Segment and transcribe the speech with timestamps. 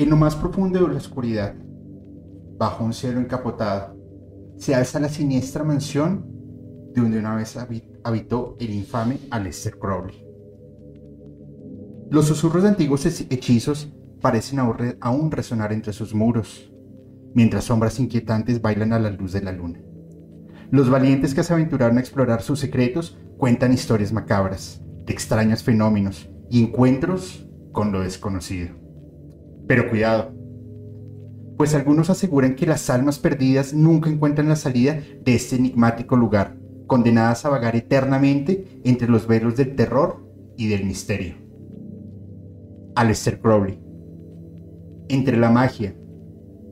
[0.00, 1.54] En lo más profundo de la oscuridad,
[2.56, 3.94] bajo un cielo encapotado,
[4.56, 6.24] se alza la siniestra mansión
[6.94, 7.58] de donde una vez
[8.02, 10.26] habitó el infame Aleister Crowley.
[12.08, 14.60] Los susurros de antiguos hechizos parecen
[15.02, 16.72] aún resonar entre sus muros,
[17.34, 19.82] mientras sombras inquietantes bailan a la luz de la luna.
[20.70, 26.30] Los valientes que se aventuraron a explorar sus secretos cuentan historias macabras, de extraños fenómenos
[26.48, 28.79] y encuentros con lo desconocido.
[29.70, 30.32] Pero cuidado,
[31.56, 36.56] pues algunos aseguran que las almas perdidas nunca encuentran la salida de este enigmático lugar,
[36.88, 40.26] condenadas a vagar eternamente entre los velos del terror
[40.56, 41.34] y del misterio.
[42.96, 43.78] Aleister Crowley.
[45.08, 45.94] Entre la magia,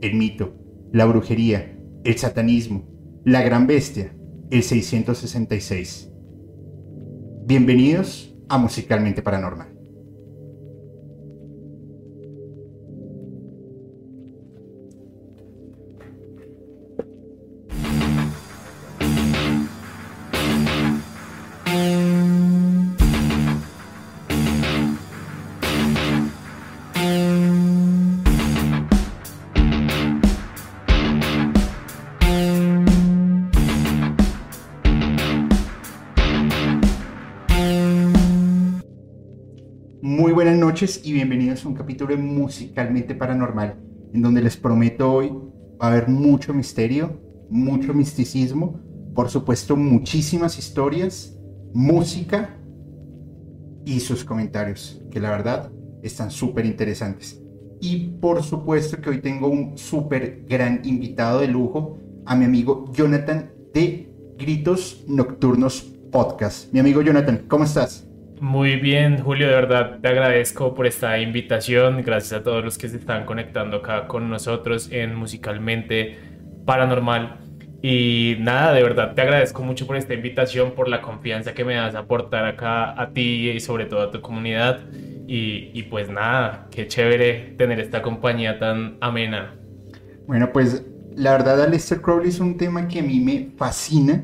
[0.00, 0.56] el mito,
[0.92, 2.82] la brujería, el satanismo,
[3.24, 4.12] la gran bestia,
[4.50, 6.10] el 666.
[7.46, 9.67] Bienvenidos a Musicalmente Paranormal.
[40.80, 43.74] Y bienvenidos a un capítulo Musicalmente Paranormal,
[44.14, 48.78] en donde les prometo hoy va a haber mucho misterio, mucho misticismo,
[49.12, 51.36] por supuesto muchísimas historias,
[51.74, 52.56] música
[53.84, 55.72] y sus comentarios, que la verdad
[56.04, 57.42] están súper interesantes.
[57.80, 62.84] Y por supuesto que hoy tengo un súper gran invitado de lujo, a mi amigo
[62.92, 66.72] Jonathan de Gritos Nocturnos Podcast.
[66.72, 68.07] Mi amigo Jonathan, ¿cómo estás?
[68.40, 72.02] Muy bien, Julio, de verdad te agradezco por esta invitación.
[72.02, 76.18] Gracias a todos los que se están conectando acá con nosotros en Musicalmente
[76.64, 77.38] Paranormal.
[77.82, 81.74] Y nada, de verdad te agradezco mucho por esta invitación, por la confianza que me
[81.74, 84.80] das a aportar acá a ti y sobre todo a tu comunidad.
[85.26, 89.56] Y, y pues nada, qué chévere tener esta compañía tan amena.
[90.28, 90.84] Bueno, pues
[91.16, 94.22] la verdad, Aleister Crowley es un tema que a mí me fascina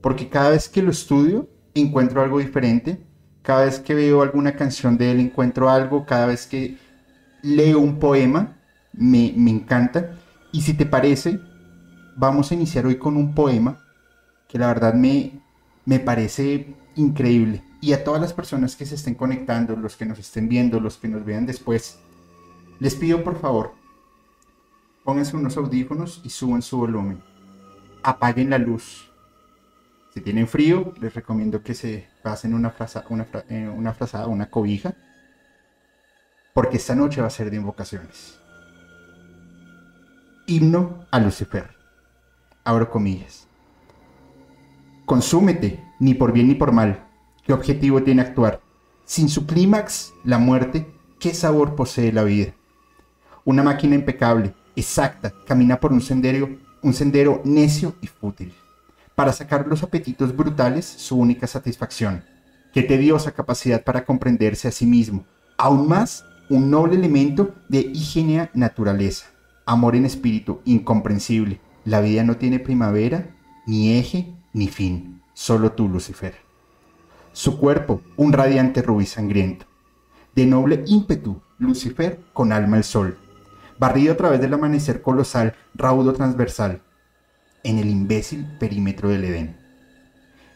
[0.00, 3.07] porque cada vez que lo estudio encuentro algo diferente
[3.48, 6.76] cada vez que veo alguna canción de él encuentro algo, cada vez que
[7.40, 8.58] leo un poema
[8.92, 10.18] me, encanta.
[10.52, 11.40] Y si te parece,
[12.14, 13.78] vamos a iniciar hoy con un poema
[14.48, 15.40] que la verdad me,
[15.86, 17.64] me parece increíble.
[17.80, 20.98] Y a todas las personas que se estén conectando, los que nos estén viendo, los
[20.98, 22.00] que nos vean después,
[22.80, 23.72] les pido por favor,
[25.04, 27.22] pónganse unos audífonos y suban su volumen.
[28.02, 29.07] Apaguen la luz
[30.20, 34.94] tienen frío, les recomiendo que se pasen una, fraza, una, eh, una frazada, una cobija,
[36.54, 38.38] porque esta noche va a ser de invocaciones.
[40.46, 41.70] Himno a Lucifer.
[42.64, 43.46] Abro comillas.
[45.04, 47.06] Consúmete, ni por bien ni por mal.
[47.44, 48.60] ¿Qué objetivo tiene actuar?
[49.04, 50.86] Sin su clímax, la muerte,
[51.18, 52.52] ¿qué sabor posee la vida?
[53.44, 58.52] Una máquina impecable, exacta, camina por un sendero, un sendero necio y fútil
[59.18, 62.22] para sacar los apetitos brutales su única satisfacción.
[62.72, 65.26] Qué tediosa capacidad para comprenderse a sí mismo.
[65.56, 69.26] Aún más, un noble elemento de higiene naturaleza.
[69.66, 71.58] Amor en espíritu incomprensible.
[71.84, 73.34] La vida no tiene primavera,
[73.66, 75.20] ni eje, ni fin.
[75.34, 76.36] Solo tú, Lucifer.
[77.32, 79.66] Su cuerpo, un radiante rubí sangriento.
[80.36, 83.18] De noble ímpetu, Lucifer con alma el sol.
[83.80, 86.82] Barrido a través del amanecer colosal, raudo transversal,
[87.68, 89.56] en el imbécil perímetro del Edén.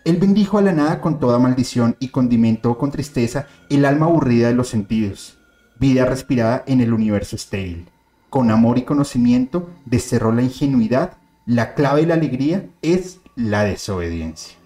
[0.05, 4.49] Él bendijo a la nada con toda maldición y condimentó con tristeza el alma aburrida
[4.49, 5.39] de los sentidos,
[5.79, 7.87] vida respirada en el universo estéril.
[8.31, 14.57] Con amor y conocimiento desterró la ingenuidad, la clave de la alegría es la desobediencia.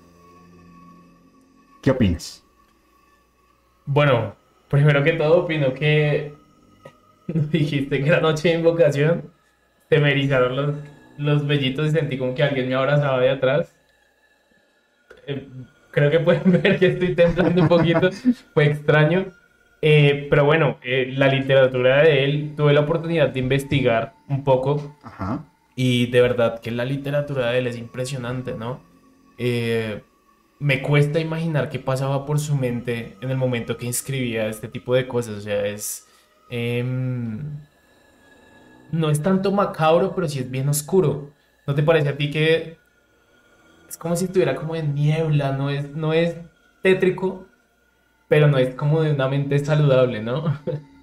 [1.82, 2.44] ¿Qué opinas?
[3.84, 4.36] Bueno,
[4.68, 6.32] primero que todo opino que
[7.26, 9.30] dijiste que era noche de invocación,
[9.88, 10.76] se me erizaron los,
[11.18, 13.74] los vellitos y sentí como que alguien me abrazaba de atrás.
[15.26, 15.48] Eh,
[15.90, 18.10] creo que pueden ver que estoy temblando un poquito,
[18.54, 19.26] fue extraño.
[19.82, 24.96] Eh, pero bueno, eh, la literatura de él, tuve la oportunidad de investigar un poco
[25.02, 25.44] Ajá.
[25.74, 28.82] y de verdad que la literatura de él es impresionante, ¿no?
[29.38, 30.02] Eh,
[30.58, 34.94] me cuesta imaginar qué pasaba por su mente en el momento que escribía este tipo
[34.94, 36.06] de cosas, o sea, es...
[38.92, 41.32] no es tanto macabro, pero sí es bien oscuro.
[41.66, 42.78] ¿No te parece a ti que
[43.88, 46.36] es como si estuviera como en niebla, no es, no es
[46.82, 47.46] tétrico,
[48.28, 50.58] pero no es como de una mente saludable, ¿no?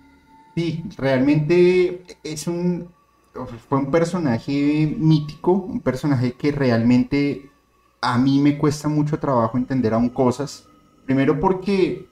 [0.55, 2.93] Sí, realmente es un,
[3.67, 7.49] fue un personaje mítico, un personaje que realmente
[8.01, 10.67] a mí me cuesta mucho trabajo entender aún cosas.
[11.05, 12.07] Primero porque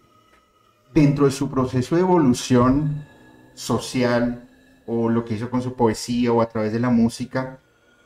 [0.91, 3.06] dentro de su proceso de evolución
[3.53, 4.50] social
[4.93, 7.59] o lo que hizo con su poesía o a través de la música,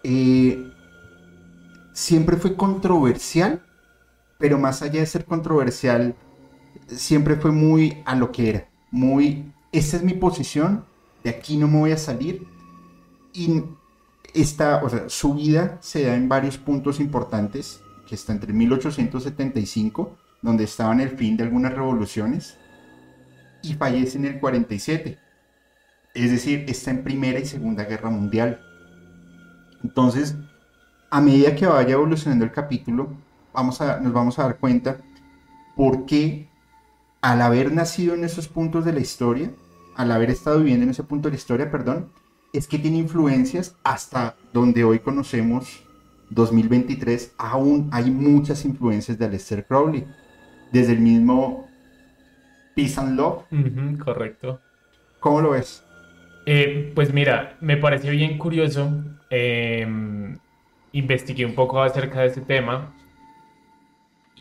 [0.03, 0.71] eh,
[1.93, 3.65] siempre fue controversial,
[4.37, 6.13] pero más allá de ser controversial,
[6.85, 10.85] siempre fue muy a lo que era, muy, esta es mi posición,
[11.23, 12.45] de aquí no me voy a salir,
[13.33, 13.63] y
[14.35, 20.15] esta, o sea, su vida se da en varios puntos importantes, que está entre 1875,
[20.43, 22.59] donde estaba en el fin de algunas revoluciones,
[23.63, 25.25] y fallece en el 47.
[26.15, 28.62] Es decir, está en Primera y Segunda Guerra Mundial.
[29.83, 30.35] Entonces,
[31.12, 33.13] a medida que vaya evolucionando el capítulo,
[33.53, 34.97] vamos a, nos vamos a dar cuenta
[35.75, 36.50] por qué
[37.21, 39.51] al haber nacido en esos puntos de la historia,
[39.95, 42.09] al haber estado viviendo en ese punto de la historia, perdón,
[42.53, 45.85] es que tiene influencias hasta donde hoy conocemos
[46.29, 50.06] 2023, aún hay muchas influencias de Aleister Crowley.
[50.71, 51.67] Desde el mismo
[52.75, 53.44] Peace and Love.
[54.03, 54.59] Correcto.
[55.19, 55.84] ¿Cómo lo ves?
[56.45, 59.03] Eh, pues mira, me pareció bien curioso.
[59.30, 59.88] eh,
[60.92, 62.94] investigué un poco acerca de este tema.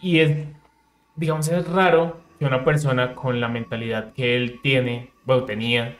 [0.00, 0.46] Y es,
[1.16, 5.96] digamos, es raro que una persona con la mentalidad que él tiene, bueno, tenía,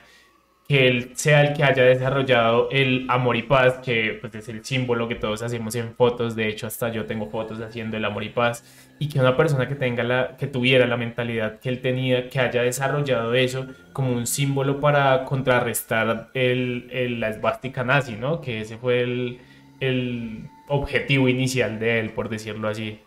[0.67, 4.65] que él sea el que haya desarrollado el amor y paz, que pues es el
[4.65, 8.23] símbolo que todos hacemos en fotos, de hecho hasta yo tengo fotos haciendo el amor
[8.23, 8.63] y paz,
[8.97, 12.39] y que una persona que tenga la, que tuviera la mentalidad que él tenía, que
[12.39, 18.41] haya desarrollado eso como un símbolo para contrarrestar el, el- la esvástica nazi, ¿no?
[18.41, 19.41] Que ese fue el,
[19.79, 22.99] el objetivo inicial de él, por decirlo así.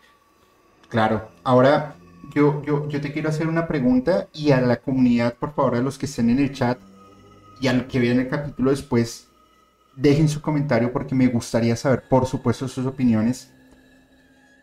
[0.89, 1.29] Claro.
[1.43, 1.95] Ahora,
[2.35, 5.81] yo, yo, yo te quiero hacer una pregunta y a la comunidad, por favor, a
[5.81, 6.79] los que estén en el chat
[7.59, 9.27] y a los que vean el capítulo después,
[9.95, 13.53] dejen su comentario porque me gustaría saber, por supuesto, sus opiniones.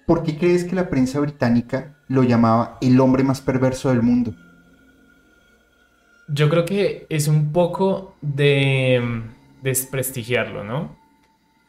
[0.06, 4.34] ¿Por qué crees que la prensa británica lo llamaba el hombre más perverso del mundo?
[6.28, 10.96] Yo creo que es un poco de mm, desprestigiarlo, ¿no?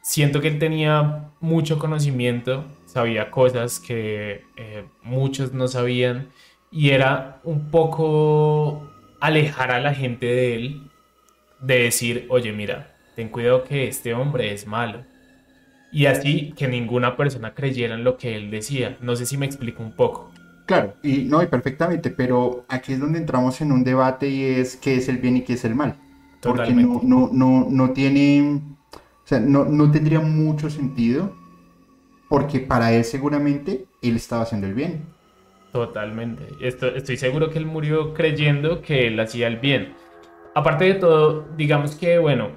[0.01, 6.29] Siento que él tenía mucho conocimiento, sabía cosas que eh, muchos no sabían
[6.71, 8.89] y era un poco
[9.19, 10.86] alejar a la gente de él,
[11.59, 15.05] de decir, oye, mira, ten cuidado que este hombre es malo.
[15.91, 18.97] Y así que ninguna persona creyera en lo que él decía.
[19.01, 20.31] No sé si me explico un poco.
[20.65, 24.75] Claro, y no, y perfectamente, pero aquí es donde entramos en un debate y es
[24.75, 25.95] qué es el bien y qué es el mal.
[26.45, 27.05] Porque no, Totalmente.
[27.05, 31.33] no, no, no tiene, o sea, no, no tendría mucho sentido,
[32.29, 35.05] porque para él seguramente él estaba haciendo el bien.
[35.71, 36.55] Totalmente.
[36.59, 39.95] Esto- estoy seguro que él murió creyendo que él hacía el bien.
[40.57, 42.49] Aparte de todo, digamos que, bueno,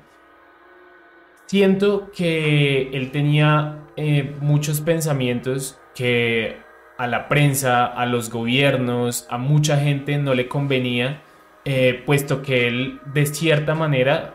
[1.45, 6.57] siento que él tenía eh, muchos pensamientos que
[6.97, 11.21] a la prensa, a los gobiernos, a mucha gente no le convenía,
[11.66, 14.33] eh, puesto que él de cierta manera,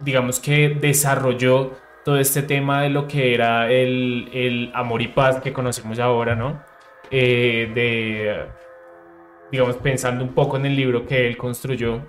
[0.00, 5.42] digamos que desarrolló todo este tema de lo que era el, el amor y paz
[5.42, 6.62] que conocemos ahora, ¿no?
[7.10, 8.46] eh, de,
[9.50, 12.02] digamos, pensando un poco en el libro que él construyó,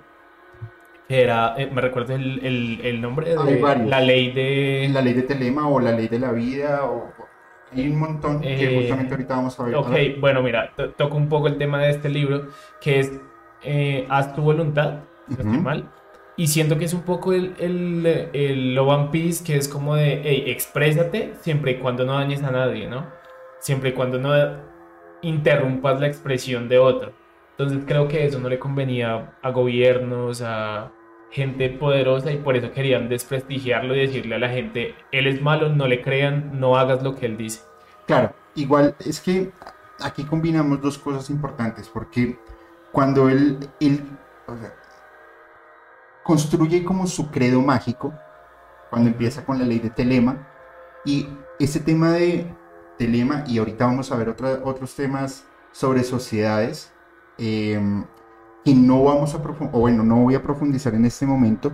[1.08, 4.88] que era, eh, me recuerdo el, el- el nombre de la ley de...
[4.92, 7.12] La ley de Telema o la ley de la vida, o
[7.72, 9.76] hay un montón que Eh, justamente ahorita vamos a ver.
[9.76, 12.48] Ok, bueno, mira, to- toco un poco el tema de este libro,
[12.80, 13.12] que es
[13.62, 15.64] eh, Haz tu voluntad, si no estoy Ujú.
[15.64, 15.90] mal,
[16.36, 19.96] y siento que es un poco el, el, el Love and Peace, que es como
[19.96, 23.06] de, hey, exprésate siempre y cuando no dañes a nadie, ¿no?
[23.60, 24.32] Siempre y cuando no
[25.22, 27.12] interrumpas la expresión de otro.
[27.58, 30.92] Entonces creo que eso no le convenía a gobiernos, a,
[31.30, 35.68] gente poderosa y por eso querían desprestigiarlo y decirle a la gente, él es malo,
[35.68, 37.60] no le crean, no hagas lo que él dice.
[38.06, 39.52] Claro, igual es que
[40.00, 42.38] aquí combinamos dos cosas importantes, porque
[42.92, 44.02] cuando él, él
[46.22, 48.14] construye como su credo mágico,
[48.90, 50.48] cuando empieza con la ley de Telema,
[51.04, 52.46] y ese tema de
[52.96, 56.92] Telema, y ahorita vamos a ver otros temas sobre sociedades,
[57.38, 58.04] em,
[58.64, 61.72] que no vamos a o bueno, no voy a profundizar en este momento,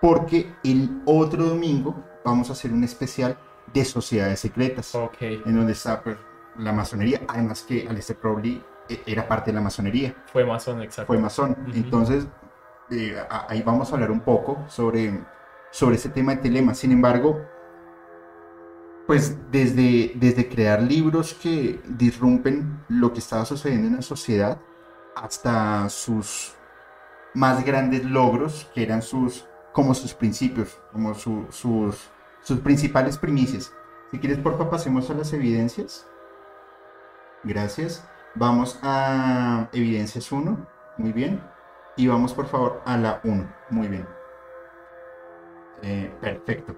[0.00, 3.38] porque el otro domingo vamos a hacer un especial
[3.72, 6.16] de sociedades secretas, en donde está pues,
[6.58, 10.14] la masonería, además que Aleister Crowley eh, era parte de la masonería.
[10.32, 11.06] Fue masón, exacto.
[11.06, 11.56] Fue masón.
[11.74, 12.26] Entonces,
[12.90, 13.16] eh,
[13.48, 15.24] ahí vamos a hablar un poco sobre,
[15.70, 16.74] sobre ese tema de telema.
[16.74, 17.40] Sin embargo,
[19.06, 24.58] pues desde, desde crear libros que disrumpen lo que estaba sucediendo en la sociedad
[25.16, 26.54] hasta sus
[27.34, 33.72] más grandes logros, que eran sus, como sus principios, como sus, sus principales primicias.
[34.10, 36.06] Si quieres, por favor, pasemos a las evidencias.
[37.42, 38.06] Gracias.
[38.34, 40.66] Vamos a evidencias 1.
[40.98, 41.40] Muy bien.
[41.96, 43.52] Y vamos por favor a la 1.
[43.70, 44.06] Muy bien.
[45.82, 46.76] Eh, perfecto.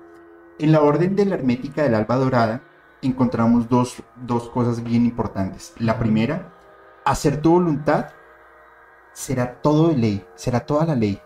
[0.58, 2.62] En la orden de la hermética del alba dorada
[3.02, 4.02] encontramos dos,
[4.52, 5.74] cosas bien importantes.
[5.78, 6.52] La primera,
[7.04, 8.10] hacer tu voluntad
[9.18, 11.20] será todo de ley, será toda la ley.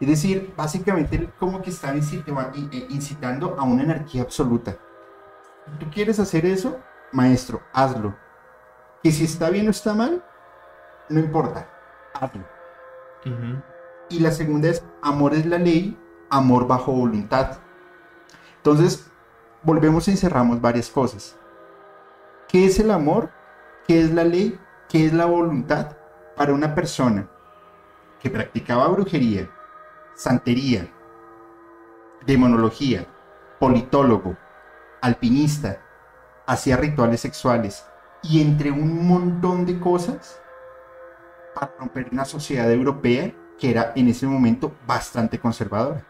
[0.00, 4.78] Es decir, básicamente como que está eh, incitando a una anarquía absoluta.
[5.78, 6.80] ¿Tú quieres hacer eso?
[7.12, 8.16] Maestro, hazlo.
[9.02, 10.24] Que si está bien o está mal,
[11.10, 11.68] no importa,
[12.14, 12.44] hazlo.
[14.08, 15.98] Y la segunda es, amor es la ley,
[16.30, 17.58] amor bajo voluntad.
[18.56, 19.10] Entonces,
[19.62, 21.36] volvemos y encerramos varias cosas.
[22.48, 23.30] ¿Qué es el amor?
[23.86, 24.58] ¿Qué es la ley?
[24.88, 25.98] ¿Qué es la voluntad?
[26.36, 27.28] Para una persona
[28.20, 29.48] que practicaba brujería,
[30.14, 30.88] santería,
[32.26, 33.06] demonología,
[33.58, 34.36] politólogo,
[35.00, 35.80] alpinista,
[36.46, 37.86] hacía rituales sexuales
[38.22, 40.40] y entre un montón de cosas,
[41.54, 46.04] para romper una sociedad europea que era en ese momento bastante conservadora.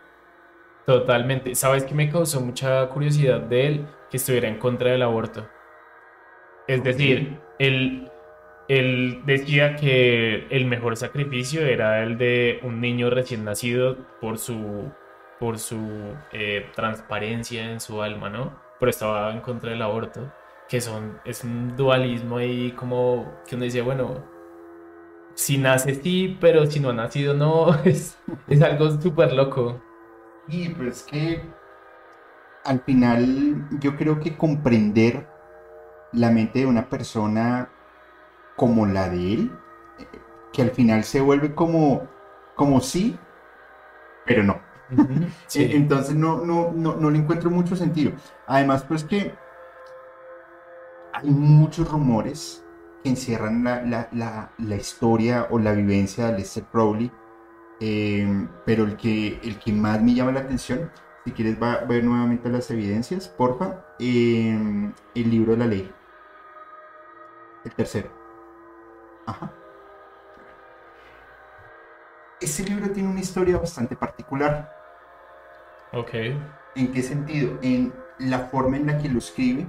[0.87, 1.55] Totalmente.
[1.55, 3.89] ¿Sabes qué me causó mucha curiosidad de él?
[4.11, 5.47] Que estuviera en contra del aborto.
[6.67, 8.11] Es decir, él,
[8.69, 14.91] él decía que el mejor sacrificio era el de un niño recién nacido por su,
[15.39, 18.59] por su eh, transparencia en su alma, ¿no?
[18.81, 20.33] Pero estaba en contra del aborto,
[20.69, 24.25] que son, es un dualismo ahí como que uno dice, bueno,
[25.35, 28.19] si nace sí, pero si no ha nacido no, es,
[28.49, 29.81] es algo súper loco.
[30.49, 31.43] Y pues que
[32.65, 35.27] al final yo creo que comprender
[36.13, 37.69] la mente de una persona
[38.57, 39.53] como la de él,
[40.53, 42.09] que al final se vuelve como,
[42.55, 43.19] como sí,
[44.27, 44.61] pero no.
[45.55, 48.13] Entonces no, no, no, no le encuentro mucho sentido.
[48.47, 49.35] Además, pues que
[51.13, 52.65] hay muchos rumores
[53.05, 57.11] encierran la, historia o la vivencia de Lester Crowley,
[57.81, 60.91] eh, pero el que, el que más me llama la atención,
[61.25, 65.93] si quieres va, ver nuevamente las evidencias, porfa, eh, el libro de la ley,
[67.65, 68.24] el tercero.
[69.27, 69.51] Ajá.
[72.41, 74.71] Ese libro tiene una historia bastante particular.
[75.93, 76.15] Ok.
[76.75, 77.59] ¿En qué sentido?
[77.63, 79.67] En la forma en la que lo escribe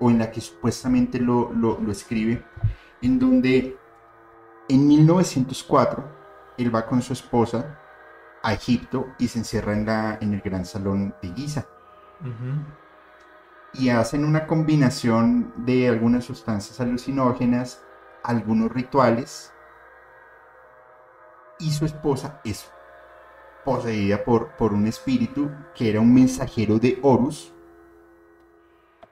[0.00, 1.52] o en la que supuestamente lo,
[1.90, 2.44] escribe,
[3.02, 3.76] en donde
[4.68, 6.04] en 1904
[6.58, 7.78] él va con su esposa
[8.42, 11.66] a Egipto y se encierra en, la, en el gran salón de Giza.
[13.74, 17.82] Y hacen una combinación de algunas sustancias alucinógenas,
[18.28, 19.54] algunos rituales,
[21.58, 22.70] y su esposa es
[23.64, 27.54] poseída por, por un espíritu que era un mensajero de Horus,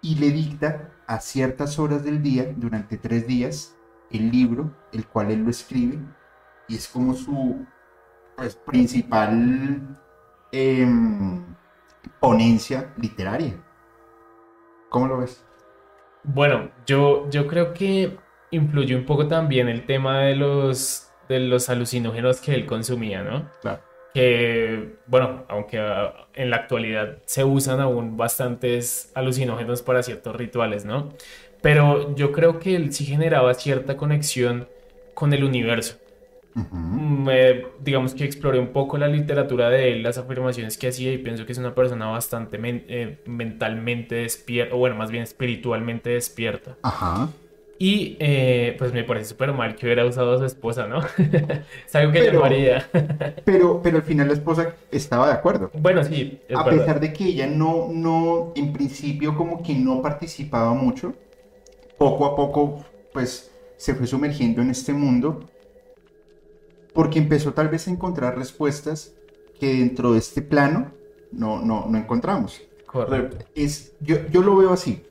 [0.02, 3.74] y le dicta a ciertas horas del día, durante tres días,
[4.10, 5.98] el libro, el cual él lo escribe,
[6.68, 7.64] y es como su
[8.36, 9.98] pues, principal
[10.52, 11.42] em,
[12.20, 13.54] ponencia literaria.
[14.90, 15.42] ¿Cómo lo ves?
[16.22, 18.18] Bueno, yo, yo creo que
[18.50, 23.50] influye un poco también el tema de los, de los alucinógenos que él consumía, ¿no?
[23.60, 23.80] Claro
[24.16, 30.86] que, bueno, aunque ah, en la actualidad se usan aún bastantes alucinógenos para ciertos rituales,
[30.86, 31.10] ¿no?
[31.60, 34.68] Pero yo creo que él sí generaba cierta conexión
[35.12, 35.98] con el universo.
[37.80, 41.44] digamos que exploré un poco la literatura de él, las afirmaciones que hacía y pienso
[41.44, 46.78] que es una persona bastante eh, mentalmente despierta, o bueno, más bien espiritualmente despierta.
[46.82, 47.28] Ajá.
[47.78, 51.00] Y eh, pues me parece súper mal que hubiera usado a su esposa, ¿no?
[51.86, 52.88] es algo que yo no haría.
[53.44, 55.70] pero, pero al final la esposa estaba de acuerdo.
[55.74, 56.40] Bueno, sí.
[56.54, 61.14] a pesar de que ella no, no, en principio como que no participaba mucho,
[61.98, 65.48] poco a poco pues se fue sumergiendo en este mundo
[66.92, 69.14] porque empezó tal vez a encontrar respuestas
[69.60, 70.92] que dentro de este plano
[71.30, 72.62] no, no, no encontramos.
[72.86, 73.44] Correcto.
[73.54, 75.02] Es, yo, yo lo veo así.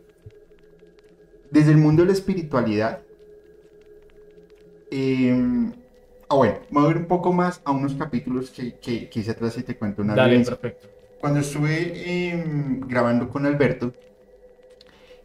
[1.51, 3.01] Desde el mundo de la espiritualidad,
[4.91, 5.71] eh,
[6.35, 9.63] bueno, voy a ir un poco más a unos capítulos que, que, hice atrás y
[9.63, 10.87] te cuento una Dale, perfecto.
[11.19, 13.93] Cuando estuve em, grabando con Alberto,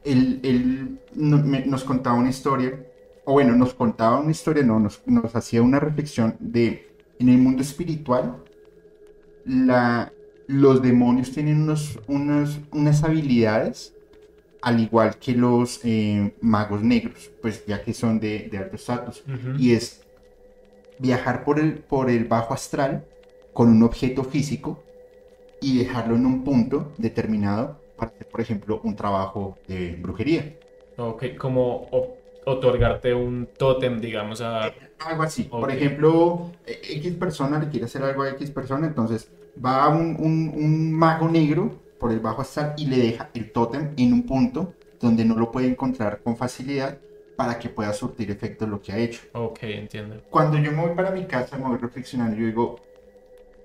[0.05, 2.87] él, él nos contaba una historia,
[3.25, 7.39] o bueno, nos contaba una historia, no, nos, nos hacía una reflexión de, en el
[7.39, 8.37] mundo espiritual,
[9.45, 10.13] la,
[10.47, 13.95] los demonios tienen unos, unas habilidades
[14.63, 19.23] al igual que los eh, magos negros, pues ya que son de, de alto estatus,
[19.59, 20.03] y es
[20.99, 23.05] viajar por el, por el bajo astral
[23.53, 24.83] con un objeto físico
[25.61, 30.57] y dejarlo en un punto determinado para hacer, por ejemplo, un trabajo de brujería.
[30.97, 31.89] Ok, como
[32.45, 34.69] otorgarte un tótem, digamos, a...
[34.69, 35.45] Eh, algo así.
[35.45, 39.31] Por ejemplo, e, X persona le quiere hacer algo a X persona, entonces
[39.63, 43.93] va un, un, un mago negro por el bajo astral y le deja el tótem
[43.97, 46.99] en un punto donde no lo puede encontrar con facilidad
[47.37, 49.23] para que pueda surtir efecto lo que ha hecho.
[49.33, 50.21] Ok, entiendo.
[50.31, 52.81] Cuando yo me voy para mi casa, me voy reflexionando, yo digo,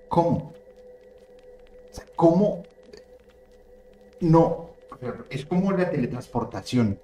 [0.08, 0.54] ¿cómo?
[1.90, 2.62] O sea, ¿cómo?
[4.20, 4.70] No,
[5.30, 6.98] es como la teletransportación.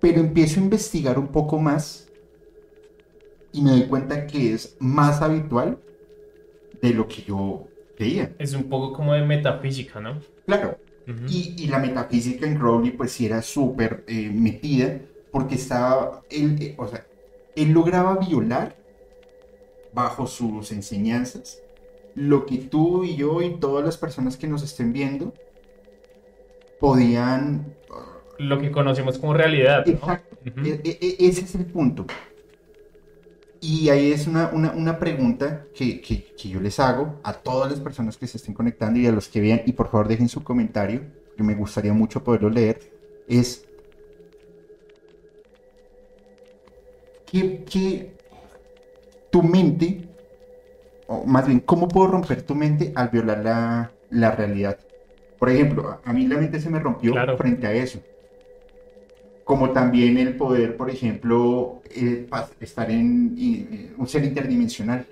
[0.00, 2.08] Pero empiezo a investigar un poco más
[3.52, 5.78] y me doy cuenta que es más habitual
[6.80, 7.68] de lo que yo
[7.98, 10.20] es un poco como de metafísica, ¿no?
[10.46, 10.78] Claro.
[11.28, 16.74] y, la metafísica en Crowley pues sí era súper eh, metida porque estaba, él, eh,
[16.78, 17.06] o sea,
[17.56, 18.76] él lograba violar
[19.92, 21.60] bajo sus enseñanzas
[22.14, 25.32] lo que tú y yo y todas las personas que nos estén viendo
[26.78, 27.74] podían...
[28.38, 29.88] Lo que conocemos como realidad.
[29.88, 30.36] Exacto.
[30.44, 32.06] E, e, e, ese es el punto.
[33.64, 38.16] Y ahí es una, una, pregunta que, que, yo les hago a todas las personas
[38.16, 41.02] que se estén conectando y a los que vean, y por favor dejen su comentario,
[41.36, 42.80] que me gustaría mucho poderlo leer,
[43.28, 43.64] es
[47.24, 48.16] que,
[49.30, 50.08] tu mente,
[51.06, 54.76] o más bien, ¿cómo puedo romper tu mente al violar la, la realidad?
[55.38, 58.00] Por ejemplo, a mí la mente se me rompió frente a eso
[59.52, 62.26] como también el poder, por ejemplo, eh,
[62.58, 65.04] estar en eh, un ser interdimensional.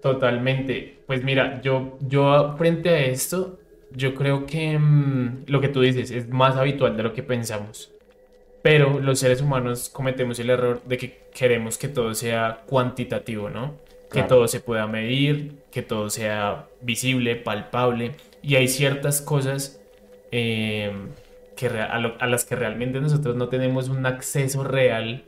[0.00, 0.98] Totalmente.
[1.04, 3.58] Pues mira, yo, yo frente a esto,
[3.90, 7.90] yo creo que mm, lo que tú dices es más habitual de lo que pensamos.
[8.62, 13.74] Pero los seres humanos cometemos el error de que queremos que todo sea cuantitativo, ¿no?
[14.12, 18.12] Que todo se pueda medir, que todo sea visible, palpable.
[18.42, 19.80] Y hay ciertas cosas
[20.30, 20.92] eh,
[21.56, 25.24] que a, las que realmente nosotros no tenemos un acceso real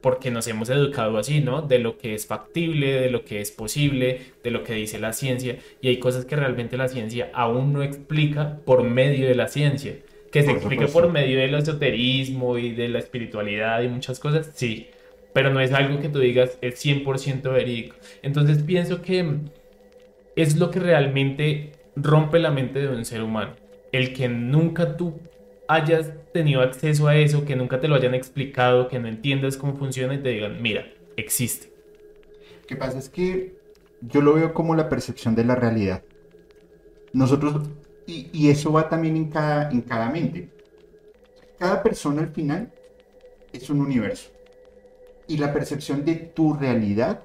[0.00, 1.62] porque nos hemos educado así, ¿no?
[1.62, 5.12] De lo que es factible, de lo que es posible, de lo que dice la
[5.12, 5.58] ciencia.
[5.82, 9.96] Y hay cosas que realmente la ciencia aún no explica por medio de la ciencia.
[10.32, 14.88] Que se explique por medio del esoterismo y de la espiritualidad y muchas cosas, sí.
[15.34, 17.96] Pero no es algo que tú digas es 100% verídico.
[18.22, 19.26] Entonces pienso que
[20.36, 23.52] es lo que realmente rompe la mente de un ser humano.
[23.92, 25.20] El que nunca tú
[25.70, 29.76] hayas tenido acceso a eso, que nunca te lo hayan explicado, que no entiendas cómo
[29.76, 30.84] funciona y te digan, mira,
[31.16, 31.72] existe.
[32.62, 33.54] Lo que pasa es que
[34.00, 36.02] yo lo veo como la percepción de la realidad.
[37.12, 37.68] Nosotros,
[38.06, 40.48] y, eso va también en cada, en cada mente.
[41.56, 42.72] Cada persona al final
[43.52, 44.30] es un universo.
[45.28, 47.22] Y la percepción de tu realidad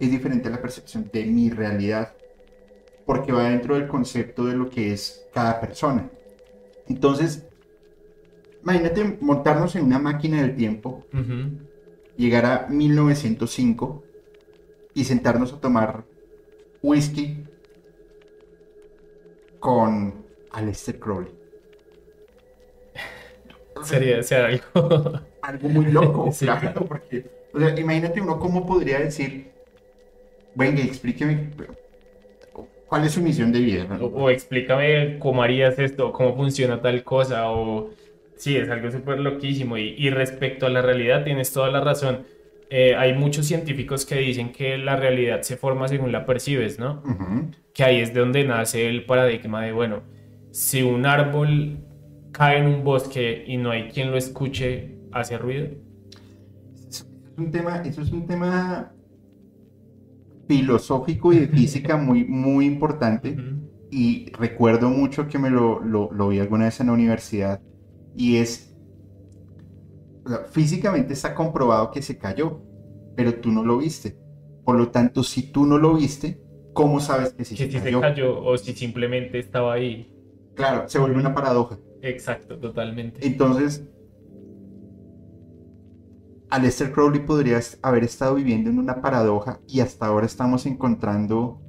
[0.00, 2.12] es diferente a la percepción de mi realidad.
[3.06, 6.10] Porque va dentro del concepto de lo que es cada persona.
[6.90, 7.46] Entonces,
[8.64, 11.06] imagínate montarnos en una máquina del tiempo,
[12.16, 14.02] llegar a 1905
[14.92, 16.04] y sentarnos a tomar
[16.82, 17.44] whisky
[19.60, 21.32] con Aleister Crowley.
[23.84, 25.20] Sería ser algo...
[25.42, 29.52] algo muy loco, claro, porque, o sea, imagínate uno cómo podría decir,
[30.56, 31.52] venga, explíqueme,
[32.90, 33.86] ¿Cuál es su misión de vida?
[34.00, 37.90] O, explícame cómo harías esto, cómo funciona tal cosa, o
[38.34, 39.78] sí, es algo súper loquísimo.
[39.78, 42.24] Y, respecto a la realidad, tienes toda la razón.
[42.68, 47.00] Eh, hay muchos científicos que dicen que la realidad se forma según la percibes, ¿no?
[47.72, 50.02] Que ahí es de donde nace el paradigma de, bueno,
[50.50, 51.78] si un árbol
[52.32, 55.68] cae en un bosque y no hay quien lo escuche, hace ruido.
[56.88, 58.92] Es un tema, eso es un tema
[60.50, 63.40] filosófico y de física muy, muy importante.
[63.40, 63.70] Ujú.
[63.90, 67.62] Y recuerdo mucho que me lo, lo, lo vi alguna vez en la universidad.
[68.14, 68.76] Y es,
[70.24, 72.62] o sea, físicamente está comprobado que se cayó,
[73.14, 74.18] pero tú no lo viste.
[74.64, 77.72] Por lo tanto, si tú no lo viste, ¿cómo sabes que sí Que se si
[77.72, 78.00] se cayó?
[78.00, 79.92] cayó o si simplemente estaba ahí.
[80.54, 81.78] Claro, se vuelve una paradoja.
[82.02, 83.20] Exacto, totalmente.
[83.26, 83.82] Entonces,
[86.50, 91.62] Aleister Crowley podría haber estado viviendo en una paradoja y hasta ahora estamos encontrando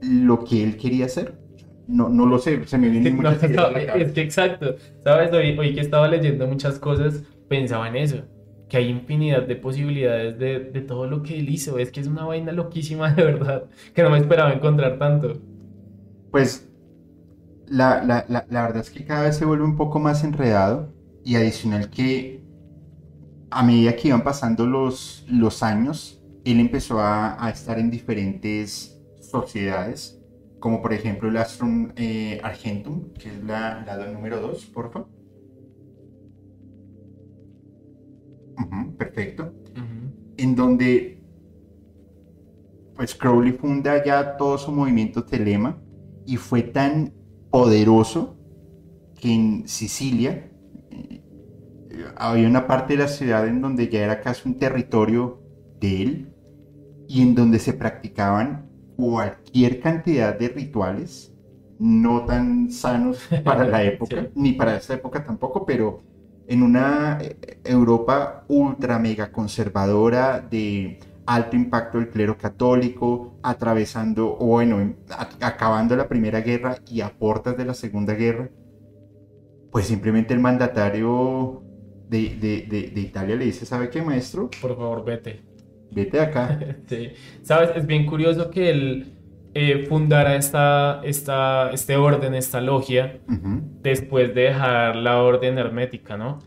[0.00, 1.40] lo que él quería hacer.
[1.86, 5.32] No, no lo sé, se me vienen No, muchas ideas es que exacto, ¿sabes?
[5.32, 8.24] Hoy, hoy que estaba leyendo muchas cosas, pensaba en eso,
[8.68, 12.06] que hay infinidad de posibilidades de, de todo lo que él hizo, es que es
[12.06, 15.42] una vaina loquísima de verdad, que no me esperaba encontrar tanto.
[16.30, 16.68] Pues
[17.66, 20.94] la, la- la- la verdad es que cada vez se vuelve un poco más enredado
[21.22, 22.39] y adicional que
[23.50, 29.00] a medida que iban pasando los, los años, él empezó a, a estar en diferentes
[29.20, 30.20] sociedades,
[30.58, 35.08] como por ejemplo el Astrum eh, Argentum, que es la, la número 2, por favor.
[38.98, 39.54] Perfecto
[40.40, 41.22] en donde
[42.96, 45.78] pues Crowley funda ya todo su movimiento Telema
[46.24, 47.12] y fue tan
[47.50, 48.38] poderoso
[49.20, 50.49] que en Sicilia
[52.16, 55.40] había una parte de la ciudad en donde ya era casi un territorio
[55.80, 56.34] de él
[57.08, 61.32] y en donde se practicaban cualquier cantidad de rituales
[61.78, 64.28] no tan sanos para la época, Sí.
[64.34, 66.02] ni para esta época tampoco, pero
[66.46, 74.46] en una eh, Europa ultra mega conservadora de alto impacto del clero católico, atravesando, o
[74.46, 74.94] bueno,
[75.40, 78.50] acabando la Primera Guerra y a puertas de la Segunda Guerra,
[79.70, 81.62] pues simplemente el mandatario
[82.10, 84.50] de, de- de- de Italia le dice, ¿sabe qué, maestro?
[84.60, 85.40] Por favor, vete.
[85.92, 86.58] Vete de acá.
[86.88, 87.10] Sí.
[87.42, 87.70] ¿Sabes?
[87.76, 89.14] Es bien curioso que él
[89.54, 93.20] eh, fundara esta, esta, este orden, esta logia,
[93.82, 96.38] después de dejar la orden hermética, ¿no?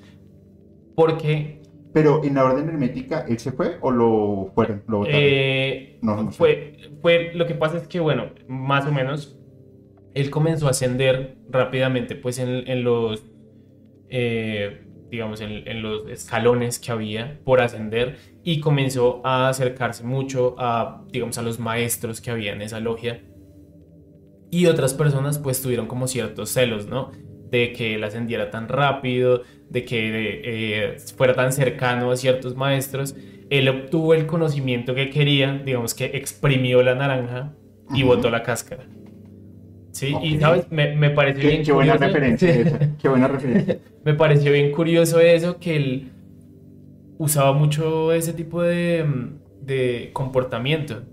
[0.96, 1.62] Porque
[1.94, 4.84] Pero en la orden hermética, ¿él se fue o lo fueron?
[4.88, 5.04] Lo?
[5.08, 9.38] Eh, No, no fue, fue, lo que pasa es que, bueno, más o menos,
[10.14, 13.26] él comenzó a ascender rápidamente, pues, en, en los,
[14.10, 20.56] eh, digamos, en, en los escalones que había por ascender y comenzó a acercarse mucho
[20.58, 23.22] a, digamos, a los maestros que había en esa logia.
[24.52, 27.12] Y otras personas, pues, tuvieron como ciertos celos, ¿no?
[27.50, 33.16] De que él ascendiera tan rápido, de que eh, fuera tan cercano a ciertos maestros
[33.50, 37.54] él obtuvo el conocimiento que quería, digamos que exprimió la naranja
[37.94, 38.16] y Ujú.
[38.16, 38.88] botó la cáscara.
[39.94, 43.78] Sí, y sabes, me, me pareció Qué, bien qué buena referencia esa, Qué buena referencia.
[44.04, 46.12] Me pareció bien curioso eso, que él
[47.20, 51.04] usaba mucho ese tipo de, mm, de comportamiento.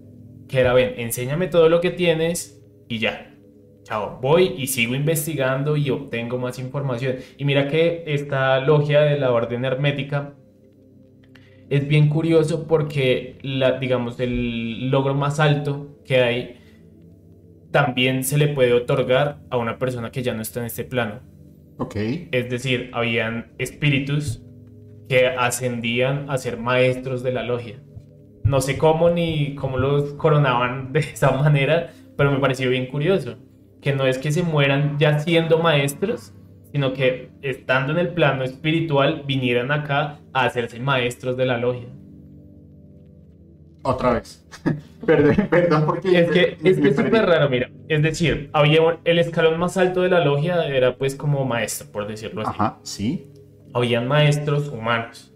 [0.48, 3.34] Que era, ven, enséñame todo lo que tienes y ya.
[3.82, 7.16] Chao, voy y sigo investigando y obtengo más información.
[7.36, 10.32] Y mira que esta logia de la orden hermética
[11.68, 16.59] es bien curioso porque, la, digamos, el logro más alto que hay
[17.70, 21.20] también se le puede otorgar a una persona que ya no está en este plano.
[21.78, 21.96] Ok.
[22.30, 24.42] Es decir, habían espíritus
[25.08, 27.76] que ascendían a ser maestros de la logia.
[28.44, 33.36] No sé cómo ni cómo los coronaban de esa manera, pero me pareció bien curioso.
[33.80, 36.34] Que no es que se mueran ya siendo maestros,
[36.72, 41.88] sino que estando en el plano espiritual vinieran acá a hacerse maestros de la logia.
[43.82, 44.44] Otra vez.
[45.06, 46.20] perdón, perdón, porque.
[46.20, 47.70] Es que me- es que súper raro, mira.
[47.88, 51.90] Es decir, había un- el escalón más alto de la logia era pues como maestro,
[51.90, 52.50] por decirlo así.
[52.54, 53.28] Ajá, sí.
[53.72, 55.32] Habían maestros humanos.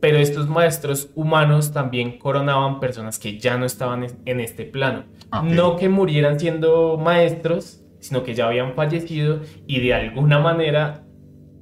[0.00, 5.04] Pero estos maestros humanos también coronaban personas que ya no estaban es- en este plano.
[5.32, 5.42] Ok.
[5.44, 11.04] No que murieran siendo maestros, sino que ya habían fallecido y de alguna manera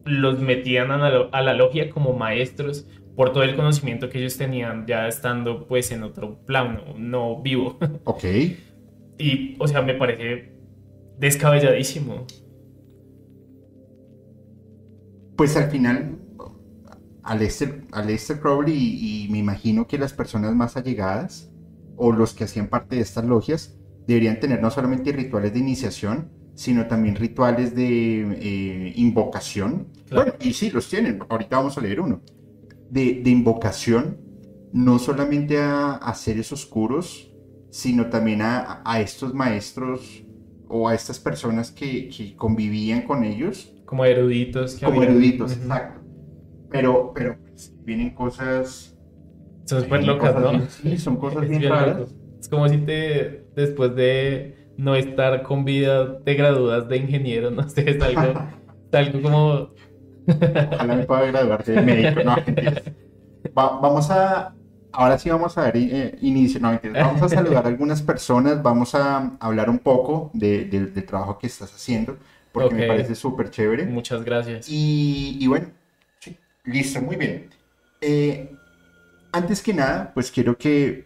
[0.05, 4.37] los metían a la, a la logia como maestros por todo el conocimiento que ellos
[4.37, 7.79] tenían ya estando pues en otro plano, no vivo.
[8.05, 8.25] Ok.
[9.19, 10.53] Y, o sea, me parece
[11.19, 12.27] descabelladísimo.
[15.37, 16.19] Pues al final,
[17.23, 21.51] Aleister, Aleister Crowley y, y me imagino que las personas más allegadas
[21.97, 26.31] o los que hacían parte de estas logias deberían tener no solamente rituales de iniciación,
[26.55, 29.89] sino también rituales de eh, invocación.
[30.09, 30.33] Claro.
[30.33, 31.19] Bueno, y sí, los tienen.
[31.29, 32.21] Ahorita vamos a leer uno.
[32.89, 34.19] De, de invocación,
[34.73, 37.33] no solamente a, a seres oscuros,
[37.71, 40.25] sino también a, a estos maestros
[40.69, 43.73] o a estas personas que, que convivían con ellos.
[43.85, 44.75] Como eruditos.
[44.77, 45.63] Que como habían- eruditos, Ujú.
[45.63, 46.01] exacto.
[46.71, 48.93] Pero, pero pues, vienen cosas...
[49.65, 50.69] Son súper locas, cosas ¿no?
[50.69, 51.99] sí, son cosas Es bien bien raras.
[51.99, 52.13] loco.
[52.41, 57.69] Es como si te, después de no estar con vida, te gradúas de ingeniero, no
[57.69, 58.23] sé, es algo,
[58.93, 59.71] es algo como...
[60.27, 62.23] Ojalá me pueda graduar de médico.
[62.25, 62.37] No.
[63.57, 64.55] Va- vamos a.
[64.93, 66.59] Ahora sí vamos a dar eh, inicio.
[66.61, 66.79] No.
[66.95, 68.63] Vamos a saludar a algunas personas.
[68.63, 72.17] Vamos a hablar un poco de- del- del trabajo que estás haciendo.
[72.53, 73.85] Porque me parece súper chévere.
[73.85, 74.67] Muchas gracias.
[74.71, 75.67] Y, y bueno,
[76.21, 77.51] sí, listo, muy bien.
[78.01, 78.51] Eh,
[79.33, 81.05] antes que nada, pues quiero que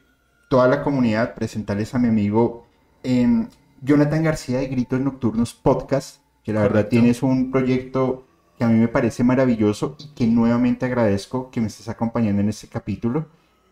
[0.49, 2.67] toda la comunidad presentarles a mi amigo
[3.03, 3.49] em,
[3.83, 8.27] Jonathan García de Gritos Nocturnos Podcast, que la verdad tienes un proyecto
[8.61, 12.51] que a mí me parece maravilloso y que nuevamente agradezco que me estés acompañando en
[12.51, 13.27] este capítulo.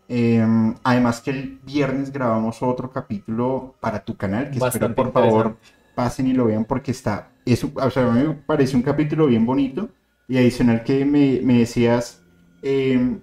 [0.07, 5.11] Em, además que el viernes grabamos otro capítulo para tu canal, que espero Bastante por
[5.11, 5.57] favor
[5.93, 9.27] pasen y lo vean porque está, es, o sea, a mí me parece un capítulo
[9.27, 9.89] bien bonito
[10.27, 12.23] y adicional que me, me decías,
[12.63, 13.19] em,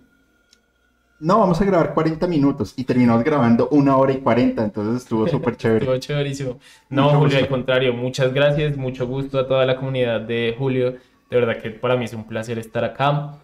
[1.19, 5.27] no, vamos a grabar 40 minutos y terminamos grabando una hora y 40, entonces estuvo
[5.37, 5.85] súper chévere.
[5.85, 6.61] Estuvo chéverísimo.
[6.91, 10.95] No, Mucho Julio, al contrario, muchas gracias, mucho gusto a toda la comunidad de Julio.
[11.31, 13.39] De verdad que para mí es un placer estar acá.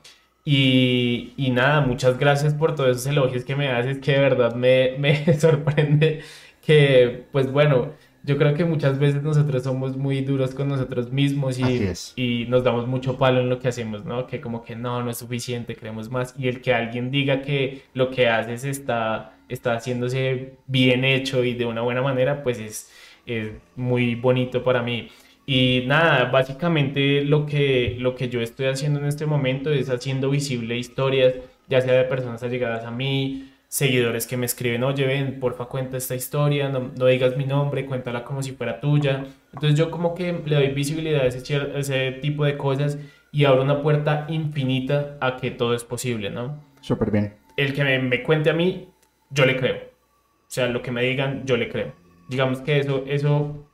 [0.44, 4.54] Y, y nada, muchas gracias por todos esos elogios que me haces, que de verdad
[4.54, 6.22] me, me sorprende
[6.60, 7.92] que, pues bueno,
[8.24, 12.62] yo creo que muchas veces nosotros somos muy duros con nosotros mismos y, y nos
[12.62, 14.26] damos mucho palo en lo que hacemos, ¿no?
[14.26, 16.34] Que como que no, no es suficiente, queremos más.
[16.38, 21.54] Y el que alguien diga que lo que haces está, está haciéndose bien hecho y
[21.54, 22.90] de una buena manera, pues es,
[23.26, 25.08] es muy bonito para mí.
[25.46, 30.30] Y nada, básicamente lo que, lo que yo estoy haciendo en este momento es haciendo
[30.30, 31.34] visible historias,
[31.68, 35.96] ya sea de personas allegadas a mí, seguidores que me escriben, oye, ven, porfa, cuenta
[35.96, 39.24] esta historia, no, no digas mi nombre, cuéntala como si fuera tuya.
[39.52, 42.98] Entonces yo como que le doy visibilidad a ese, a ese tipo de cosas
[43.32, 46.62] y abro una puerta infinita a que todo es posible, ¿no?
[46.82, 47.34] Súper bien.
[47.56, 48.88] el que me, me cuente a mí,
[49.30, 49.76] yo le creo.
[49.76, 51.94] O sea, lo que me digan, yo le creo.
[52.28, 53.66] Digamos que eso, eso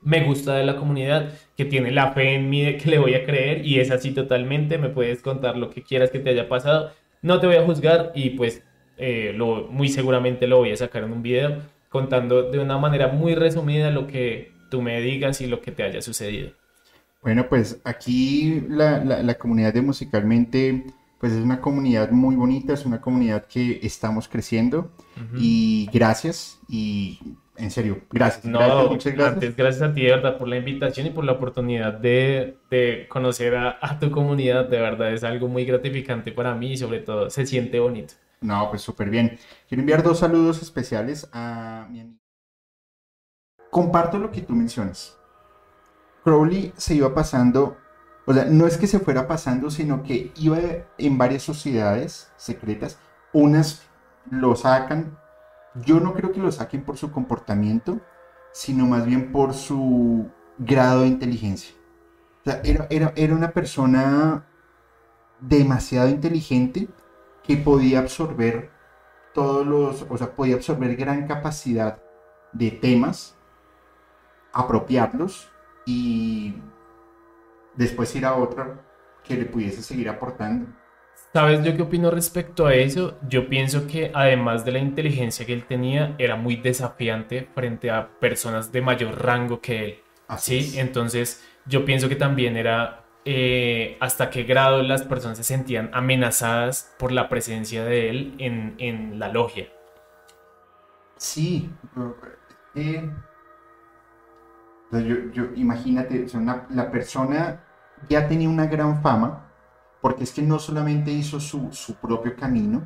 [0.00, 3.14] me gusta de la comunidad, que tiene la fe en mí de que le voy
[3.14, 4.78] a creer y es así totalmente.
[4.78, 6.92] Me puedes contar lo que quieras que te haya pasado.
[7.22, 8.62] No te voy a juzgar y pues
[8.96, 13.08] eh, lo, muy seguramente lo voy a sacar en un video contando de una manera
[13.08, 16.52] muy resumida lo que tú me digas y lo que te haya sucedido.
[17.22, 20.84] Bueno, pues aquí la, la- la comunidad de Musicalmente,
[21.18, 24.90] pues es una comunidad muy bonita, es una comunidad que estamos creciendo
[25.34, 27.18] y gracias y
[27.58, 28.44] en serio, gracias.
[28.44, 29.34] No, gracias, muchas gracias.
[29.34, 33.06] antes gracias a ti de verdad por la invitación y por la oportunidad de, de
[33.08, 37.00] conocer a, a tu comunidad, de verdad es algo muy gratificante para mí y sobre
[37.00, 38.14] todo se siente bonito.
[38.40, 39.38] No, pues súper bien.
[39.68, 42.18] Quiero enviar dos saludos especiales a mi amigo.
[43.70, 45.18] Comparto lo que tú mencionas.
[46.24, 47.76] Crowley se iba pasando,
[48.26, 50.58] o sea, no es que se fuera pasando, sino que iba
[50.98, 52.98] en varias sociedades secretas.
[53.32, 53.86] Unas
[54.30, 55.18] lo sacan.
[55.74, 58.00] Yo no creo que lo saquen por su comportamiento,
[58.52, 60.28] sino más bien por su
[60.58, 61.74] grado de inteligencia.
[62.64, 64.46] Era, era, era una persona
[65.40, 66.88] demasiado inteligente
[67.42, 68.70] que podía absorber
[69.34, 72.02] todos los, o sea, podía absorber gran capacidad
[72.52, 73.36] de temas,
[74.52, 75.50] apropiarlos
[75.86, 76.56] y
[77.76, 78.80] después ir a otra
[79.22, 80.66] que le pudiese seguir aportando.
[81.32, 83.18] ¿Sabes yo qué opino respecto a eso?
[83.28, 88.08] Yo pienso que además de la inteligencia que él tenía, era muy desafiante frente a
[88.18, 89.98] personas de mayor rango que él.
[90.26, 90.76] Así Sí, es.
[90.78, 96.94] entonces yo pienso que también era eh, hasta qué grado las personas se sentían amenazadas
[96.98, 99.68] por la presencia de él en, en la logia.
[101.16, 101.68] Sí,
[102.74, 103.10] eh,
[104.92, 107.60] yo, yo- imagínate, o sea, una- la persona
[108.08, 109.47] ya tenía una gran fama,
[110.08, 112.82] porque es que no solamente hizo su, su propio camino,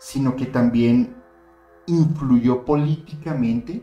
[0.00, 1.14] sino que también
[1.86, 3.80] influyó políticamente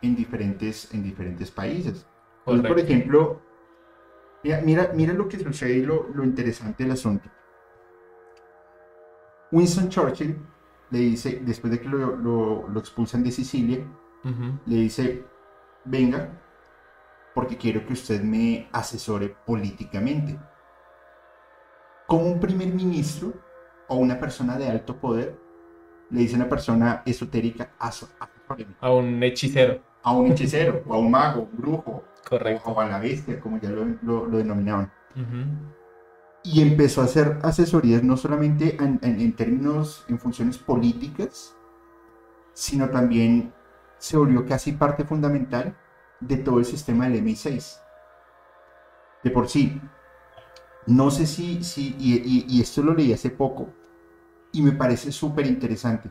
[0.00, 2.06] en diferentes, en diferentes países.
[2.46, 3.42] Entonces, por ejemplo,
[4.44, 7.28] mira, mira, mira lo que sucede y lo, lo interesante del asunto.
[9.50, 10.38] Winston Churchill
[10.90, 13.84] le dice, después de que lo, lo- lo expulsan de Sicilia,
[14.66, 15.24] le dice,
[15.84, 16.30] venga,
[17.34, 20.38] porque quiero que usted me asesore políticamente.
[22.06, 23.32] Como un primer ministro
[23.88, 25.36] o una persona de alto poder
[26.10, 28.76] le dice a una persona esotérica, "Aso- asesóreme".
[28.80, 29.80] A un hechicero.
[30.02, 32.70] a un hechicero, o a un mago, un brujo, Correcto.
[32.70, 34.92] o a la bestia, como ya lo, lo- lo denominaban.
[35.16, 35.72] Ujú.
[36.44, 41.56] Y empezó a hacer asesorías no solamente en, en- en términos, en funciones políticas,
[42.52, 43.52] sino también
[43.98, 45.76] se volvió casi parte fundamental
[46.20, 47.80] de todo el sistema del MI6.
[49.24, 49.80] De por sí,
[50.86, 53.68] no sé si, si y, esto lo leí hace poco,
[54.52, 56.10] y me parece súper interesante.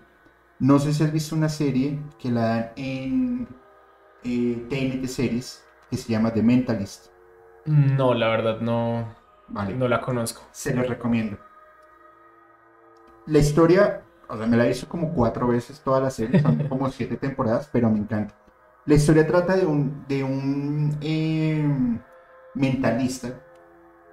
[0.59, 3.47] No sé si has visto una serie que la dan en
[4.23, 7.07] eh, TNT Series, que se llama The Mentalist.
[7.65, 9.07] No, la verdad no,
[9.47, 9.75] vale.
[9.75, 10.43] no la conozco.
[10.51, 11.37] Se los recomiendo.
[13.27, 16.67] La historia, o sea, me la he visto como cuatro veces toda la serie, son
[16.69, 18.35] como siete temporadas, pero me encanta.
[18.85, 21.99] La historia trata de un, de un em,
[22.53, 23.44] mentalista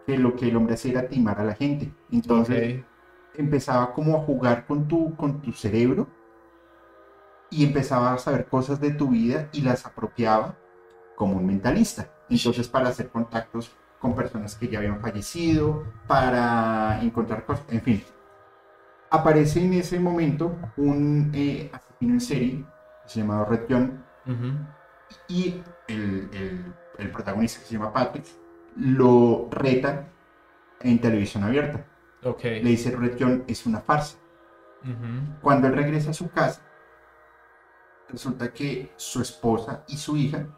[0.07, 1.93] que lo que el hombre hacía era timar a la gente.
[2.11, 2.83] Entonces
[3.35, 6.09] empezaba como a jugar con tu, con tu cerebro
[7.51, 10.57] y empezaba a saber cosas de tu vida y las apropiaba
[11.17, 12.11] como un mentalista.
[12.29, 18.05] Entonces para hacer contactos con personas que ya habían fallecido, para encontrar cosas, en fin.
[19.09, 22.65] Aparece en ese momento un eh, asesino en serie,
[23.07, 24.05] llamado Red John,
[25.29, 26.29] y el,
[26.99, 28.27] el, protagonista, que se llama Patrick,
[28.77, 30.09] lo reta
[30.81, 31.85] en televisión abierta.
[32.23, 32.63] Okay.
[32.63, 34.19] Le dice Red John es una farsa.
[35.41, 36.61] Cuando él regresa a su casa,
[38.09, 40.49] resulta que su esposa y su hija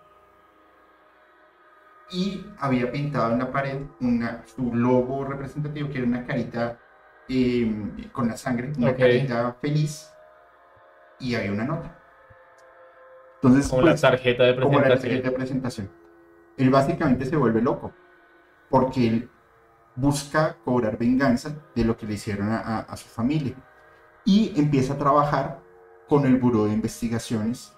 [2.11, 6.79] y había pintado en la pared una, su logo representativo que era una carita
[7.29, 10.11] em, con la sangre, una carita feliz
[11.21, 11.99] y había una nota.
[13.37, 14.83] Entonces, como la pues, tarjeta de presentación.
[14.83, 15.91] Como la tarjeta de presentación.
[16.57, 17.93] Él básicamente se vuelve loco
[18.75, 19.31] porque él
[19.95, 23.55] busca cobrar venganza de lo que le hicieron a, su familia
[24.25, 25.61] y empieza a trabajar
[26.09, 27.73] con el Buró de Investigaciones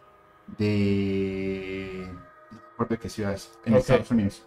[0.57, 2.09] de...
[2.51, 4.47] no recuerdo qué ciudades, en Estados Unidos.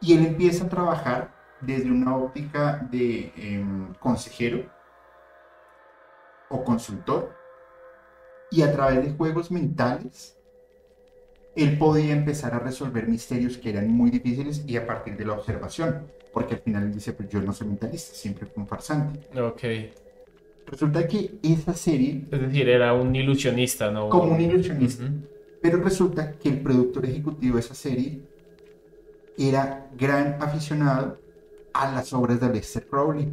[0.00, 4.68] Y él empieza a trabajar desde una óptica de em, consejero
[6.48, 7.32] o consultor
[8.50, 10.36] y a través de juegos mentales
[11.58, 15.32] él podía empezar a resolver misterios que eran muy difíciles y a partir de la
[15.32, 19.20] observación, porque al final él dice, pues yo no soy mentalista, siempre fui un farsante.
[19.40, 19.62] Ok.
[20.66, 22.26] Resulta que esa serie...
[22.30, 24.08] Es decir, era un ilusionista, ¿no?
[24.08, 25.04] Como un ilusionista.
[25.60, 28.20] Pero resulta que el productor ejecutivo de esa serie
[29.36, 31.18] era gran aficionado
[31.72, 33.28] a las obras de Lester Crowley.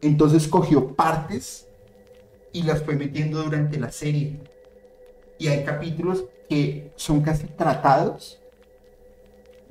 [0.00, 1.68] Entonces cogió partes
[2.52, 4.40] y las fue metiendo durante la serie.
[5.38, 8.40] Y hay capítulos que son casi tratados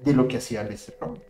[0.03, 1.21] de lo que hacía Lester Crowley.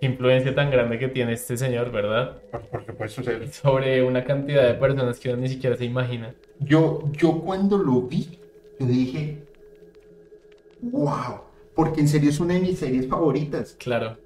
[0.00, 2.42] Qué influencia tan grande que tiene este señor, ¿verdad?
[2.50, 6.34] Por, supuesto, Sobre una cantidad de personas que uno ni siquiera se imagina.
[6.60, 8.38] Yo, yo cuando lo vi,
[8.78, 9.42] yo dije,
[10.82, 11.40] wow,
[11.74, 13.74] porque en serio es una de mis series favoritas.
[13.78, 14.18] Claro.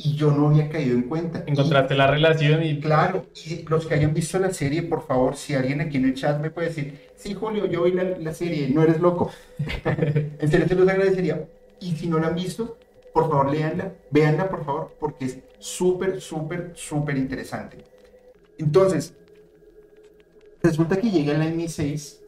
[0.00, 1.42] Y yo no había caído en cuenta.
[1.44, 2.78] Encontraste la relación y...
[2.78, 6.14] Claro, y los que hayan visto la serie, por favor, si alguien aquí en el
[6.14, 9.32] chat me puede decir, sí, Julio, yo vi la, serie, no eres loco.
[9.84, 11.48] en serio te los agradecería.
[11.80, 12.78] Y si no la han visto,
[13.12, 17.78] por favor, léanla, véanla, por favor, porque es súper, súper, súper interesante.
[18.56, 19.14] Entonces,
[20.62, 22.18] resulta que llega la M6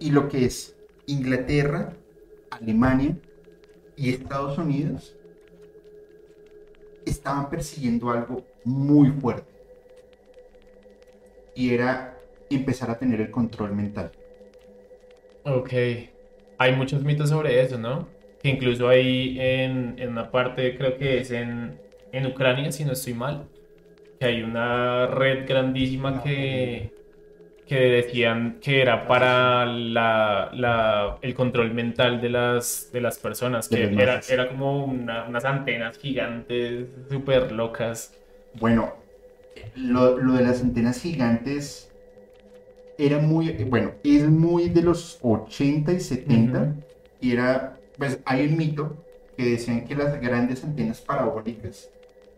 [0.00, 0.74] y lo que es
[1.06, 1.94] Inglaterra,
[2.50, 3.16] Alemania
[3.96, 5.14] y Estados Unidos
[7.06, 9.52] estaban persiguiendo algo muy fuerte.
[11.54, 12.18] Y era
[12.50, 14.10] empezar a tener el control mental.
[15.44, 15.72] Ok.
[16.58, 18.08] Hay muchos mitos sobre eso, ¿no?
[18.42, 21.80] Que incluso hay en, en una parte, creo que es en,
[22.12, 23.48] en Ucrania, si no estoy mal,
[24.18, 26.92] que hay una red grandísima que,
[27.66, 33.84] que decían que era para la, el control mental de las, de las personas, que
[33.84, 38.12] era, era, como unas antenas gigantes súper locas.
[38.60, 38.94] Bueno,
[39.76, 41.90] lo, lo, de las antenas gigantes
[42.98, 46.74] era muy, bueno, es muy de los 80 y 70
[47.20, 48.96] y era, pues hay un mito
[49.36, 51.90] que decían que las grandes antenas parabólicas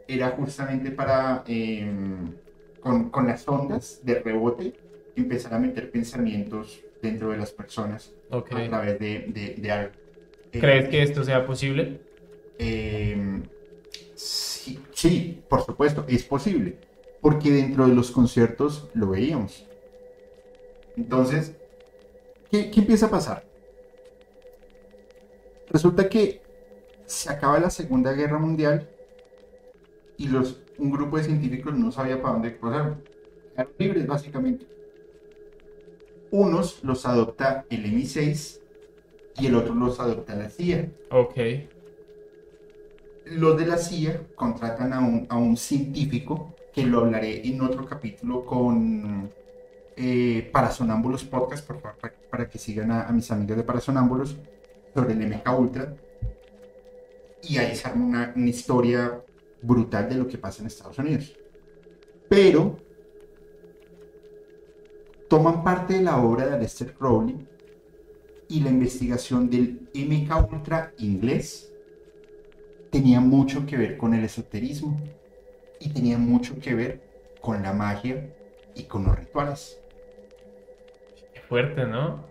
[0.09, 2.33] era justamente para, em,
[2.81, 4.73] con, con las ondas de rebote,
[5.17, 9.93] empezar a meter pensamientos dentro de las personas a través de, de, algo.
[10.53, 12.01] ¿Crees eh, que esto sea posible?
[12.59, 13.43] Em,
[14.15, 16.79] sí, sí, por supuesto, es posible,
[17.21, 19.67] porque dentro de los conciertos lo veíamos.
[20.97, 21.55] Entonces,
[22.51, 23.45] ¿qué, qué empieza a pasar?
[25.71, 26.43] Resulta que
[27.07, 28.89] se acaba la Segunda Guerra Mundial
[30.17, 32.97] y los, un grupo de científicos no sabía para dónde pasar.
[33.55, 34.76] Eran libres, básicamente
[36.31, 38.61] unos los adopta el MI6
[39.39, 40.91] y el otro los adopta la CIA.
[41.11, 41.37] Ok.
[43.27, 47.85] Los de la CIA contratan a un, a un científico que lo hablaré en otro
[47.87, 49.31] capítulo con,
[49.97, 54.37] eh, Parasonámbulos Podcast, por favor, para, para que sigan a, a mis amigos de Parasonámbulos,
[54.95, 55.97] sobre el MK Ultra.
[57.43, 59.21] Y ahí se arma una, una historia
[59.63, 61.35] brutal de lo que pasa en Estados Unidos.
[62.29, 62.77] Pero
[65.29, 67.37] toman parte de la obra de Aleister Crowley
[68.49, 71.73] y la investigación del MK Ultra inglés
[72.91, 75.01] tenía mucho que ver con el esoterismo
[75.81, 77.01] y tenía mucho que ver
[77.41, 78.35] con la magia
[78.75, 79.81] y con los rituales.
[81.35, 82.25] Qué fuerte, ¿no?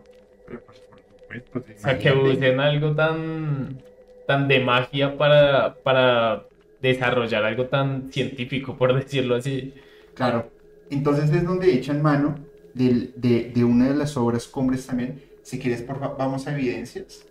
[0.47, 0.99] Pero, pues, por
[1.41, 3.81] supuesto, O sea, que usen algo tan,
[4.25, 6.45] tan de magia para, para
[6.81, 9.73] desarrollar algo tan científico, por decirlo así.
[10.13, 10.49] Claro.
[10.89, 12.35] Entonces es donde echan mano
[12.75, 15.23] de, de una de las obras cumbres también.
[15.43, 17.25] Si quieres, por favor, vamos a evidencias.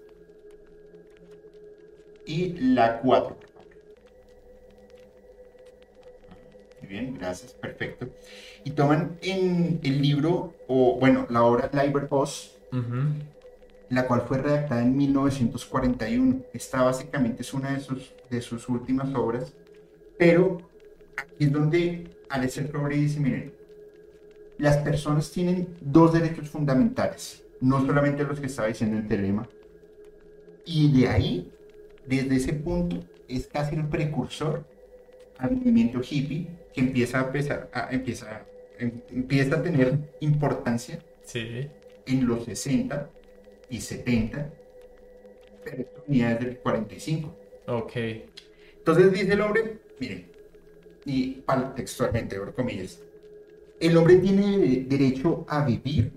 [2.26, 3.64] Y la 4, por favor.
[6.80, 8.08] Muy bien, gracias, perfecto.
[8.64, 13.04] Y toman en el libro, o bueno, la obra Liber Oz, Ujú.
[13.90, 16.42] la cual fue redactada en 1941.
[16.52, 19.52] Esta básicamente es una de sus, de sus últimas obras,
[20.18, 20.58] pero
[21.16, 23.53] aquí es donde Aleister Crowley dice, miren,
[24.58, 29.48] las personas tienen dos derechos fundamentales, no solamente los que estaba diciendo el telema,
[30.64, 31.52] y de ahí,
[32.06, 34.64] desde ese punto, es casi el precursor
[35.38, 38.44] al movimiento hippie que empieza a, pesar, a- empieza,
[38.78, 41.68] em- empieza a tener importancia Sí.
[42.06, 43.10] en los 60
[43.70, 44.50] y 70,
[45.64, 47.34] pero venía desde el 45.
[47.66, 47.92] Ok.
[48.78, 50.26] Entonces dice el hombre, miren,
[51.06, 51.42] y
[51.74, 53.00] textualmente, abro comillas,
[53.86, 56.12] el hombre tiene de- derecho a vivir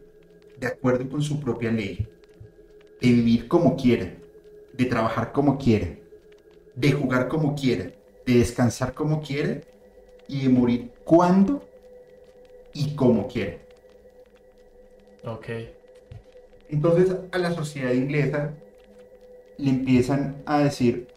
[0.59, 2.07] de acuerdo con su propia ley,
[3.01, 4.13] de vivir como quiera,
[4.73, 5.87] de trabajar como quiera,
[6.75, 7.91] de jugar como quiera,
[8.25, 9.61] de descansar como quiera
[10.27, 11.63] y de morir cuando
[12.73, 13.57] y como quiera.
[15.23, 15.47] Ok.
[16.69, 18.53] Entonces a la sociedad inglesa
[19.57, 21.07] le empiezan a decir,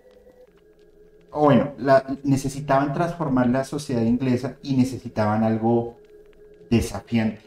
[1.31, 6.00] o bueno, la- necesitaban transformar la sociedad inglesa y necesitaban algo
[6.71, 7.41] desafiante,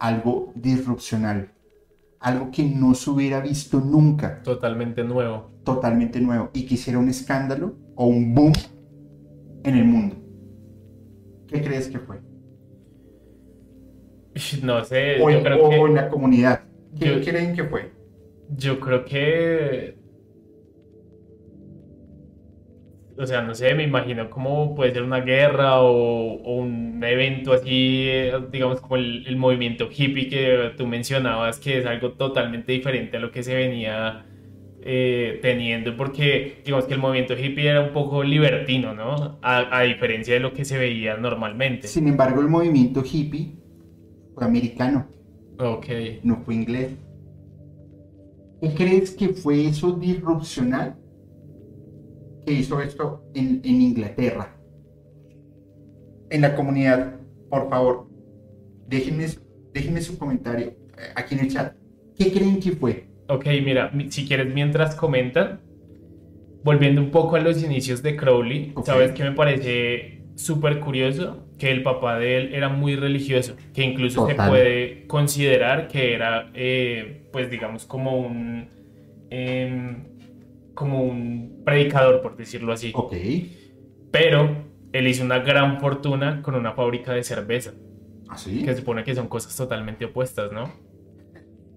[0.00, 1.50] algo disrupcional,
[2.20, 5.50] algo que no se hubiera visto nunca, Totalmente nuevo.
[5.64, 8.52] totalmente nuevo, y que hiciera un escándalo o un boom
[9.64, 10.16] en el mundo.
[11.46, 12.20] ¿Qué crees que fue?
[14.62, 15.76] No sé, O, yo en- creo o que...
[15.76, 16.60] en la comunidad.
[16.98, 17.90] ¿Qué yo- creen que fue?
[18.56, 19.97] Yo creo que.
[23.20, 27.52] O sea, no sé, me imagino cómo puede ser una guerra o, o un evento
[27.52, 28.08] así,
[28.52, 33.20] digamos, como el, el movimiento hippie que tú mencionabas, que es algo totalmente diferente a
[33.20, 34.24] lo que se venía
[34.82, 39.38] eh, teniendo, porque digamos que el movimiento hippie era un poco libertino, ¿no?
[39.42, 41.88] A, a diferencia de lo que se veía normalmente.
[41.88, 43.58] Sin embargo, el movimiento hippie
[44.34, 45.08] fue americano,
[45.58, 45.88] Ok.
[46.22, 46.96] no fue inglés.
[48.60, 50.96] ¿Qué crees que fue eso disrupcional
[52.48, 54.56] que hizo esto en, en Inglaterra?
[56.30, 58.08] En la comunidad, por favor,
[58.86, 59.40] déjenme, su-
[59.74, 61.76] déjenme su comentario eh, aquí en el chat.
[62.16, 63.08] ¿Qué creen que fue?
[63.28, 65.60] Ok, mira, mi- si quieres mientras comentan,
[66.62, 71.70] volviendo un poco a los inicios de Crowley, sabes que me parece súper curioso que
[71.70, 77.26] el papá de él era muy religioso, que incluso se puede considerar que era, eh,
[77.30, 78.70] pues digamos, como un,
[79.30, 80.12] em,
[80.78, 82.92] como un predicador, por decirlo así.
[82.94, 83.12] Ok.
[84.12, 84.48] Pero
[84.92, 87.72] él hizo una gran fortuna con una fábrica de cerveza,
[88.28, 88.62] ¿Así?
[88.64, 90.70] que se supone que son cosas totalmente opuestas, ¿no?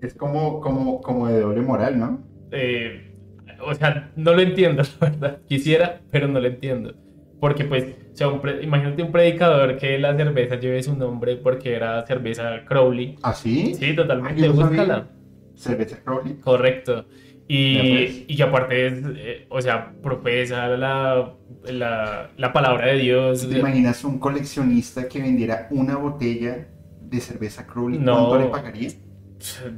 [0.02, 2.20] Es como, como, como de doble moral, ¿no?
[2.52, 3.08] eh,
[3.64, 5.42] o sea, no lo entiendo, la verdad.
[5.48, 6.94] Quisiera, pero no lo entiendo.
[7.40, 11.38] Porque, pues, o sea, un pre- imagínate un predicador que la cerveza lleve su nombre
[11.38, 13.16] porque era cerveza Crowley.
[13.24, 13.74] ¿Así?
[13.76, 14.82] Sí, totalmente, Ah, yo no sabía.
[14.82, 15.08] búscala.
[15.56, 16.36] Cerveza Crowley.
[16.40, 17.06] Correcto.
[17.54, 18.24] Y, pues.
[18.30, 21.34] y que aparte es, eh, o sea, profesa la,
[21.66, 23.50] la, la palabra de Dios.
[23.50, 26.70] ¿Te imaginas un coleccionista que vendiera una botella
[27.02, 28.00] de cerveza Crowley?
[28.00, 28.30] No.
[28.30, 28.90] ¿Cuánto le pagaría?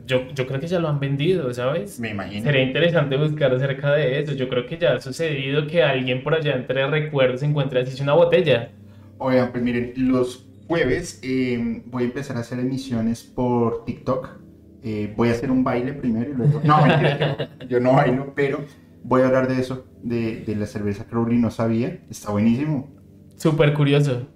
[0.05, 1.99] Yo, yo creo que ya lo han vendido, ¿sabes?
[1.99, 2.43] Me imagino.
[2.43, 4.34] Sería interesante buscar acerca de eso.
[4.34, 8.13] Yo creo que ya ha sucedido que alguien por allá entre recuerdos encuentre así una
[8.13, 8.69] botella.
[9.17, 14.43] Oigan, pues miren, los jueves eh, voy a empezar a hacer emisiones por TikTok.
[14.84, 16.62] Eh, voy a hacer un baile primero y luego...
[16.64, 18.60] No, mentira, yo, yo no bailo, pero
[19.04, 22.02] voy a hablar de eso, de, de la cerveza Crowley, no sabía.
[22.10, 22.90] Está buenísimo.
[23.38, 24.28] Súper curioso.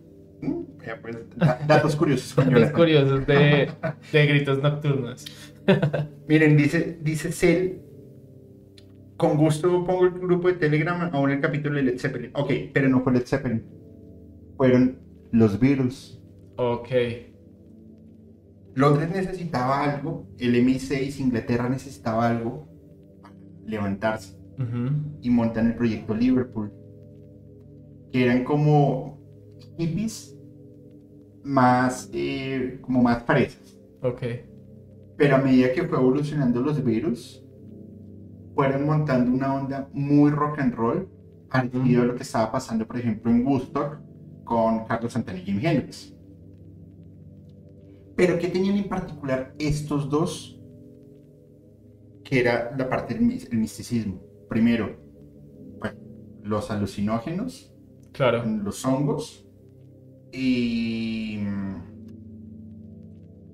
[0.41, 2.34] Mm, ya, pues, da- datos curiosos.
[2.36, 3.70] Datos curiosos de,
[4.14, 5.26] de gritos nocturnos.
[6.30, 7.82] Miren, dice, dice Cel,
[9.18, 12.32] con gusto pongo el grupo de Telegram aún el capítulo de Led Zeppelin.
[12.34, 13.64] Ok, pero no fue Led Zeppelin.
[14.56, 15.00] Fueron
[15.32, 16.22] los Beatles.
[16.56, 16.89] Ok.
[18.78, 22.67] Londres necesitaba algo, el MI6, Inglaterra necesitaba algo
[23.23, 23.34] para
[23.65, 24.38] levantarse
[25.19, 26.71] y montan el proyecto Liverpool,
[28.11, 29.19] que eran como
[29.80, 30.38] hippies
[31.43, 33.80] más, eh, como más fresas.
[34.03, 34.21] Ok.
[35.17, 37.43] Pero a medida que fue evolucionando los virus,
[38.53, 41.09] fueron montando una onda muy rock and roll,
[41.49, 43.97] parecido a lo que estaba pasando, por ejemplo, en Woodstock
[44.43, 46.16] con Carlos Santana y Jimi Hendrix.
[48.18, 50.59] Pero ¿qué tenían en particular estos dos?
[52.24, 54.22] Que era la parte del mis- el misticismo.
[54.49, 54.97] Primero,
[55.80, 55.97] bueno,
[56.43, 57.74] los alucinógenos,
[58.11, 58.43] Claro.
[58.45, 59.47] los hongos
[60.32, 61.39] y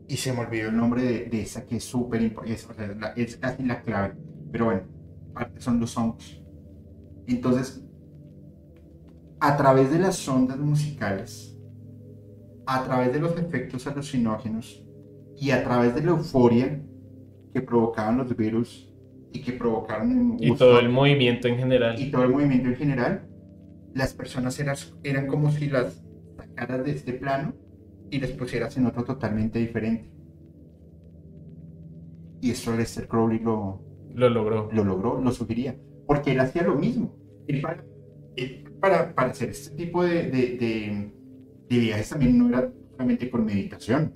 [0.08, 3.64] y se me olvidó el nombre de, de esa que es súper importante es, casi
[3.64, 4.16] la clave
[4.52, 4.84] pero bueno
[5.60, 6.42] son los hongos
[7.28, 7.84] entonces
[9.40, 11.53] a través de las ondas musicales
[12.66, 14.84] a través de los efectos alucinógenos
[15.38, 16.82] y a través de la euforia
[17.54, 18.90] que provocaban los virus
[19.32, 22.00] y que provocaron Y todo el movimiento en general.
[22.00, 23.28] y todo el movimiento en general,
[23.94, 26.04] las personas eran, eran como si las
[26.38, 27.54] sacaras de este plano
[28.10, 30.10] y las pusieras en otro totalmente diferente.
[32.42, 33.82] Y esto Lester Crowley lo,
[34.14, 34.70] Lo logró.
[34.72, 37.16] lo logró, lo sugería, porque él hacía lo mismo.
[37.48, 37.84] Él para,
[38.36, 41.14] él para, para hacer este tipo de, de, de-
[41.70, 44.14] de viajes también no era solamente con meditación,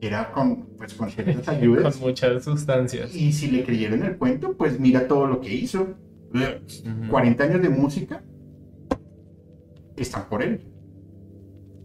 [0.00, 1.96] era con, pues, con ciertas ayudas.
[1.96, 3.14] Con muchas sustancias.
[3.14, 5.96] Y si le creyeron el cuento, pues mira todo lo que hizo.
[6.34, 7.10] Ujú.
[7.10, 8.24] 40 años de música
[9.96, 10.60] están por él.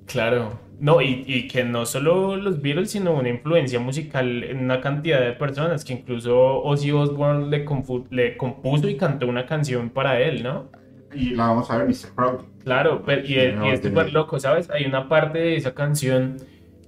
[0.06, 0.60] Claro.
[0.80, 5.20] No, y, y que no solo los Beatles, sino una influencia musical en una cantidad
[5.20, 7.66] de personas, que incluso Ozzy Osbourne le,
[8.12, 10.70] le compuso y cantó una canción para él, ¿no?
[11.18, 12.14] Y la vamos a ver, Mr.
[12.16, 12.46] Crowley.
[12.64, 14.70] Claro, pero, y, es, no, súper loco, ¿sabes?
[14.70, 16.38] Hay una parte de esa canción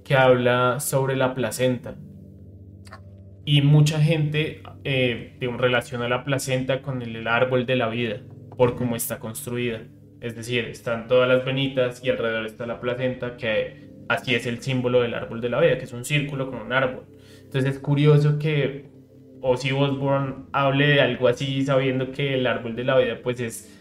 [0.04, 1.96] que habla sobre la placenta.
[3.44, 8.20] Y mucha gente eh, relaciona la placenta con el, el árbol de la vida,
[8.56, 9.80] por cómo está construida.
[10.20, 14.62] Es decir, están todas las venitas y alrededor está la placenta, que así es el
[14.62, 17.04] símbolo del árbol de la vida, que es un círculo con un árbol.
[17.42, 18.90] Entonces es curioso que
[19.40, 23.79] Ozzy Osbourne hable de algo así, sabiendo que el árbol de la vida, pues es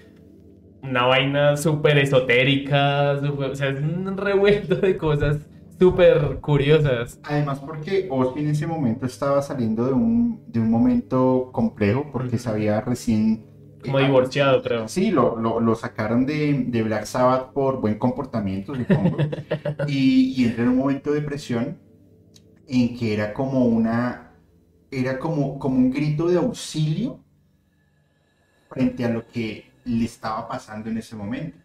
[0.82, 5.47] una vaina súper esotérica, súper- o sea, es un revuelto de cosas
[5.80, 7.21] súper curiosas.
[7.21, 12.38] Además, porque Ozzy en ese momento estaba saliendo de un, de un momento complejo, porque
[12.38, 13.45] se había recién.
[13.82, 14.88] Como eh, divorciado, creo.
[14.88, 19.32] Sí, lo, lo, lo sacaron de, de Black Sabbath por buen comportamiento, supongo.
[19.86, 21.82] y, y entró en un momento de depresión
[22.67, 24.41] en que era como una.
[24.91, 27.25] Era como, como un grito de auxilio
[28.67, 31.57] frente a lo que le estaba pasando en ese momento.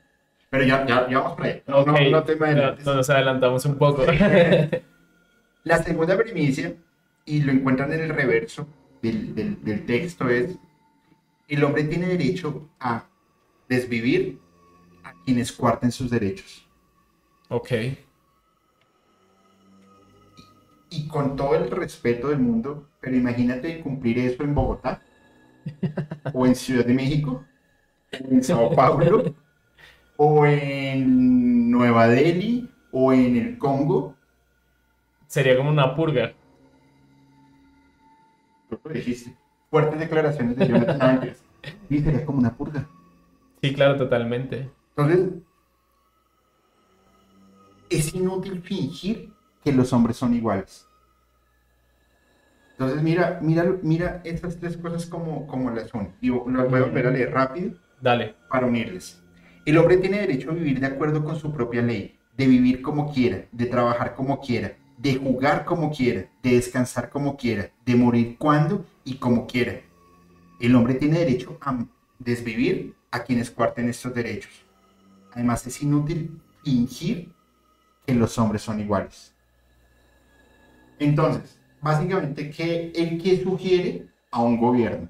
[0.51, 1.63] Pero ya, ya, ya vamos para allá.
[1.67, 4.05] No, no, no te no, nos adelantamos un poco.
[5.65, 6.77] La segunda primicia,
[7.25, 8.69] y lo encuentran en el reverso
[9.03, 10.57] del, del- del texto, es,
[11.49, 13.07] el hombre tiene derecho a
[13.69, 14.41] desvivir
[15.05, 16.69] a quienes cuarten sus derechos.
[17.49, 17.73] ok,
[20.91, 25.03] Y con todo el respeto del mundo, pero imagínate cumplir eso en Bogotá,
[26.33, 27.45] o en Ciudad de México,
[28.21, 29.35] en Sao Paulo,
[30.17, 34.15] o en Nueva Delhi, o en el Congo.
[35.27, 36.33] sería como una purga.
[38.69, 39.37] Tú lo dijiste.
[39.71, 41.43] Fuertes declaraciones de Jonathan Ángeles.
[41.89, 42.89] Y sería como una purga.
[43.61, 44.71] Sí, claro, totalmente.
[44.97, 45.31] Entonces,
[47.91, 49.33] es inútil fingir
[49.65, 50.87] que los hombres son iguales.
[52.73, 56.15] Entonces, mira, mira, mira estas tres cosas como, como las son.
[56.21, 57.73] Y las voy a volver a leer rápido
[58.05, 58.35] Dale.
[58.51, 59.23] para unirles.
[59.65, 63.11] El hombre tiene derecho a vivir de acuerdo con su propia ley, de vivir como
[63.11, 68.37] quiera, de trabajar como quiera, de jugar como quiera, de descansar como quiera, de morir
[68.37, 69.81] cuando y como quiera.
[70.61, 71.83] El hombre tiene derecho a
[72.19, 74.53] desvivir a quienes cuarten estos derechos.
[75.33, 77.33] Además, es inútil fingir
[78.07, 79.35] que los hombres son iguales.
[80.99, 85.09] Entonces, básicamente, ¿qué, ¿el que sugiere a un gobierno?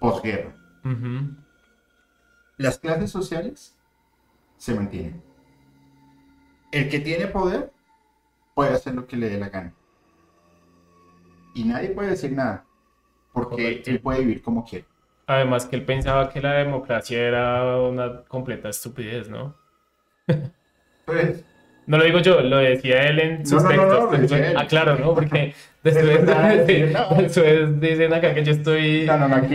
[0.00, 0.59] Posguerra.
[0.84, 1.36] Ujú.
[2.56, 3.76] Las clases sociales
[4.56, 5.22] se mantienen.
[6.72, 7.72] El que tiene poder
[8.54, 9.74] puede hacer lo que le dé la gana.
[11.54, 12.64] Y nadie puede decir nada,
[13.32, 13.90] porque Correcto.
[13.90, 14.86] él puede vivir como quiere.
[15.26, 19.56] Además que él pensaba que la democracia era una completa estupidez, ¿no?
[21.06, 21.44] Entonces,
[21.86, 24.12] No lo digo yo, lo decía él en sus No, no, no, textos.
[24.12, 24.56] no, decía él.
[24.56, 25.14] Ah, claro, ¿no?
[25.14, 27.16] Porque Es después, no.
[27.22, 29.04] después dicen acá que yo estoy...
[29.06, 29.54] no, no, no, aquí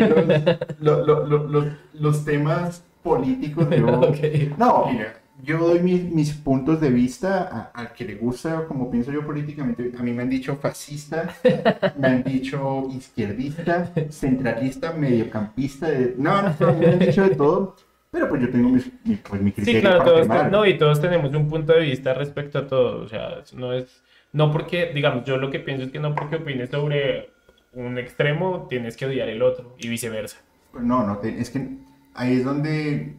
[0.80, 3.92] los, lo- lo- lo- los- temas políticos de hoy-
[4.52, 4.58] Ok.
[4.58, 5.14] No, mira,
[5.44, 9.26] yo doy mis, mis puntos de vista a- al que le gusta, como pienso yo
[9.26, 9.92] políticamente.
[9.98, 11.30] A mí me han dicho fascista,
[12.00, 15.90] me han dicho izquierdista, centralista, mediocampista.
[15.90, 17.76] de- No, no, no, me han dicho de todo.
[18.16, 20.78] Pero pues yo tengo mis- mi, pues, mi criterio Sí, claro, para todos, no, y
[20.78, 23.02] todos tenemos un punto de vista respecto a todo.
[23.04, 24.02] O sea, no es,
[24.32, 27.30] no porque, digamos, yo lo que pienso es que no porque opines sobre
[27.74, 30.38] un extremo tienes que odiar el otro y viceversa.
[30.74, 31.78] No, no, es que
[32.14, 33.18] ahí es donde,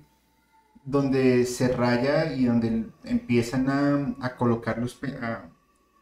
[0.84, 5.48] donde se raya y donde empiezan a, a colocar los, a-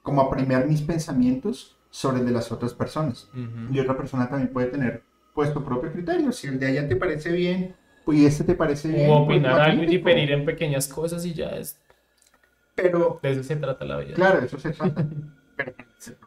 [0.03, 3.31] como a premiar mis pensamientos sobre el de las otras personas.
[3.73, 6.33] Y otra persona también puede tener pues tu propio criterio.
[6.33, 7.75] Si el de allá te parece bien,
[8.07, 9.11] y este te parece bien.
[9.11, 11.81] O pues, opinar algo y diferir en pequeñas cosas y ya es,
[12.75, 14.15] Pero, de eso se trata la vida.
[14.15, 15.07] claro, eso se trata.
[15.57, 15.75] Pero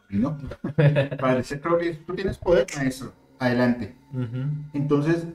[0.08, 0.38] no.
[1.18, 3.12] Para Crowley, tú tienes poder, maestro.
[3.38, 3.94] Adelante.
[4.72, 5.26] Entonces,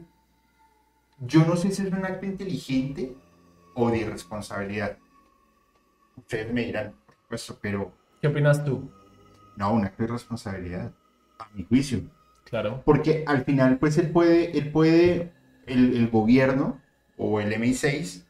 [1.19, 3.15] yo no sé si es un acto inteligente
[3.75, 4.97] o de irresponsabilidad.
[6.17, 7.91] Ustedes me dirán, por supuesto, pero
[8.21, 8.89] ¿Qué opinas tú?
[9.55, 10.91] no, un acto de irresponsabilidad,
[11.39, 12.01] a mi juicio.
[12.45, 12.81] Claro.
[12.85, 15.33] Porque al final, pues él puede, él puede,
[15.66, 16.82] el, el gobierno
[17.18, 18.24] o el MI6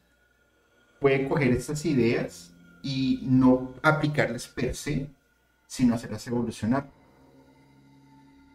[0.99, 5.09] puede coger estas ideas y no aplicarlas per se,
[5.67, 6.89] sino hacerlas evolucionar.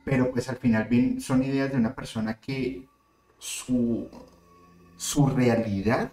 [0.05, 2.87] Pero pues al final bien, son ideas de una persona que
[3.39, 4.09] su,
[4.97, 6.13] su realidad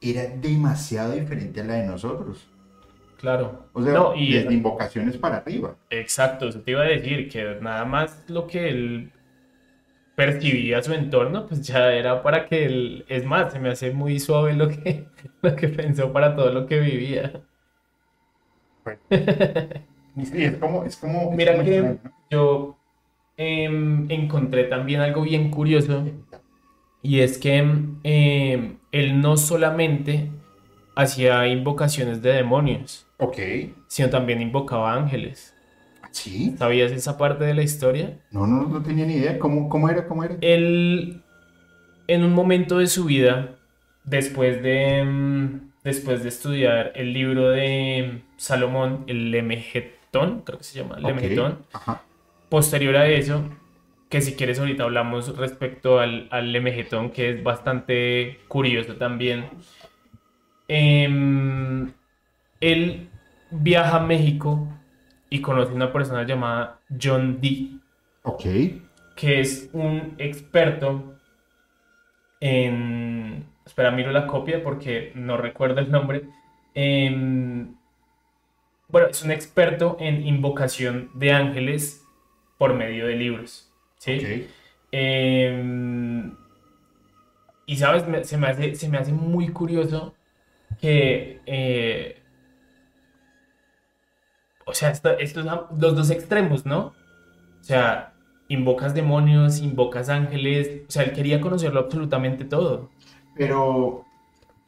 [0.00, 2.48] era demasiado diferente a la de nosotros.
[3.18, 3.68] Claro.
[3.72, 5.76] O sea, no, y desde invocaciones para arriba.
[5.90, 9.12] Exacto, eso te iba a decir, que nada más lo que él
[10.16, 14.18] percibía su entorno, pues ya era para que él, es más, se me hace muy
[14.18, 15.06] suave lo que,
[15.42, 17.44] lo que pensó para todo lo que vivía.
[20.24, 21.98] Sí, es como, es como, es Mira que
[22.30, 22.76] yo
[23.36, 26.04] em, encontré también algo bien curioso
[27.02, 30.30] y es que em, él no solamente
[30.94, 33.38] hacía invocaciones de demonios, Ok.
[33.86, 35.55] sino también invocaba ángeles.
[36.16, 36.54] ¿Sí?
[36.58, 38.18] ¿Sabías esa parte de la historia?
[38.30, 39.38] No, no, no tenía ni idea.
[39.38, 40.08] ¿Cómo, cómo era?
[40.08, 40.38] ¿Cómo era?
[40.40, 41.22] Él,
[42.08, 43.56] en un momento de su vida,
[44.02, 50.78] después de, mm, después de estudiar el libro de Salomón, el Lemegetón, creo que se
[50.78, 50.98] llama.
[50.98, 52.02] Lemegetón, Ajá.
[52.48, 53.44] posterior a eso,
[54.08, 59.50] que si quieres ahorita hablamos respecto al, al Lemegetón, que es bastante curioso también.
[60.68, 61.92] Em,
[62.60, 63.10] él
[63.50, 64.68] viaja a México
[65.30, 67.78] y conoce a una persona llamada John Dee
[68.22, 68.44] Ok.
[69.16, 71.14] que es un experto
[72.40, 73.44] en...
[73.64, 76.24] Espera, miro la copia porque no recuerdo el nombre.
[76.74, 77.76] En-
[78.88, 82.04] Bueno, es un experto en invocación de ángeles
[82.58, 83.70] por medio de libros.
[83.98, 84.18] ¿sí?
[84.18, 84.50] Ok.
[84.92, 86.36] Em,
[87.66, 90.14] y sabes, se me hace, se me hace muy curioso
[90.80, 92.22] que, eh,
[94.66, 96.88] o sea, esto- estos son los dos extremos, ¿no?
[96.88, 96.94] O
[97.62, 98.14] sea,
[98.48, 102.90] invocas demonios, invocas ángeles, o sea, él quería conocerlo absolutamente todo.
[103.34, 104.06] Pero, o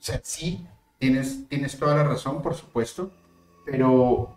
[0.01, 0.66] sea, sí,
[0.99, 3.11] tienes, tienes toda la razón, por supuesto,
[3.66, 4.36] pero,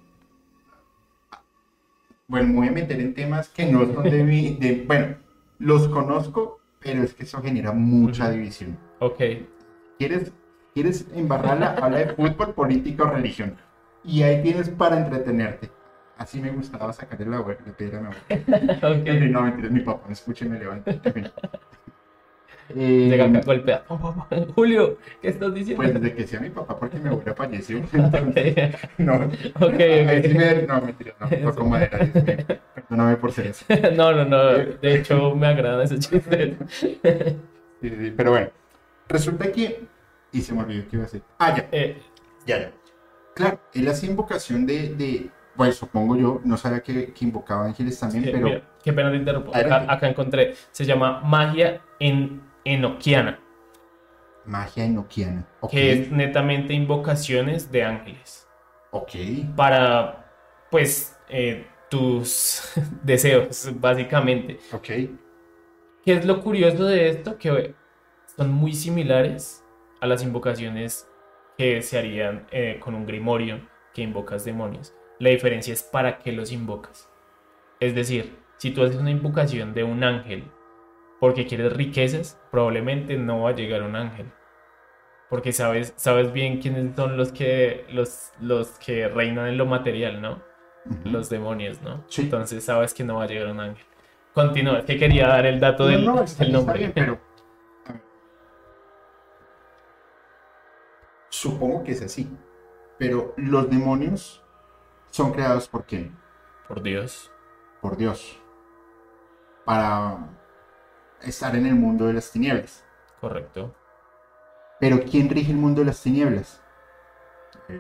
[2.28, 5.18] bueno, me voy a meter en temas que no son de mi, de, bueno,
[5.60, 8.78] los conozco, pero es que eso genera mucha división.
[9.00, 9.22] Ok,
[9.98, 10.32] ¿Quieres,
[10.74, 11.76] quieres embarrarla?
[11.82, 13.58] Habla de fútbol, política o religión.
[14.04, 15.70] Y ahí tienes para entretenerte.
[16.18, 18.78] Así me gustaba sacarle la, la piedra a mi abuela.
[18.88, 19.08] ok.
[19.08, 20.08] En fin, no, mentiras, mi papá,
[20.60, 20.92] levanta.
[20.92, 21.28] En fin.
[22.74, 23.84] Llega Eh, acá golpea.
[24.56, 25.84] Julio, ¿qué estás diciendo?
[25.84, 27.78] Pues desde que sea mi papá, porque mi abuela falleció.
[27.94, 29.14] Entonces, Ok, no.
[29.60, 29.80] ok.
[29.80, 31.52] Ahí sí me- no, mentira, no.
[31.52, 32.00] Toco madera.
[32.74, 33.66] Perdóname por ser eso.
[33.96, 34.46] No, no, no.
[34.54, 36.56] De hecho, me agradan esos chistes.
[36.70, 37.00] Sí,
[37.82, 38.50] sí, Pero bueno,
[39.10, 39.82] resulta que.
[40.32, 41.24] Y se me olvidó que iba a decir.
[41.40, 41.98] Ah, ya, Eh,
[42.46, 42.72] ya, ya.
[43.36, 44.90] Claro, él hacía invocación de.
[44.96, 48.40] de bueno, supongo yo, no sabía que, que invocaba ángeles también, pero.
[48.48, 49.50] mira, qué pena te interrumpo.
[49.52, 49.94] Acá, Adelante.
[49.94, 50.56] acá encontré.
[50.72, 53.40] Se llama magia en enoquiana,
[54.46, 55.48] Magia enoquiana.
[55.60, 55.72] Ok.
[55.72, 58.48] que es netamente invocaciones de ángeles.
[58.92, 59.12] Ok.
[59.56, 60.26] Para,
[60.70, 62.64] pues, eh, tus
[63.04, 64.60] deseos, básicamente.
[64.72, 64.88] Ok.
[66.04, 67.38] ¿Qué es lo curioso de esto?
[67.38, 67.76] Que
[68.36, 69.64] son muy similares
[70.00, 71.08] a las invocaciones
[71.62, 73.62] que se harían eh, con un grimorio
[73.94, 74.96] que invocas demonios.
[75.20, 77.08] La diferencia es para qué los invocas.
[77.80, 80.46] Es decir, si tú haces una invocación de un ángel
[81.20, 84.32] porque quieres riquezas, probablemente no va a llegar un ángel.
[85.30, 90.20] Porque sabes, sabes bien quiénes son los que, los, los que reinan en lo material,
[90.22, 90.42] ¿no?
[91.04, 92.04] Los demonios, ¿no?
[92.08, 92.24] Sí.
[92.24, 93.86] Entonces sabes que no va a llegar un ángel.
[94.34, 96.80] Continúa, es que quería dar el dato No, del, no, está, del está nombre.
[96.80, 97.20] bien, pero.
[97.86, 98.02] a ver.
[101.32, 102.30] Supongo que es así.
[103.00, 104.44] Pero los demonios
[105.10, 106.16] son creados por quién?
[106.68, 107.32] Por Dios.
[107.82, 108.40] Por Dios.
[109.66, 110.30] Para
[111.22, 112.86] estar en el mundo de las tinieblas.
[113.20, 113.74] Correcto.
[114.80, 116.62] Pero ¿quién rige el mundo de las tinieblas?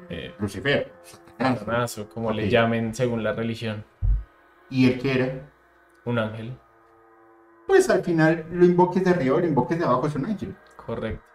[0.10, 0.91] Eh, Lucifer.
[1.38, 3.84] Satanás, o como le llamen según la religión.
[4.70, 5.52] ¿Y el que era?
[6.06, 6.58] Un ángel.
[7.68, 10.56] Pues al final lo invoques de arriba o lo invoques de abajo es un ángel.
[10.76, 11.30] Correcto.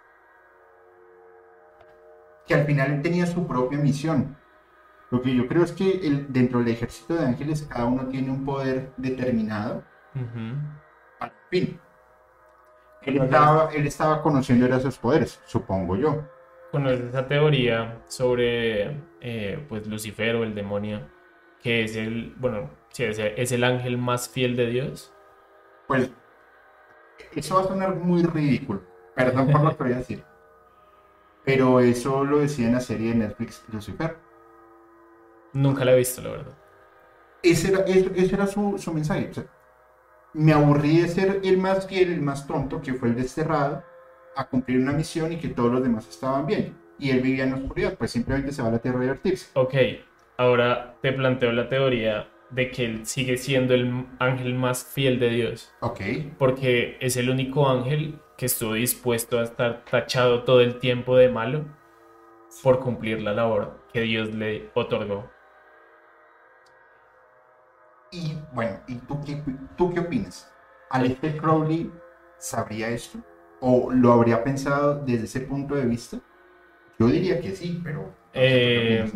[2.47, 4.37] Que al final él tenía su propia misión.
[5.11, 8.31] Lo que yo creo es que el- dentro del ejército de ángeles cada uno tiene
[8.31, 9.85] un poder determinado
[11.21, 11.79] al fin.
[13.03, 16.25] Él estaba, él estaba conociendo era sus poderes, supongo yo.
[16.73, 21.01] ¿Conoces esa teoría sobre eh, pues Lucifer o el demonio?
[21.63, 25.13] Que es el, bueno, sí, es, es el ángel más fiel de Dios.
[25.87, 26.11] Pues
[27.35, 28.83] eso va a sonar muy ridículo.
[29.15, 30.25] Perdón por lo que voy a decir.
[31.47, 34.17] Pero eso lo decía en la serie de Netflix Lucifer.
[35.55, 36.59] Nunca la he visto, la verdad.
[37.43, 39.29] Ese era, ese, ese era su, su mensaje.
[39.31, 39.45] o sea,
[40.35, 43.85] me aburrí de ser el más fiel, el más tonto, que fue el desterrado,
[44.35, 46.77] a cumplir una misión y que todos los demás estaban bien.
[46.99, 49.51] Y él vivía en la oscuridad, pues simplemente se va a la tierra a divertirse.
[49.55, 49.75] Ok,
[50.37, 55.31] ahora te planteo la teoría de que él sigue siendo el ángel más fiel de
[55.31, 55.73] Dios.
[55.81, 56.01] Ok.
[56.39, 61.29] Porque es el único ángel que estuvo dispuesto a estar tachado todo el tiempo de
[61.29, 61.65] malo
[62.63, 65.31] por cumplir la labor que Dios le otorgó.
[68.11, 69.43] Y bueno, ¿y tú qué,
[69.77, 70.53] tú qué opinas?
[70.91, 71.91] ¿Aleister Crowley
[72.39, 73.19] sabría esto?
[73.61, 76.19] ¿O lo habría pensado desde ese punto de vista?
[76.99, 78.15] Yo diría que sí, pero...
[78.35, 79.13] no sé, ¿tú qué Eh?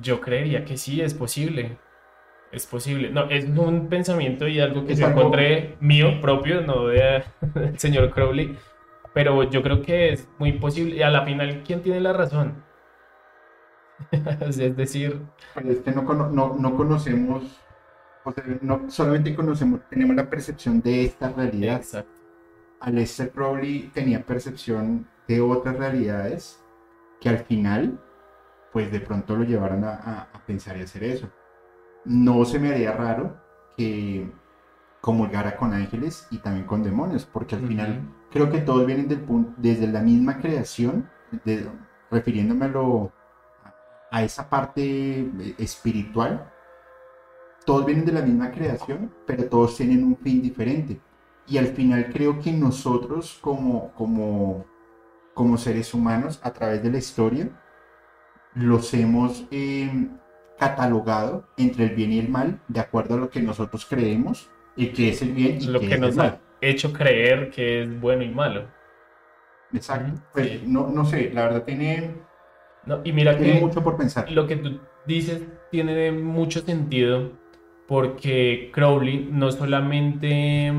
[0.00, 1.78] Yo creería que sí, es posible.
[2.52, 3.10] Es posible.
[3.10, 7.24] No, es un pensamiento y algo que Es yo algo- encontré mío propio, no de,
[7.76, 8.56] señor Crowley.
[9.12, 10.96] Pero yo creo que es muy posible.
[10.96, 12.62] Y a la final, ¿quién tiene la razón?
[14.40, 15.20] es decir,
[15.54, 17.44] Pues es que no, no, no conocemos,
[18.24, 21.76] o sea, no solamente conocemos, tenemos la percepción de esta realidad.
[21.78, 22.10] exacto.
[22.80, 26.62] Aleister Crowley tenía percepción de otras realidades
[27.20, 27.98] que al final,
[28.70, 31.30] pues de pronto lo llevaron a, a- a pensar y hacer eso.
[32.06, 33.36] No se me haría raro
[33.76, 34.30] que
[35.00, 38.00] comulgara con ángeles y también con demonios, porque al final
[38.30, 41.08] creo que todos vienen del punto, desde la misma creación,
[41.44, 41.68] de-
[42.10, 43.12] refiriéndome a, lo-
[44.10, 44.82] a esa parte
[45.20, 46.50] eh, espiritual,
[47.64, 51.00] todos vienen de la misma creación, pero todos tienen un fin diferente.
[51.48, 54.64] Y al final creo que nosotros como, como,
[55.34, 57.50] como seres humanos, a través de la historia,
[58.54, 60.08] los hemos eh,
[60.58, 64.88] catalogado entre el bien y el mal, de acuerdo a lo que nosotros creemos, y
[64.88, 66.26] que es el bien y Lo que que es nos el mal.
[66.26, 68.68] ha hecho creer que es bueno y malo.
[69.72, 70.22] Exacto.
[70.32, 70.62] Pues, sí.
[70.66, 72.14] no, no sé, la verdad tiene,
[72.84, 74.30] No, y mira tiene que mucho por pensar.
[74.30, 77.32] lo que tú dices tiene mucho sentido
[77.88, 80.72] porque Crowley no solamente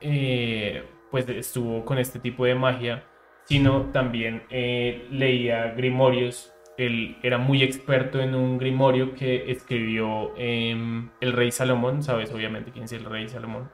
[0.00, 3.04] eh, pues estuvo con este tipo de magia,
[3.44, 6.51] sino también eh, leía grimorios.
[6.78, 12.70] Él era muy experto en un grimorio que escribió em, el rey Salomón, sabes obviamente
[12.72, 13.70] quién es el rey Salomón,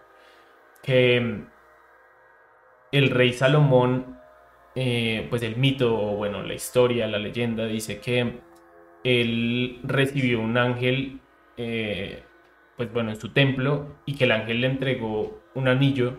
[0.82, 1.46] que em,
[2.92, 4.18] el rey Salomón,
[4.74, 8.40] eh, pues el mito, o bueno, la historia, la leyenda dice que
[9.04, 11.20] él recibió un ángel,
[11.56, 12.22] eh,
[12.76, 16.16] pues bueno, en su templo y que el ángel le entregó un anillo.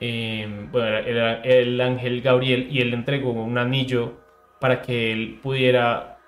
[0.00, 4.20] eh, bueno, era el ángel Gabriel y él le entregó un anillo
[4.60, 6.18] para que él pudiera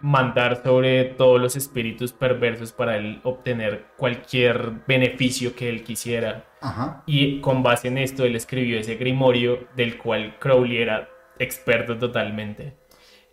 [0.00, 6.46] mandar sobre todos los espíritus perversos para él obtener cualquier beneficio que él quisiera.
[6.60, 7.02] Ajá.
[7.06, 12.74] Y con base en esto, él escribió ese grimorio del cual Crowley era experto totalmente.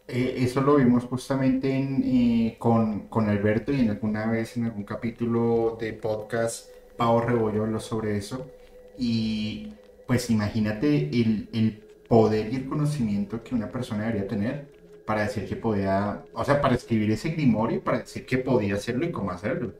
[0.07, 4.65] Eh, eso lo vimos justamente en, eh, con, con Alberto y en alguna vez en
[4.65, 8.51] algún capítulo de podcast, Pau Rebollo habló sobre eso.
[8.97, 9.73] Y
[10.07, 14.68] pues imagínate el, el poder y el conocimiento que una persona debería tener
[15.06, 19.06] para decir que podía, o sea, para escribir ese grimorio, para decir que podía hacerlo
[19.06, 19.74] y cómo hacerlo.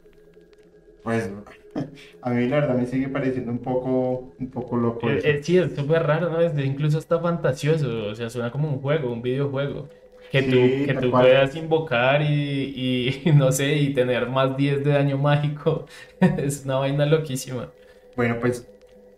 [1.04, 1.30] Pues
[2.22, 5.58] a mí la verdad me sigue pareciendo un poco, un poco loco Eh, eh, sí,
[5.58, 6.42] es súper raro, ¿no?
[6.42, 9.90] Es incluso está fantasioso, o sea, suena como un juego, un videojuego.
[10.32, 14.92] Que tú, que tú puedas invocar y, y, no sé, y tener más 10 de
[14.92, 15.86] daño mágico.
[16.20, 17.72] Es una vaina loquísima.
[18.16, 18.68] Bueno, pues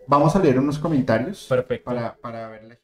[0.05, 1.45] vamos a leer unos comentarios.
[1.47, 1.85] Perfecto.
[1.85, 2.75] para, para ver la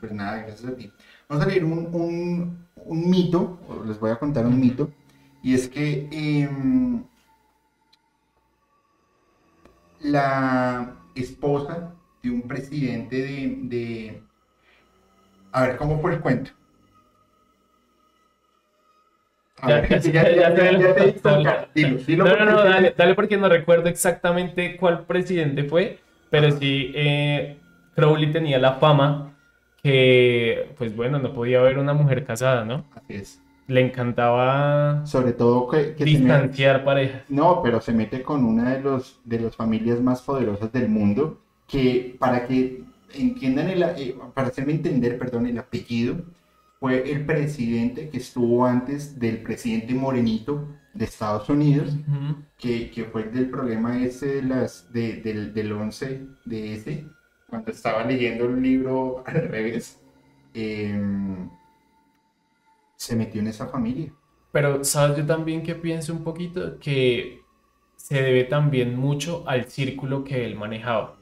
[0.00, 0.90] pues nada, gracias a ti.
[1.28, 4.90] Vamos a leer un, un, mito, les voy a contar un mito,
[5.42, 7.04] y es que em,
[10.00, 14.22] la esposa de un presidente de, de...
[15.52, 16.52] A ver, ¿cómo fue el cuento?
[19.66, 20.00] Ya, ver,
[22.16, 25.98] No, no, no, dale, dale porque no recuerdo exactamente cuál presidente fue,
[26.30, 27.58] pero sí, eh,
[27.94, 29.29] Crowley tenía la fama
[29.82, 32.84] que, pues bueno, no podía haber una mujer casada, ¿no?
[32.94, 33.42] Así es.
[33.66, 37.22] Le encantaba Sobre todo que, que se mete, distanciar parejas.
[37.28, 41.40] no, pero se mete con una de los de las familias más poderosas del mundo
[41.68, 42.82] que para que
[43.14, 46.16] entiendan el, eh, para hacerme entender, perdón, el apellido
[46.80, 51.90] fue el presidente que estuvo antes del presidente Morenito de Estados Unidos
[52.58, 57.06] que, que fue el del problema ese de las, de- del, del 11 de ese,
[57.50, 60.00] cuando estaba leyendo el libro al revés,
[60.54, 61.50] em,
[62.96, 64.12] se metió en esa familia.
[64.52, 65.18] Pero, ¿sabes?
[65.18, 67.40] Yo también que pienso un poquito que
[67.96, 71.16] se debe también mucho al círculo que él manejaba.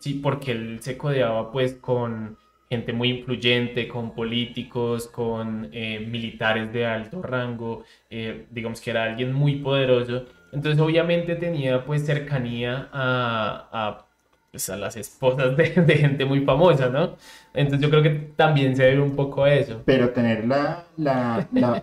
[0.00, 2.38] Sí, porque él se codeaba pues con
[2.70, 9.04] gente muy influyente, con políticos, con eh, militares de alto rango, eh, digamos que era
[9.04, 10.26] alguien muy poderoso.
[10.52, 14.06] Entonces obviamente tenía pues cercanía a, a,
[14.50, 17.16] pues, a las esposas de, de gente muy famosa, ¿no?
[17.54, 19.82] Entonces yo creo que también se debe un poco a eso.
[19.84, 21.60] Pero tener la, la, la-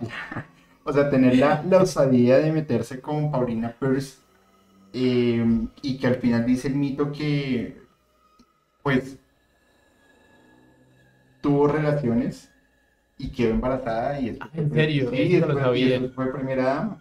[0.84, 4.18] o sea, tener la, la osadía de meterse con Paulina Pierce
[4.92, 7.76] em, y que al final dice el mito que,
[8.82, 9.18] pues,
[11.40, 12.50] tuvo relaciones
[13.18, 15.10] y quedó embarazada y después Ah, ¿en fue- serio?
[15.10, 16.10] Sí, Eso no lo y sabía.
[16.14, 17.00] fue primera dama.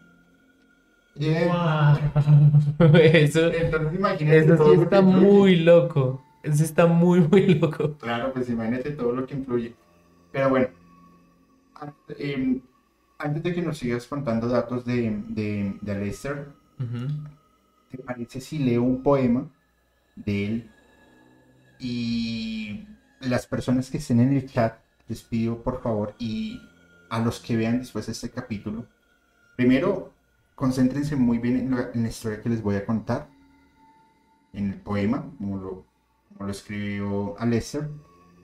[1.19, 1.49] Eh.
[3.23, 6.21] Eso, Entonces imagínate eso sí está muy loco.
[6.43, 7.97] Eso está muy, muy loco.
[7.97, 9.75] Claro, pues imagínate todo lo que influye.
[10.31, 10.67] Pero bueno,
[12.17, 12.61] em,
[13.17, 16.47] antes de que nos sigas contando datos de, de, de Aleister,
[16.79, 17.07] Ujú.
[17.89, 19.49] ¿te parece si leo un poema
[20.15, 20.71] de él?
[21.79, 22.85] Y
[23.19, 26.61] las personas que estén en el chat, les pido por favor, y
[27.09, 28.85] a los que vean después este capítulo,
[29.55, 30.13] primero,
[30.57, 33.29] concéntrense muy bien en la, en la historia que les voy a contar,
[34.53, 35.85] en el poema, como lo,
[36.29, 37.89] como lo escribió Aleister,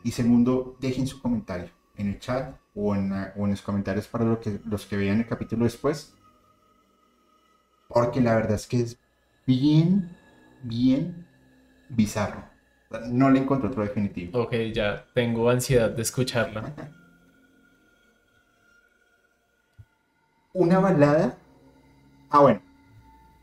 [0.04, 4.08] y segundo, dejen su comentario en el chat o en, la- o en los comentarios
[4.08, 6.14] para lo que, los que vean el capítulo después,
[7.88, 8.98] porque la verdad es que es
[9.46, 10.10] bien,
[10.64, 11.26] bien
[11.90, 12.46] bizarro.
[13.10, 14.42] No le encontré otro definitivo.
[14.44, 16.74] Ok, ya tengo ansiedad de escucharla.
[20.66, 21.36] Una balada.
[22.34, 22.62] Ah, bueno.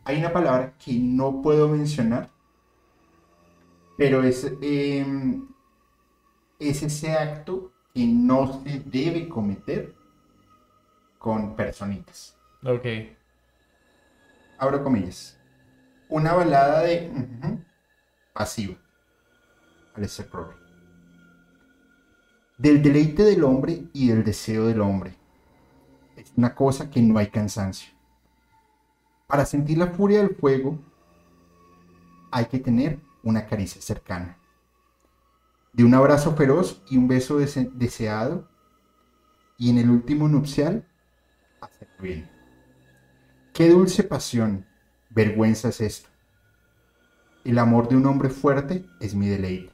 [0.03, 2.29] Hay una palabra que no puedo mencionar,
[3.97, 5.47] pero es, em,
[6.59, 9.95] es ese acto que no se debe cometer
[11.21, 12.37] con personitas.
[12.65, 12.85] Ok.
[14.59, 15.39] Abro comillas.
[16.09, 17.61] Una balada de ujú,
[18.33, 18.75] pasiva.
[19.95, 20.59] Aleister Crowley.
[22.59, 25.15] Del deleite del hombre y del deseo del hombre.
[26.17, 28.00] Es una cosa que no hay cansancio.
[29.31, 30.77] Para sentir la furia del fuego
[32.33, 34.37] hay que tener una caricia cercana.
[35.73, 38.49] De un abrazo feroz y un beso dese- deseado.
[39.57, 40.85] Y en el último nupcial,
[41.61, 42.29] hacer bien.
[43.53, 44.67] Qué dulce pasión,
[45.11, 46.09] vergüenza es esto.
[47.45, 49.73] El amor de un hombre fuerte es mi deleite.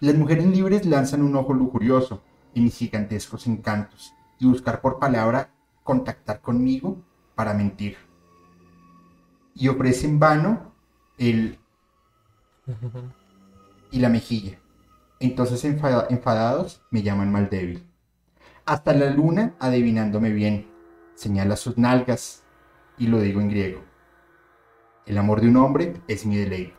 [0.00, 2.24] Las mujeres libres lanzan un ojo lujurioso
[2.54, 5.50] en mis gigantescos encantos y buscar por palabra
[5.84, 7.04] contactar conmigo
[7.34, 7.96] para mentir.
[9.54, 10.72] Y ofrece en vano
[11.18, 11.58] el
[13.90, 14.58] y la mejilla.
[15.20, 17.86] Entonces enfada- enfadados me llaman mal débil.
[18.64, 20.70] Hasta la luna, adivinándome bien,
[21.14, 22.44] señala sus nalgas
[22.96, 23.82] y lo digo en griego.
[25.06, 26.76] El amor de un hombre es mi deleite.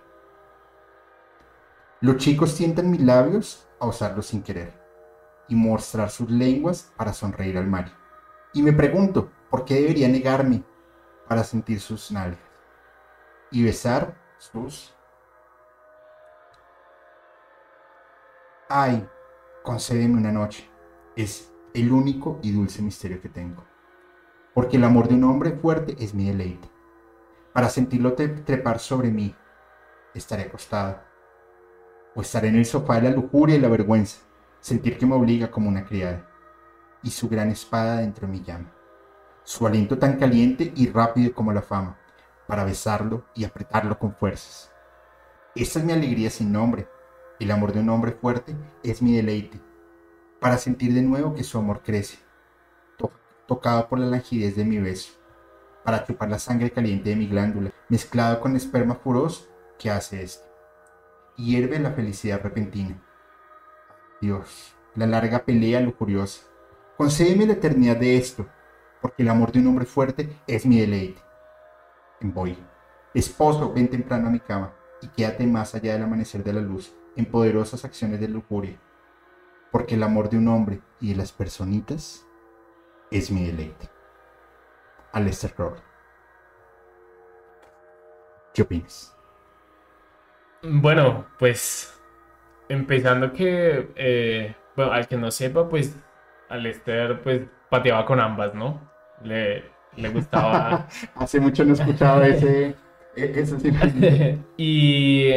[2.01, 4.73] Los chicos tientan mis labios a usarlos sin querer
[5.47, 7.93] y mostrar sus lenguas para sonreír al mar.
[8.53, 10.63] Y me pregunto, ¿por qué debería negarme
[11.27, 12.39] para sentir sus nalgas
[13.53, 14.93] y besar sus...
[18.67, 19.07] Ay,
[19.63, 20.69] concédeme una noche.
[21.15, 23.63] Es el único y dulce misterio que tengo.
[24.55, 26.67] Porque el amor de un hombre fuerte es mi deleite.
[27.53, 29.35] Para sentirlo tre- trepar sobre mí,
[30.15, 30.99] estaré acostado.
[32.15, 34.21] O estaré en el sofá de la lujuria y la vergüenza,
[34.59, 36.27] sentir que me obliga como una criada.
[37.03, 38.73] Y su gran espada dentro de mi llama.
[39.43, 41.99] Su aliento tan caliente y rápido como la fama,
[42.47, 44.71] para besarlo y apretarlo con fuerzas.
[45.55, 46.87] Esta es mi alegría sin nombre.
[47.39, 49.59] El amor de un hombre fuerte es mi deleite.
[50.39, 52.17] Para sentir de nuevo que su amor crece,
[52.97, 53.11] to-
[53.47, 55.13] tocado por la langidez de mi beso.
[55.83, 60.47] Para chupar la sangre caliente de mi glándula, mezclado con esperma furoso que hace esto.
[61.37, 63.01] Hierve la felicidad repentina.
[64.21, 66.41] Dios, la larga pelea lujuriosa.
[66.97, 68.47] Concédeme la eternidad de esto,
[69.01, 71.21] porque el amor de un hombre fuerte es mi deleite.
[72.23, 72.57] Voy.
[73.13, 76.95] Esposo, ven temprano a mi cama y quédate más allá del amanecer de la luz,
[77.17, 78.79] en poderosas acciones de lujuria,
[79.71, 82.25] porque el amor de un hombre y de las personitas
[83.11, 83.89] es mi deleite.
[85.11, 85.81] Aleister Crowley.
[88.53, 89.15] ¿Qué opinas?
[90.63, 91.99] Bueno, pues
[92.69, 95.99] empezando que, eh, al que no sepa, pues
[96.47, 98.89] Aleister pues pateaba con ambas, ¿no?
[99.21, 100.87] Le, le gustaba...
[101.15, 102.75] Hace mucho no he escuchado ese...
[103.15, 103.71] e- Eso sí.
[104.57, 105.31] y...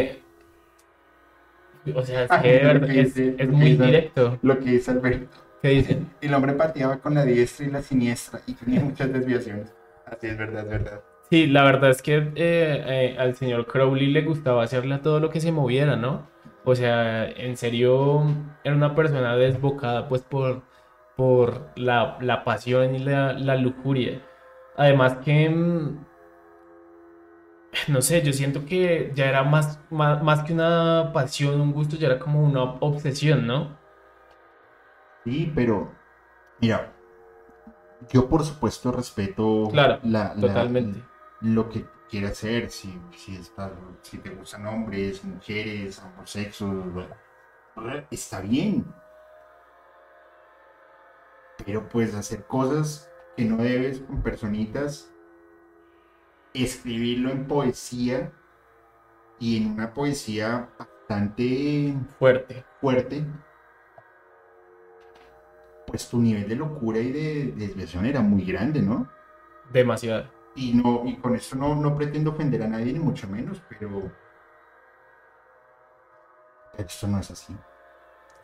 [1.94, 4.38] O sea, es que de Lo verdad que es, dice- muy dice- directo.
[4.42, 5.36] Lo que dice Alberto.
[5.62, 6.10] ¿Qué dicen?
[6.20, 9.72] El hombre pateaba con la diestra y la siniestra y tenía muchas desviaciones.
[10.04, 11.00] Así es verdad, es verdad.
[11.30, 15.18] Sí, la verdad es que eh, eh, al señor Crowley le gustaba hacerle a todo
[15.18, 16.28] lo que se moviera, ¿no?
[16.64, 18.24] O sea, en serio,
[18.64, 20.62] era una persona desbocada pues por,
[21.16, 24.20] por la, la pasión y la, la lujuria.
[24.76, 25.98] Además que, mm,
[27.88, 31.96] no sé, yo siento que ya era más, más, más que una pasión, un gusto,
[31.96, 33.76] ya era como una obsesión, ¿no?
[35.24, 35.92] Sí, pero
[36.60, 36.92] mira,
[38.10, 41.02] yo por supuesto respeto Claro, la, la- Totalmente.
[41.42, 43.72] lo que quiere hacer, si, si, está-
[44.02, 46.70] si te gustan hombres, mujeres, ambos sexos,
[48.10, 48.84] está bien.
[51.64, 55.12] Pero pues hacer cosas que no debes con personitas,
[56.54, 58.32] escribirlo en poesía
[59.38, 62.64] y en una poesía bastante Fuerte.
[62.80, 63.24] fuerte,
[65.86, 69.08] pues tu nivel de locura y de desviación era muy grande, ¿no?
[69.72, 70.30] Demasiado.
[70.56, 74.10] Y no, y con esto no, no pretendo ofender a nadie, ni mucho menos, pero
[76.78, 77.56] esto no es así.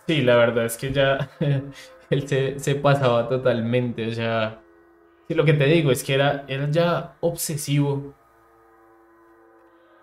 [0.06, 1.30] Sí, la verdad es que ya
[2.10, 4.62] él se, se pasaba totalmente, o sea,
[5.32, 8.14] sí, lo que te digo es que era, era ya obsesivo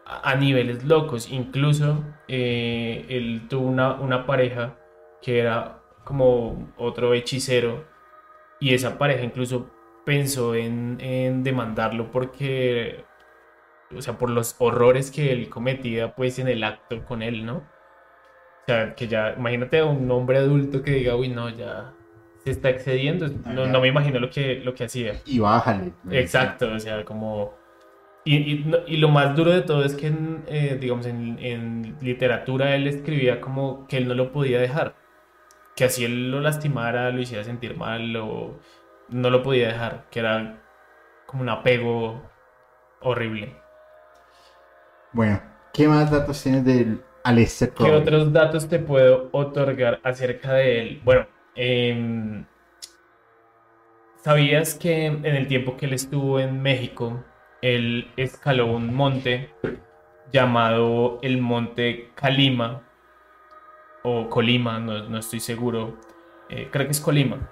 [0.05, 4.77] a, niveles locos, incluso eh, él tuvo una, una pareja
[5.21, 7.85] que era como otro hechicero
[8.59, 9.69] y esa pareja incluso
[10.05, 13.05] pensó en, en demandarlo porque,
[13.95, 17.57] o sea, por los horrores que él cometía pues en el acto con él, ¿no?
[17.57, 21.93] O sea, que ya, imagínate a un hombre adulto que diga, uy, no, ya
[22.43, 23.27] se está excediendo.
[23.45, 25.13] No, no me imagino lo que, lo que hacía.
[25.25, 25.93] Y bájale.
[26.11, 27.57] Exacto, o sea, como...
[28.25, 28.35] Y,
[28.85, 32.85] y, lo más duro de todo es que, en, eh, digamos, en, en literatura él
[32.87, 34.93] escribía como que él no lo podía dejar.
[35.75, 38.59] Que así él lo lastimara, lo hiciera sentir mal, o
[39.07, 40.05] no lo podía dejar.
[40.11, 40.61] Que era
[41.25, 42.21] como un apego
[43.01, 43.55] horrible.
[45.13, 45.41] Bueno,
[45.73, 48.01] ¿qué más datos tienes del Aleister ¿Qué Crowley?
[48.01, 51.01] otros datos te puedo otorgar acerca de él?
[51.03, 51.25] Bueno,
[51.59, 52.45] em,
[54.23, 57.23] ¿sabías que en el tiempo que él estuvo en México,
[57.61, 59.49] él escaló un monte
[60.31, 62.83] llamado el Monte Calima
[64.03, 65.97] o Colima, no, no estoy seguro,
[66.49, 67.49] eh, creo que es Colima,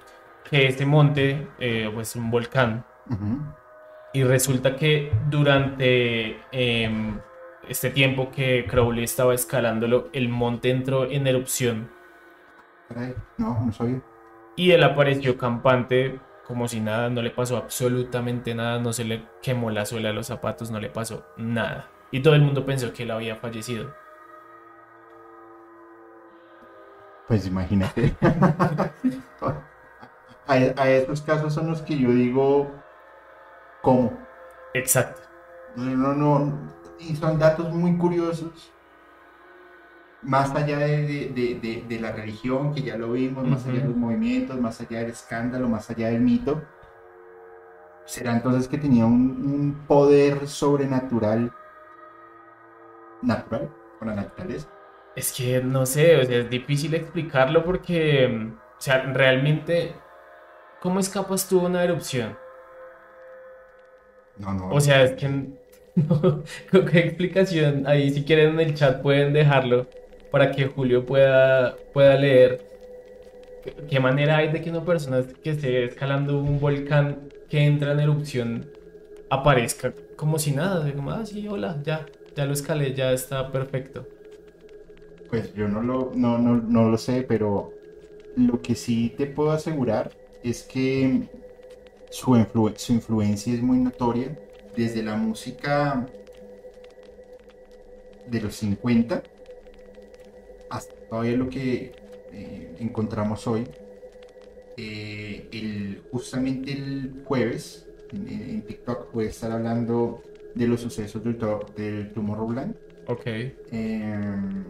[0.49, 2.86] que este monte eh, pues, es un volcán.
[4.14, 7.20] Y resulta que durante em,
[7.68, 11.96] este tiempo que Crowley estaba escalándolo, el monte entró en erupción
[13.38, 14.01] No, no sabía.
[14.55, 19.29] y él apareció campante como si nada, no le pasó absolutamente nada, no se le
[19.41, 21.91] quemó la suela de los zapatos, no le pasó nada.
[22.11, 23.93] Y todo el mundo pensó que él había fallecido.
[27.27, 28.17] Pues imagínate.
[30.47, 32.71] a, a estos casos son los que yo digo,
[33.81, 34.13] ¿cómo?
[34.73, 35.21] Exacto.
[35.75, 36.73] No, no, no.
[36.99, 38.76] Y son datos muy curiosos.
[40.24, 41.03] Más allá de,
[41.34, 44.80] de- de- de- la religión, que ya lo vimos, más allá de los movimientos, más
[44.82, 46.61] allá del escándalo, más allá del mito.
[48.05, 51.51] ¿Será entonces que tenía un, un poder sobrenatural?
[53.22, 53.70] ¿Natural?
[53.99, 54.68] ¿Con la naturaleza?
[55.15, 59.95] Es que no sé, o sea, es difícil explicarlo porque, o sea, realmente,
[60.82, 62.38] ¿cómo escapas tú de una erupción?
[64.38, 64.70] No, no.
[64.70, 65.28] O sea, es que
[65.95, 67.88] no, ¿con ¿qué explicación?
[67.88, 69.88] Ahí si quieren en el chat pueden dejarlo
[70.30, 72.67] para que Julio pueda, pueda leer.
[73.88, 77.99] ¿Qué, manera hay de que una persona que esté escalando un volcán que entra en
[77.99, 78.71] erupción
[79.30, 80.84] aparezca como si nada?
[80.86, 82.05] de Como, ah, sí, hola, ya,
[82.36, 84.09] ya lo escalé, ya está perfecto.
[85.30, 87.78] Pues yo no lo, no, no, no lo sé, pero
[88.36, 91.30] lo que sí te puedo asegurar es que
[92.09, 94.39] su, influ- su influencia es muy notoria
[94.75, 96.13] desde la música
[98.25, 99.36] de los 50 hasta
[101.10, 101.93] todavía lo que
[102.32, 103.68] eh, encontramos hoy.
[104.76, 110.22] Eh, el, justamente el jueves en, en TikTok voy a estar hablando
[110.53, 111.38] de los sucesos del,
[111.76, 112.76] del Tomorrowland.
[113.08, 113.26] Ok.
[113.72, 114.66] em,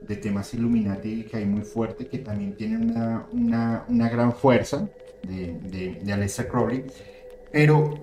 [0.00, 4.88] de temas Illuminati que hay muy fuerte, que también tiene una, una, una gran fuerza
[5.22, 6.84] de, de, de Aleister Crowley.
[7.52, 7.94] Pero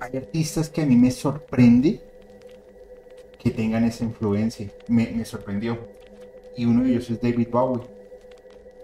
[0.00, 2.00] hay artistas que a mí me sorprende
[3.42, 4.70] que tengan esa influencia.
[4.86, 5.78] Me, me sorprendió.
[6.56, 7.82] Y uno de ellos es David Bowie.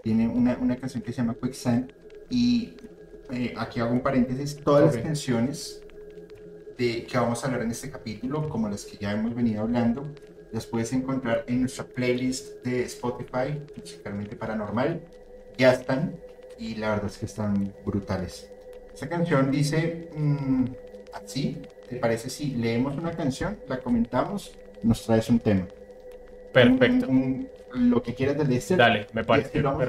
[0.03, 1.93] Tiene una, una canción que se llama Quicksand.
[2.29, 2.75] Y
[3.31, 4.57] eh, aquí hago un paréntesis.
[4.57, 5.81] Todas las canciones
[6.77, 10.13] de, que vamos a hablar en este capítulo, como las que ya hemos venido hablando,
[10.51, 15.01] las puedes encontrar en nuestra playlist de Spotify, musicalmente paranormal.
[15.57, 16.15] Ya están
[16.57, 18.49] y la verdad es que están brutales.
[18.93, 20.65] Esta canción dice mm,
[21.13, 24.51] así, ¿te parece si leemos una canción, la comentamos,
[24.83, 25.67] nos traes un tema?
[26.53, 27.07] Perfecto.
[27.09, 27.49] Un- un-
[27.89, 28.77] lo que quieras de Lester.
[28.77, 29.87] Dale, me y parece lo vamos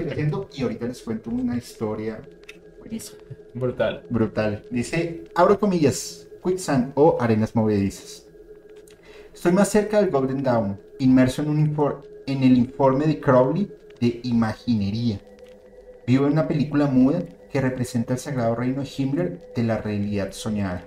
[0.55, 2.21] y ahorita les cuento una historia
[2.79, 3.21] buenísima.
[3.55, 4.03] Brutal.
[4.11, 4.65] Brutal.
[4.71, 8.27] Dice, abro comillas, quicksand o arenas movedizas.
[9.33, 11.77] Estoy más cerca del Golden Dawn, inmerso en, un
[12.27, 15.21] en el informe de Crowley de imaginería.
[16.07, 20.33] Vivo en una película muda que representa el sagrado reino de Himmler de la realidad
[20.33, 20.85] soñada.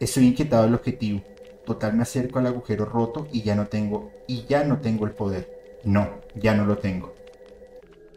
[0.00, 1.20] Estoy inquietado del objetivo.
[1.66, 5.12] Total me acerco al agujero roto y ya no tengo, y ya no tengo el
[5.12, 5.78] poder.
[5.84, 7.12] No, ya no lo tengo.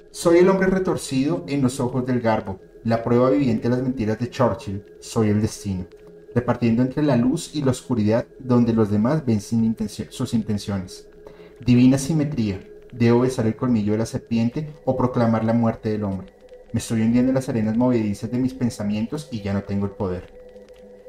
[0.10, 4.18] Soy el hombre retorcido en los ojos del garbo, la prueba viviente de las mentiras
[4.18, 4.86] de Churchill.
[5.02, 5.86] Soy el destino,
[6.34, 9.76] repartiendo entre la luz y la oscuridad donde los demás ven sin
[10.10, 11.10] sus intenciones.
[11.60, 12.62] Divina simetría,
[12.94, 16.34] debo besar el colmillo de la serpiente o proclamar la muerte del hombre.
[16.72, 19.92] Me estoy hundiendo en las arenas movedizas de mis pensamientos y ya no tengo el
[19.92, 20.43] poder.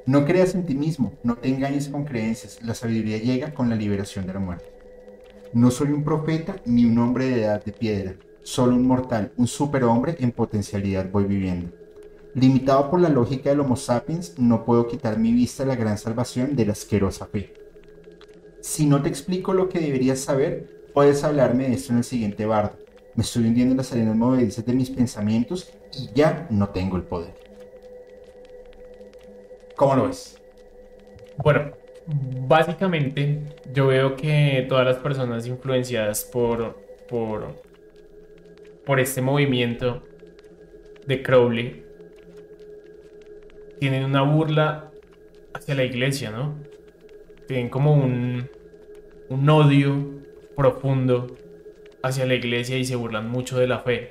[0.07, 3.77] No creas en ti mismo, no te engañes con creencias, la sabiduría llega con la
[3.77, 4.67] liberación de la muerte.
[5.55, 9.47] No soy un profeta ni un hombre de edad de piedra, solo un mortal, un
[9.47, 11.73] superhombre en potencialidad voy viviendo.
[12.35, 15.97] Limitado por la lógica del Homo sapiens, no puedo quitar mi vista a la gran
[15.97, 17.55] salvación de la asquerosa fe.
[18.61, 22.45] Si no te explico lo que deberías saber, puedes hablarme de esto en el siguiente
[22.45, 22.77] bardo.
[23.15, 27.05] Me estoy hundiendo en las arenas movedizas de mis pensamientos y ya no tengo el
[27.05, 27.44] poder.
[29.77, 30.41] ¿Cómo lo ves?
[31.43, 31.73] Bueno,
[32.07, 36.77] básicamente yo veo que todas las personas influenciadas por,
[37.09, 37.61] por,
[38.87, 40.03] por este movimiento
[41.07, 41.85] de Crowley
[43.81, 44.93] tienen una burla
[45.53, 46.59] hacia la iglesia, ¿no?
[47.49, 48.49] Tienen como un,
[49.29, 50.23] un odio
[50.57, 51.37] profundo
[52.03, 54.11] hacia la iglesia y se burlan mucho de la fe.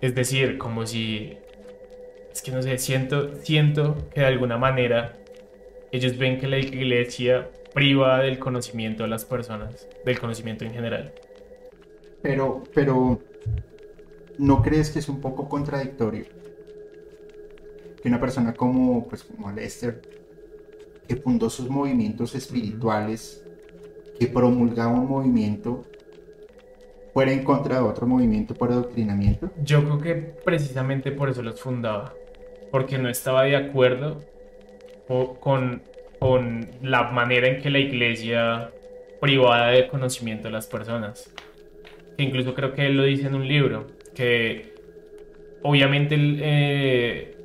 [0.00, 1.38] Es decir, como si
[2.38, 5.16] es que no sé, siento, siento que de alguna manera
[5.90, 11.12] ellos ven que la iglesia priva del conocimiento a las personas, del conocimiento en general.
[12.22, 13.18] Pero, pero,
[14.38, 16.26] ¿no crees que es un poco contradictorio?
[18.00, 20.00] Que una persona como, pues, como Lester,
[21.08, 23.44] que fundó sus movimientos espirituales,
[24.20, 25.84] que promulgaba un movimiento,
[27.12, 29.50] fuera en contra de otro movimiento por adoctrinamiento.
[29.64, 30.14] Yo creo que
[30.44, 32.14] precisamente por eso los fundaba,
[32.70, 34.22] porque no estaba de acuerdo
[35.40, 35.82] con,
[36.18, 38.70] con la manera en que la iglesia
[39.20, 41.32] privaba de conocimiento a las personas.
[42.16, 44.74] Que incluso creo que él lo dice en un libro, que
[45.62, 47.36] obviamente el, eh,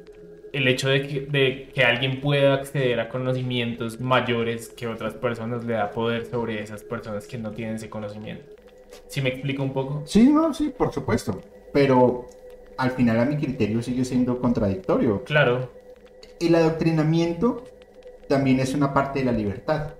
[0.51, 5.63] el hecho de que, de que alguien pueda acceder a conocimientos mayores que otras personas
[5.65, 8.45] le da poder sobre esas personas que no tienen ese conocimiento.
[9.07, 10.03] ¿Sí me explico un poco?
[10.05, 11.41] Sí, no, sí, por supuesto.
[11.71, 12.27] Pero
[12.77, 15.23] al final a mi criterio sigue siendo contradictorio.
[15.23, 15.71] Claro,
[16.39, 17.63] El adoctrinamiento
[18.27, 19.93] también es una parte de la libertad.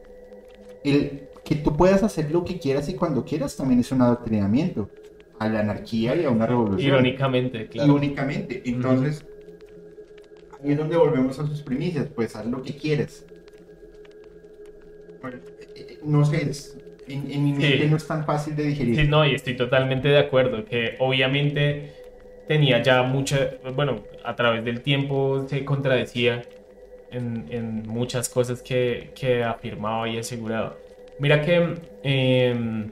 [0.83, 4.89] El que tú puedas hacer lo que quieras y cuando quieras también es un adoctrinamiento
[5.39, 6.87] a la anarquía y a una revolución.
[6.93, 7.93] irónicamente, claro.
[7.95, 8.61] únicamente.
[8.65, 9.25] Entonces,
[10.63, 13.25] ahí es donde volvemos a sus primicias, pues haz lo que quieres.
[15.21, 15.37] Bueno,
[15.75, 16.77] eh, No sé, es-
[17.07, 17.61] en, en mi Sí.
[17.61, 18.95] mente no es tan fácil de digerir.
[18.95, 21.91] Sí, no, y estoy totalmente de acuerdo, que obviamente
[22.47, 26.41] tenía ya mucha, bueno, a través del tiempo se contradecía
[27.11, 30.77] en, en muchas cosas que, que afirmaba y aseguraba.
[31.19, 32.91] Mira que em,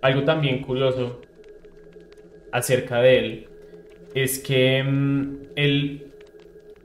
[0.00, 1.20] algo también curioso
[2.50, 3.48] acerca de él
[4.14, 6.12] es que em, él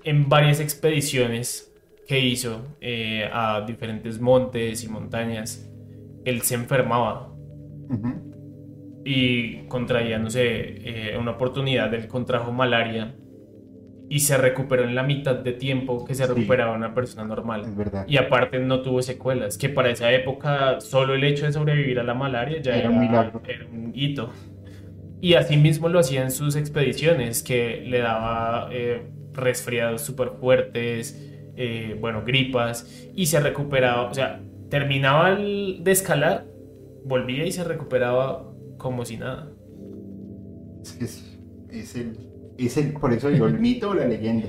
[0.03, 1.73] en varias expediciones
[2.07, 5.69] que hizo eh, a diferentes montes y montañas,
[6.23, 7.33] él se enfermaba
[7.89, 8.26] Ujú.
[9.09, 13.15] Y contraía, no sé, eh, una oportunidad, él contrajo malaria
[14.09, 16.33] y se recuperó en la mitad de tiempo que se Sí.
[16.33, 17.61] recuperaba una persona normal.
[17.61, 18.05] Es verdad.
[18.07, 22.03] Y aparte no tuvo secuelas, que para esa época solo el hecho de sobrevivir a
[22.03, 23.03] la malaria ya Era era, un
[23.47, 24.29] era un hito.
[25.21, 29.03] Y asimismo lo hacía en sus expediciones, que le daba eh,
[29.33, 31.23] resfriados súper fuertes,
[31.55, 36.45] eh, bueno, gripas, y se recuperaba, o sea, terminaba el- de escalar,
[37.05, 38.43] volvía y se recuperaba
[38.77, 39.51] como si nada.
[40.83, 41.33] Es, es-
[41.69, 42.17] es el,
[42.57, 44.47] es el, por eso digo, el mito o la leyenda.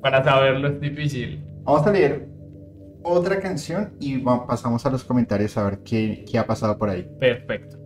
[0.00, 1.44] Para saberlo es difícil.
[1.64, 2.28] Vamos a leer
[3.04, 7.08] otra canción y pasamos a los comentarios a ver qué, qué ha pasado por ahí.
[7.20, 7.78] Perfecto.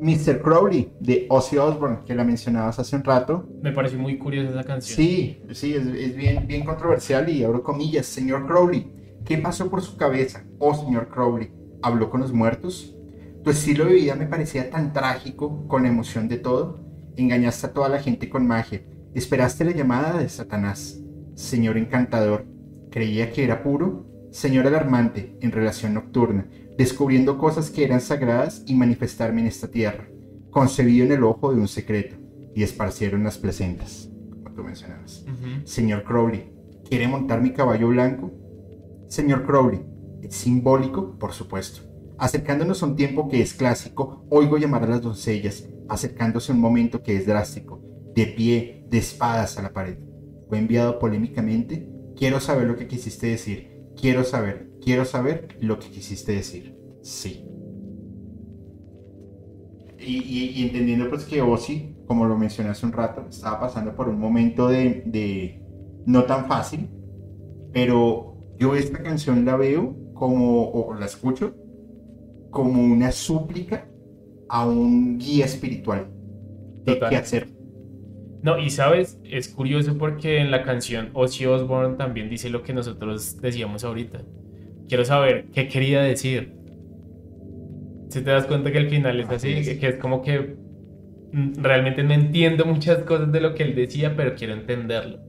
[0.00, 0.40] Mr.
[0.40, 3.46] Crowley de Ozzy Osbourne, que la mencionabas hace un rato.
[3.62, 4.96] Me pareció muy curiosa esa canción.
[4.96, 8.06] Sí, sí, es, es bien, bien controversial y abro comillas.
[8.06, 8.90] Señor Crowley,
[9.24, 10.44] ¿qué pasó por su cabeza?
[10.58, 11.52] Oh, señor Crowley,
[11.82, 12.96] ¿habló con los muertos?
[13.42, 16.84] Tu estilo de vida me parecía tan trágico con la emoción de todo.
[17.16, 18.82] Engañaste a toda la gente con magia.
[19.14, 21.00] Esperaste la llamada de Satanás.
[21.34, 22.44] Señor encantador,
[22.90, 24.06] creía que era puro.
[24.30, 30.06] Señor alarmante en relación nocturna, descubriendo cosas que eran sagradas y manifestarme en esta tierra,
[30.50, 32.16] concebido en el ojo de un secreto,
[32.54, 35.24] y esparcieron las placentas, como tú mencionabas.
[35.64, 36.52] Señor Crowley,
[36.88, 38.30] ¿quiere montar mi caballo blanco?
[39.08, 39.80] Señor Crowley,
[40.22, 41.89] es simbólico, por supuesto.
[42.20, 46.60] Acercándonos a un tiempo que es clásico, oigo llamar a las doncellas, acercándose a un
[46.60, 47.80] momento que es drástico,
[48.14, 49.96] de pie, de espadas a la pared.
[50.46, 51.90] Fue enviado polémicamente.
[52.14, 53.70] Quiero saber lo que quisiste decir.
[53.98, 56.76] Quiero saber, quiero saber lo que quisiste decir.
[57.00, 57.46] Sí.
[59.98, 64.20] Y, entendiendo pues que Ozzy, como lo mencioné hace un rato, estaba pasando por un
[64.20, 65.62] momento de
[66.04, 66.90] no tan fácil,
[67.72, 71.54] pero yo esta canción la veo como, o la escucho,
[72.50, 73.88] como una súplica
[74.48, 76.10] a un guía espiritual
[76.84, 77.10] de Total.
[77.10, 77.48] qué hacer.
[78.42, 82.72] No, y sabes, es curioso porque en la canción Ozzy Osbourne también dice lo que
[82.72, 84.24] nosotros decíamos ahorita.
[84.88, 86.58] Quiero saber qué quería decir.
[88.08, 89.78] Si te das cuenta que al final es así, Así es.
[89.78, 90.56] que es como que
[91.32, 95.20] mm, realmente no entiendo muchas cosas de lo que él decía, pero quiero entenderlo.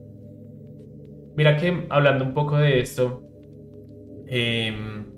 [1.36, 3.24] Mira que hablando un poco de esto,
[4.28, 5.11] em,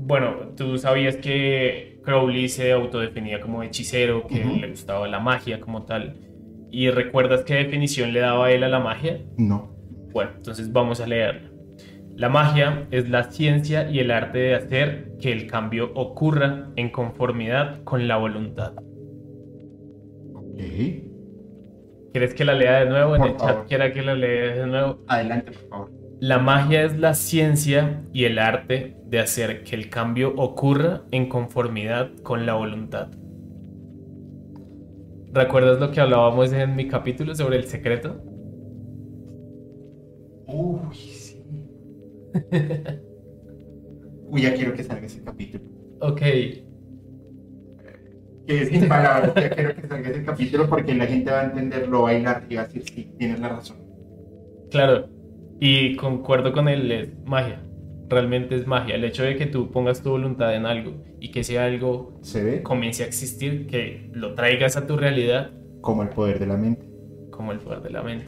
[0.00, 5.84] bueno, tú sabías que Crowley se autodefinía como hechicero, que le gustaba la magia como
[5.84, 6.16] tal.
[6.70, 9.20] ¿Y recuerdas qué definición le daba él a la magia?
[9.36, 9.76] No.
[10.12, 11.50] Bueno, entonces vamos a leerla.
[12.16, 16.90] La magia es la ciencia y el arte de hacer que el cambio ocurra en
[16.90, 18.72] conformidad con la voluntad.
[20.34, 20.58] Ok.
[22.12, 23.14] ¿Quieres que la lea de nuevo?
[23.16, 24.98] En el chat quiera que la lea de nuevo.
[25.06, 25.90] Adelante, por favor.
[26.20, 31.28] La magia es la ciencia y el arte de hacer que el cambio ocurra en
[31.28, 33.10] conformidad con la voluntad.
[35.32, 38.22] ¿Recuerdas lo que hablábamos en mi capítulo sobre el secreto?
[40.46, 41.44] Uy, sí.
[44.26, 45.64] Uy, ya quiero que salga ese capítulo.
[46.00, 46.22] Ok,
[48.46, 52.02] Que sin palabras, ya quiero que salga ese capítulo porque la gente va a entenderlo,
[52.02, 53.78] va a bailar y va a decir, sí, tienes la razón.
[54.70, 55.10] claro.
[55.60, 57.67] Y concuerdo con él, es magia.
[58.08, 58.94] Realmente es magia.
[58.94, 62.42] El hecho de que tú pongas tu voluntad en algo y que ese algo Se
[62.42, 65.50] ve comience a existir, que lo traigas a tu realidad
[65.82, 66.88] como el poder de la mente.
[67.30, 68.26] como el poder de la mente.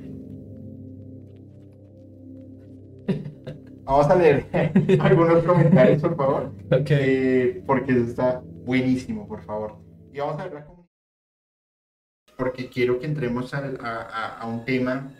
[3.84, 4.46] Vamos a leer
[5.00, 6.52] algunos comentarios, por favor.
[6.70, 9.78] Eh, porque eso está buenísimo, por favor.
[10.12, 10.66] Y vamos a ver la.
[12.36, 15.12] Porque quiero que entremos al- a, a- a un tema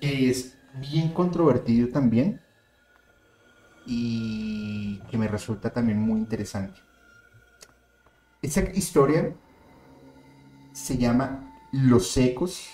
[0.00, 2.40] que es bien controvertido también
[3.86, 6.80] y que me resulta también muy interesante.
[8.42, 9.34] Esa historia
[10.72, 12.68] se llama Los ecos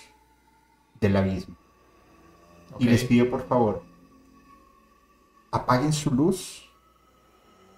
[0.99, 1.55] del abismo.
[2.79, 3.83] Y les pido por favor,
[5.51, 6.69] apaguen su luz,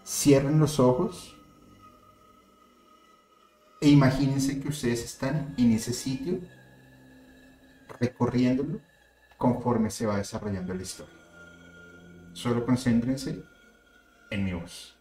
[0.05, 1.35] cierren los ojos
[3.81, 6.39] e imagínense que ustedes están en ese sitio
[7.99, 8.79] recorriéndolo
[9.37, 11.14] conforme se va desarrollando la historia.
[12.35, 13.41] Solo concéntrense
[14.29, 14.93] en mi voz.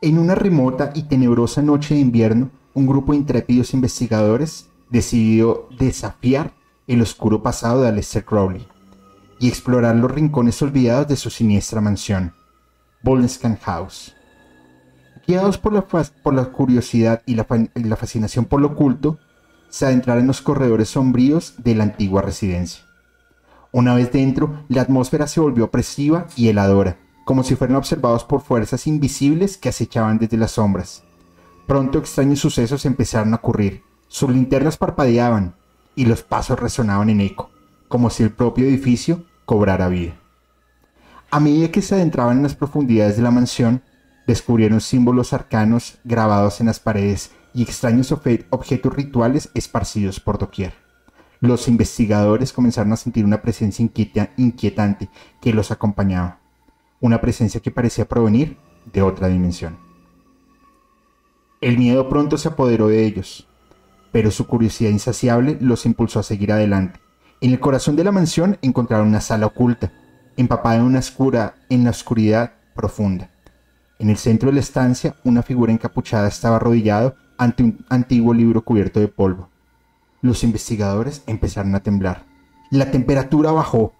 [0.00, 6.54] En una remota y tenebrosa noche de invierno, un grupo de intrépidos investigadores decidió desafiar
[6.86, 8.66] el oscuro pasado de Aleister Crowley
[9.38, 12.32] y explorar los rincones olvidados de su siniestra mansión,
[13.02, 14.14] Boleskine House.
[15.26, 19.18] Guiados por la, curiosidad y la, la fascinación por lo oculto,
[19.68, 22.89] se adentraron en los corredores sombríos de la antigua residencia.
[23.72, 28.40] Una vez dentro, la atmósfera se volvió opresiva y heladora, como si fueran observados por
[28.40, 31.04] fuerzas invisibles que acechaban desde las sombras.
[31.68, 33.84] Pronto extraños sucesos empezaron a ocurrir.
[34.08, 35.54] Sus linternas parpadeaban
[35.94, 37.50] y los pasos resonaban en eco,
[37.86, 40.14] como si el propio edificio cobrara vida.
[41.30, 43.84] A medida que se adentraban en las profundidades de la mansión,
[44.26, 50.89] descubrieron símbolos arcanos grabados en las paredes y extraños objetos rituales esparcidos por doquier.
[51.40, 53.82] Los investigadores comenzaron a sentir una presencia
[54.36, 55.08] inquietante
[55.40, 56.38] que los acompañaba,
[57.00, 58.58] una presencia que parecía provenir
[58.92, 59.78] de otra dimensión.
[61.62, 63.48] El miedo pronto se apoderó de ellos,
[64.12, 67.00] pero su curiosidad insaciable los impulsó a seguir adelante.
[67.40, 69.92] En el corazón de la mansión encontraron una sala oculta,
[70.36, 73.30] empapada en una oscura, en la oscuridad profunda.
[73.98, 78.62] En el centro de la estancia, una figura encapuchada estaba arrodillado ante un antiguo libro
[78.62, 79.49] cubierto de polvo.
[80.22, 82.26] Los investigadores empezaron a temblar.
[82.70, 83.94] La temperatura bajó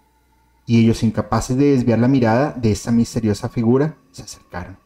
[0.65, 4.77] y ellos, incapaces de desviar la mirada de esta misteriosa figura, se acercaron.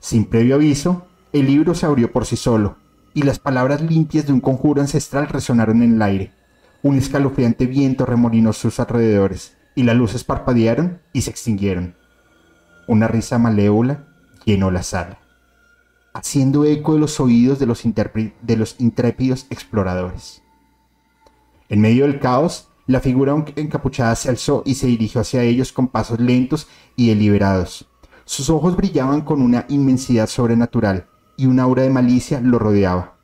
[0.00, 2.76] Sin previo aviso, el libro se abrió por sí solo
[3.14, 6.32] y las palabras limpias de un conjuro ancestral resonaron en el aire.
[6.82, 11.96] Un escalofriante viento remolinó sus alrededores y las luces parpadearon y se extinguieron.
[12.86, 14.04] Una risa malévola
[14.44, 15.20] llenó la sala,
[16.14, 17.84] haciendo eco de los oídos de los,
[18.78, 20.42] intrépidos exploradores.
[21.68, 25.88] En medio del caos, la figura encapuchada se alzó y se dirigió hacia ellos con
[25.88, 27.86] pasos lentos y deliberados.
[28.24, 33.16] Sus ojos brillaban con una inmensidad sobrenatural y una aura de malicia lo rodeaba.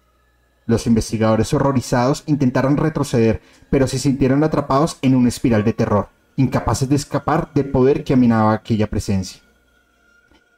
[0.66, 3.40] Los investigadores horrorizados intentaron retroceder,
[3.70, 8.14] pero se sintieron atrapados en una espiral de terror, incapaces de escapar del poder que
[8.14, 9.42] aminaba aquella presencia.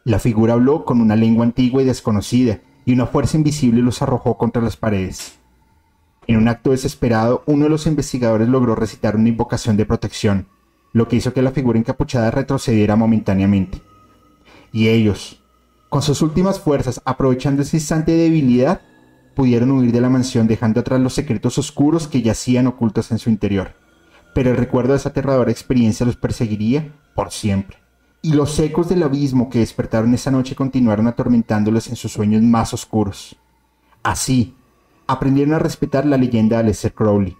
[0.05, 4.37] La figura habló con una lengua antigua y desconocida, y una fuerza invisible los arrojó
[4.37, 5.39] contra las paredes.
[6.27, 10.49] En un acto desesperado, uno de los investigadores logró recitar una invocación de protección,
[10.93, 13.81] lo que hizo que la figura encapuchada retrocediera momentáneamente.
[14.73, 15.41] Y ellos,
[15.89, 18.81] con sus últimas fuerzas, aprovechando ese instante de debilidad,
[19.37, 23.31] pudieron huir de la mansión dejando atrás los secretos oscuros que yacían ocultos en su
[23.31, 23.75] interior.
[24.35, 27.82] Pero el recuerdo de esa aterradora experiencia los perseguiría por siempre
[28.23, 32.73] y los ecos del abismo que despertaron esa noche continuaron atormentándolos en sus sueños más
[32.73, 33.37] oscuros.
[34.05, 34.55] Así,
[35.09, 37.37] aprendieron a respetar la leyenda de Aleister Crowley.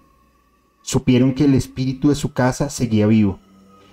[0.83, 3.39] Supieron que el espíritu de su casa seguía vivo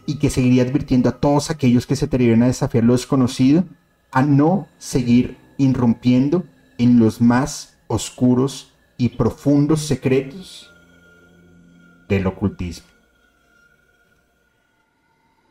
[0.08, 3.66] y que seguiría advirtiendo a todos aquellos que se atrevieran a desafiar lo desconocido
[4.12, 6.46] a no seguir irrumpiendo
[6.80, 10.72] en los más oscuros y profundos secretos
[12.08, 12.88] del ocultismo.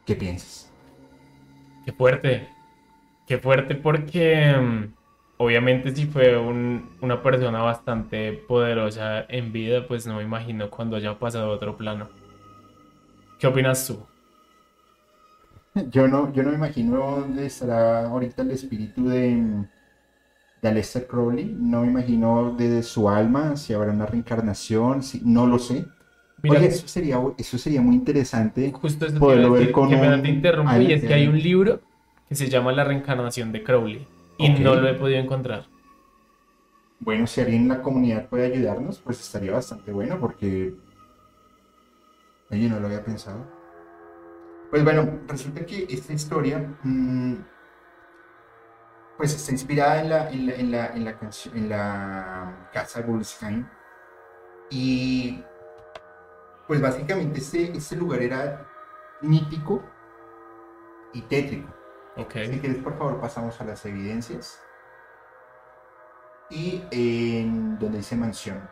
[0.04, 0.67] ¿Qué piensas?
[1.88, 2.46] Qué fuerte.
[3.26, 4.92] Qué fuerte porque mm,
[5.38, 11.18] obviamente si fue una persona bastante poderosa en vida, pues no me imagino cuando haya
[11.18, 12.10] pasado a otro plano.
[13.38, 14.06] ¿Qué opinas tú?
[15.90, 19.64] Yo no, yo no me imagino dónde estará ahorita el espíritu de,
[20.60, 21.56] de Aleister Crowley.
[21.58, 25.86] No me imagino desde su alma, si habrá una reencarnación, si, no lo sé.
[26.42, 30.28] Mira, eso sería, eso sería muy interesante justo eso poderlo ver con que me te
[30.28, 31.80] interrumpo y es que hay un libro
[32.28, 34.06] que se llama La reencarnación de Crowley
[34.38, 35.66] y no lo he podido encontrar.
[37.00, 40.74] Bueno, si alguien en la comunidad puede ayudarnos, pues estaría bastante bueno porque...
[42.50, 43.46] Oye, no lo había pensado.
[44.70, 47.34] Pues bueno, resulta que esta historia mm,
[49.16, 53.66] pues está inspirada en la, en la, en la, en la, en la casa Gulsheim
[54.70, 55.42] y
[56.68, 58.68] pues básicamente este, este lugar era
[59.22, 59.82] mítico
[61.14, 61.74] y tétrico.
[62.14, 62.52] Okay.
[62.52, 64.62] Si quieres, por favor, pasamos a las evidencias.
[66.50, 68.68] Y en donde dice mansión.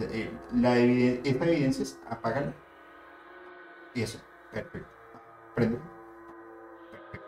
[0.00, 2.52] Eh, la esta evidencia es apágala.
[3.94, 4.18] Y eso,
[4.52, 4.88] perfecto.
[5.54, 5.78] Prende.
[6.90, 7.26] Perfecto.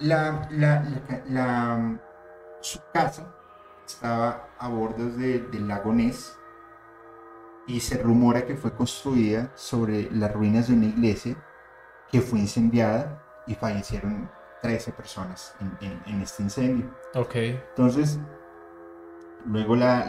[0.00, 0.84] La, la,
[1.28, 2.00] la,
[2.60, 3.43] su casa
[3.86, 6.38] estaba a bordes del lago Ness
[7.66, 11.36] y se rumora que fue construida sobre las ruinas de una iglesia
[12.10, 14.30] que fue incendiada y fallecieron
[14.62, 16.90] 13 personas en, este incendio.
[17.14, 17.34] Ok.
[17.34, 18.18] Entonces,
[19.46, 20.08] luego la,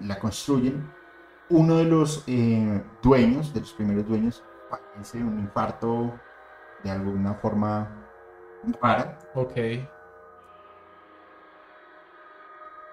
[0.00, 0.92] la, construyen.
[1.50, 6.18] Uno de los eh, dueños, de los primeros dueños, fallece de un infarto
[6.82, 7.88] de alguna forma
[8.80, 9.18] rara.
[9.34, 9.56] Ok.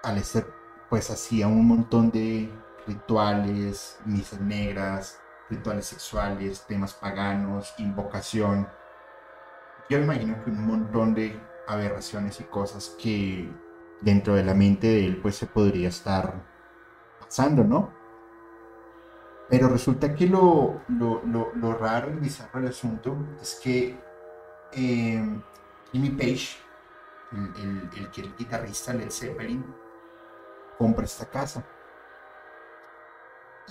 [0.02, 0.46] Alester
[0.88, 2.50] pues hacía un montón de
[2.86, 8.68] rituales, misas negras, rituales sexuales, temas paganos, invocación.
[9.88, 13.50] Yo imagino que un montón de aberraciones y cosas que
[14.00, 16.44] dentro de la mente de él pues se podría estar
[17.20, 17.90] pasando, ¿no?
[19.48, 23.98] Pero resulta que lo, lo, lo, raro y bizarro del asunto es que
[24.72, 25.40] eh,
[25.92, 26.56] Jimmy Page,
[27.32, 29.64] el, el, el guitarrista Led Zeppelin,
[30.78, 31.64] compra esta casa.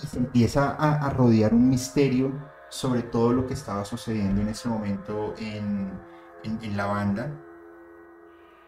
[0.02, 2.32] Y se empieza a, a rodear un misterio
[2.68, 5.92] sobre todo lo que estaba sucediendo en ese momento en,
[6.42, 7.30] en- en la banda.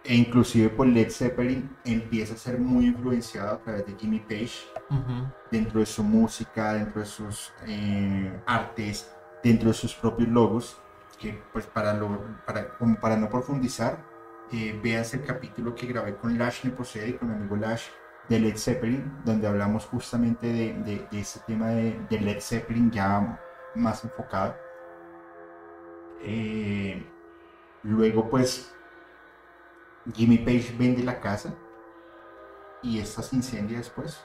[0.05, 4.53] E inclusive por Led Zeppelin empieza a ser muy influenciado a través de Jimmy Page
[4.91, 5.27] Ujú.
[5.51, 9.11] dentro de su música, dentro de sus eh, artes,
[9.43, 10.79] dentro de sus propios logos,
[11.19, 14.05] que pues para, lo, para, como para no profundizar,
[14.53, 17.87] eh, veas el capítulo que grabé con Lash Neposed, con mi amigo Lash,
[18.29, 23.39] de Led Zeppelin, donde hablamos justamente de, de, tema de, Led Zeppelin ya
[23.75, 24.57] más enfocado.
[26.23, 27.07] Eh,
[27.83, 28.75] luego pues
[30.15, 31.55] Jimmy Page vende la casa
[32.83, 34.25] y esta se incendia después.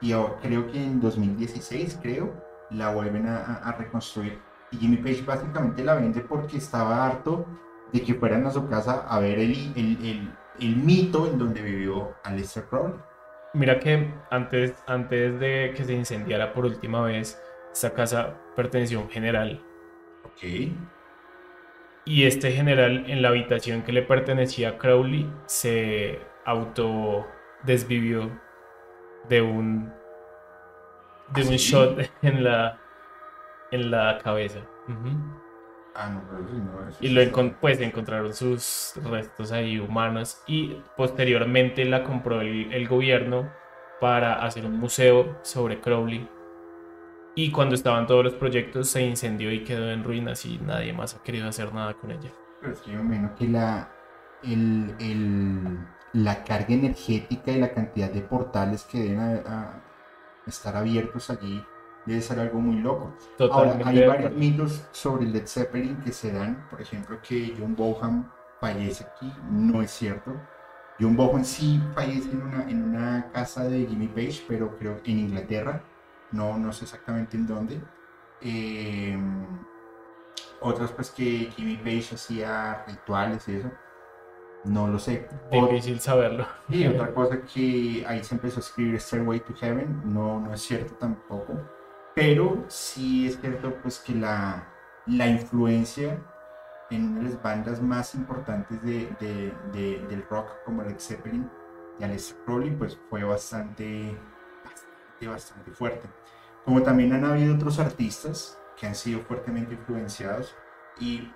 [0.00, 2.32] Y ahora- creo que en 2016, creo,
[2.70, 4.40] la vuelven a, reconstruir.
[4.70, 7.46] Y Jimmy Page básicamente la vende porque estaba harto
[7.92, 11.62] de que fueran a su casa a ver el, el, el- el mito en donde
[11.62, 12.98] vivió Aleister Crowley.
[13.54, 17.42] Mira que antes, antes de que se incendiara por última vez,
[17.72, 19.62] esta casa perteneció a un general.
[20.24, 20.72] Ok.
[22.04, 27.26] Y este general, en la habitación que le pertenecía a Crowley, se auto
[27.64, 28.30] desvivió
[29.28, 29.92] de un
[31.34, 32.78] de ¿Ah, un shot en la
[33.70, 34.60] en la cabeza.
[36.00, 40.40] Ah, no, pero sí, no, eso Y lo encon- pues encontraron sus restos ahí humanos
[40.46, 43.50] y posteriormente la compró el, el gobierno
[44.00, 46.28] para hacer un museo sobre Crowley.
[47.34, 51.14] Y cuando estaban todos los proyectos se incendió y quedó en ruinas y nadie más
[51.16, 52.30] ha querido hacer nada con ella.
[52.60, 53.88] Pero es que yo me imagino que la,
[54.44, 55.78] el, el-
[56.12, 59.82] la carga energética y la cantidad de portales que deben a- a
[60.46, 61.62] estar abiertos allí
[62.08, 63.12] debe ser algo muy loco.
[63.38, 63.88] Ahora, Totalmente.
[63.88, 66.66] hay de varios mitos sobre Led Zeppelin que se dan.
[66.70, 68.30] Por ejemplo, que John Bonham
[68.60, 69.32] fallece aquí.
[69.50, 70.32] No es cierto.
[70.98, 75.18] John Bonham sí fallece en una, en una casa de Jimmy Page, pero creo en
[75.18, 75.82] Inglaterra.
[76.32, 77.80] No, no sé exactamente en dónde.
[78.40, 79.18] Eh,
[80.60, 83.70] otras, pues que Jimmy Page hacía rituales y eso.
[84.64, 85.28] No lo sé.
[85.52, 86.46] Difícil saberlo.
[86.68, 90.60] y otra cosa que ahí se empezó a escribir Stairway to Heaven, no, no es
[90.62, 91.54] cierto tampoco,
[92.18, 94.66] pero sí es cierto pues que la,
[95.06, 96.20] la influencia
[96.90, 101.48] en una de las bandas más importantes de, de- de- del rock como Led Zeppelin
[102.00, 104.18] y Aleister Crowley pues fue bastante,
[104.64, 106.08] bastante, bastante fuerte.
[106.64, 110.56] Como también han habido otros artistas que han sido fuertemente influenciados
[110.98, 111.32] y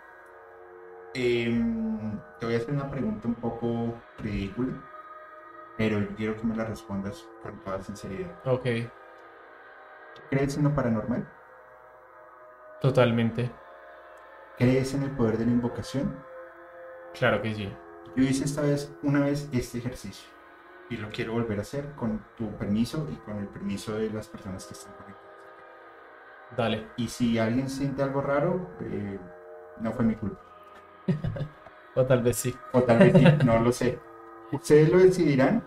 [1.14, 4.72] Em, te voy a hacer una pregunta un poco ridícula,
[5.76, 8.34] pero quiero que me la respondas con toda sinceridad.
[8.46, 8.66] Ok,
[10.30, 11.28] ¿Crees en lo paranormal?
[12.80, 13.48] totalmente.
[14.59, 16.16] ¿Crees en el poder de la invocación?
[17.14, 17.72] Claro que sí.
[18.16, 20.28] Yo hice esta vez, una vez este ejercicio
[20.90, 24.28] y lo quiero volver a hacer con tu permiso y con el permiso de las
[24.28, 25.32] personas que están conectadas.
[26.56, 26.89] Dale.
[26.97, 29.18] Y si alguien siente algo raro, eh,
[29.80, 30.40] no fue mi culpa.
[31.94, 32.56] O tal vez sí.
[32.72, 33.98] O tal vez sí, no lo sé.
[34.52, 35.62] Ustedes lo decidirán,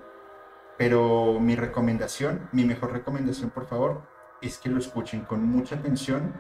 [0.76, 4.02] pero mi recomendación, mi mejor recomendación, por favor,
[4.48, 6.34] es que lo escuchen con mucha atención,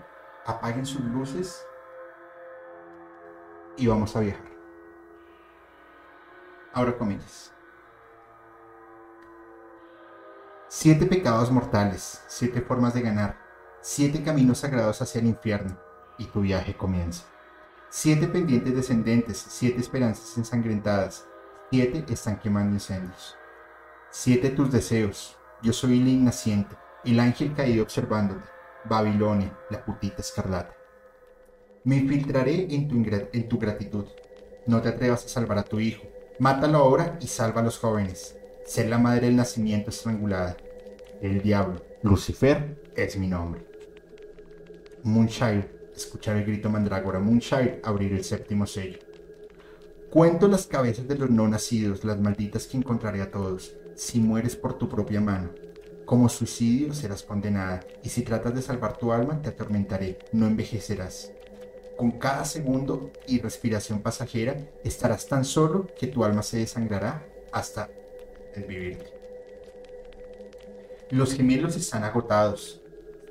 [0.45, 1.65] apaguen sus luces
[3.77, 4.51] y vamos a viajar.
[6.73, 7.51] Ahora comillas.
[10.67, 13.37] Siete pecados mortales, siete formas de ganar,
[13.81, 15.77] siete caminos sagrados hacia el infierno,
[16.17, 17.25] y tu viaje comienza.
[17.89, 21.25] Siete pendientes descendentes, siete esperanzas ensangrentadas,
[21.71, 23.37] siete están quemando incendios.
[24.09, 26.75] Siete tus deseos, yo soy el ignaciente,
[27.05, 28.45] el ángel caído observándote,
[28.89, 30.75] Babilonia, la putita escarlata.
[31.83, 32.95] Me infiltraré en tu,
[33.33, 34.05] en tu gratitud.
[34.65, 36.03] No te atrevas a salvar a tu hijo.
[36.39, 38.35] Mátalo ahora y salva a los jóvenes.
[38.65, 40.57] Ser la madre del nacimiento estrangulada.
[41.21, 43.65] El diablo, Lucifer, es mi nombre.
[45.03, 48.97] Moonshire, escuchar el grito mandrágora Moonshire, abrir el séptimo sello.
[50.09, 54.55] Cuento las cabezas de los no nacidos, las malditas que encontraré a todos, si mueres
[54.55, 55.49] por tu propia mano.
[56.05, 61.31] Como suicidio serás condenada, y si tratas de salvar tu alma, te atormentaré, no envejecerás.
[61.97, 67.89] Con cada segundo y respiración pasajera, estarás tan solo que tu alma se desangrará hasta
[68.55, 69.13] desvivirte.
[71.09, 72.81] Los gemelos están agotados.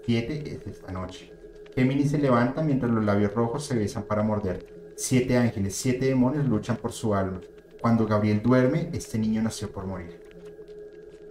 [0.05, 1.33] Siete es esta noche.
[1.77, 4.93] Géminis se levanta mientras los labios rojos se besan para morder.
[4.97, 7.41] Siete ángeles, siete demonios luchan por su alma.
[7.81, 10.25] Cuando Gabriel duerme, este niño nació por morir.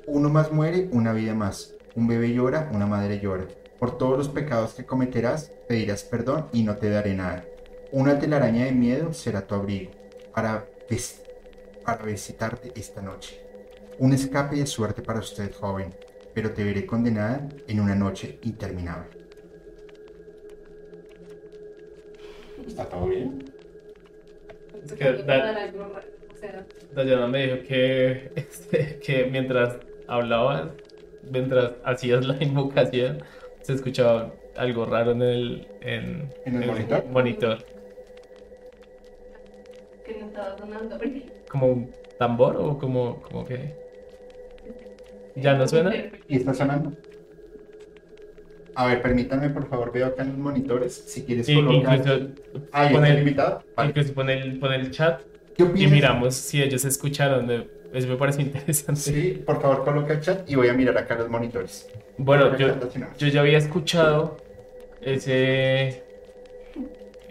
[0.06, 1.74] Uno más muere, una vida más.
[1.96, 3.46] Un bebé llora, una madre llora.
[3.80, 7.46] Por todos los pecados que cometerás, pedirás perdón y no te daré nada.
[7.92, 9.92] Una telaraña de miedo será tu abrigo.
[10.34, 10.68] para,
[11.86, 13.40] para visitarte esta noche.
[14.00, 15.94] Un escape de suerte para usted, joven,
[16.34, 19.10] pero te veré condenada en una noche interminable.
[22.68, 23.44] ¿Está todo bien?
[24.84, 25.14] Es que
[26.94, 29.78] Dayana me dijo que, este, que mientras
[30.08, 30.74] hablabas,
[31.22, 33.24] mientras hacías la invocación,
[33.62, 37.06] se escuchaba algo raro en el, en, ¿En el monitor?
[37.08, 37.70] monitor.
[40.04, 41.00] Que no estaba sonando.
[41.48, 43.80] ¿Como un tambor o como, como que...?
[45.36, 45.94] ¿Ya no suena?
[46.28, 46.94] ¿Y está sonando?
[48.76, 50.96] A ver, permítanme, por favor, veo acá en los monitores.
[50.96, 52.00] Si quieres colocar.
[52.00, 52.36] incluso
[52.72, 53.64] Ah, ¿ya pone está el invitado?
[53.76, 53.90] Vale.
[53.90, 55.22] Incluso pone el, chat
[55.56, 57.46] ¿Qué y miramos si ellos escucharon.
[57.46, 59.02] me- Eso me parece interesante.
[59.02, 61.88] Sí, por favor, coloca el chat y voy a mirar acá los monitores.
[62.18, 62.68] Bueno, yo,
[63.18, 64.38] yo ya había escuchado
[65.00, 66.04] ese,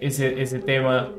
[0.01, 1.13] ese, ese tema.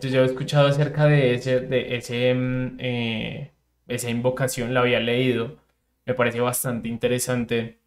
[0.00, 3.50] Yo ya había escuchado acerca de ese, de ese, mm, eh,
[3.88, 5.56] esa invocación, la había leído.
[6.06, 7.78] Me parece bastante interesante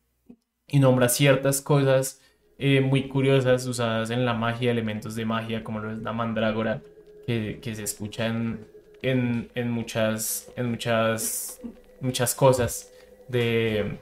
[0.68, 2.20] y nombra ciertas cosas
[2.62, 6.82] eh, muy curiosas usadas en la magia, elementos de magia, como lo es la mandrágora,
[7.26, 8.60] que, que se escucha en,
[9.02, 11.60] en, en muchas, en muchas,
[12.00, 12.92] muchas cosas
[13.28, 13.98] de,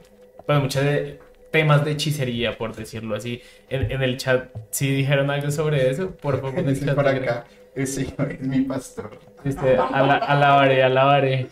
[0.46, 1.18] bueno, muchos de-
[1.50, 3.42] temas de hechicería, por decirlo así.
[3.68, 7.86] En, en el chat, si dijeron algo sobre eso, por favor, Dice por acá, el
[7.86, 9.18] señor es mi pastor.
[9.44, 11.48] Dice, ala- alabaré, alabaré.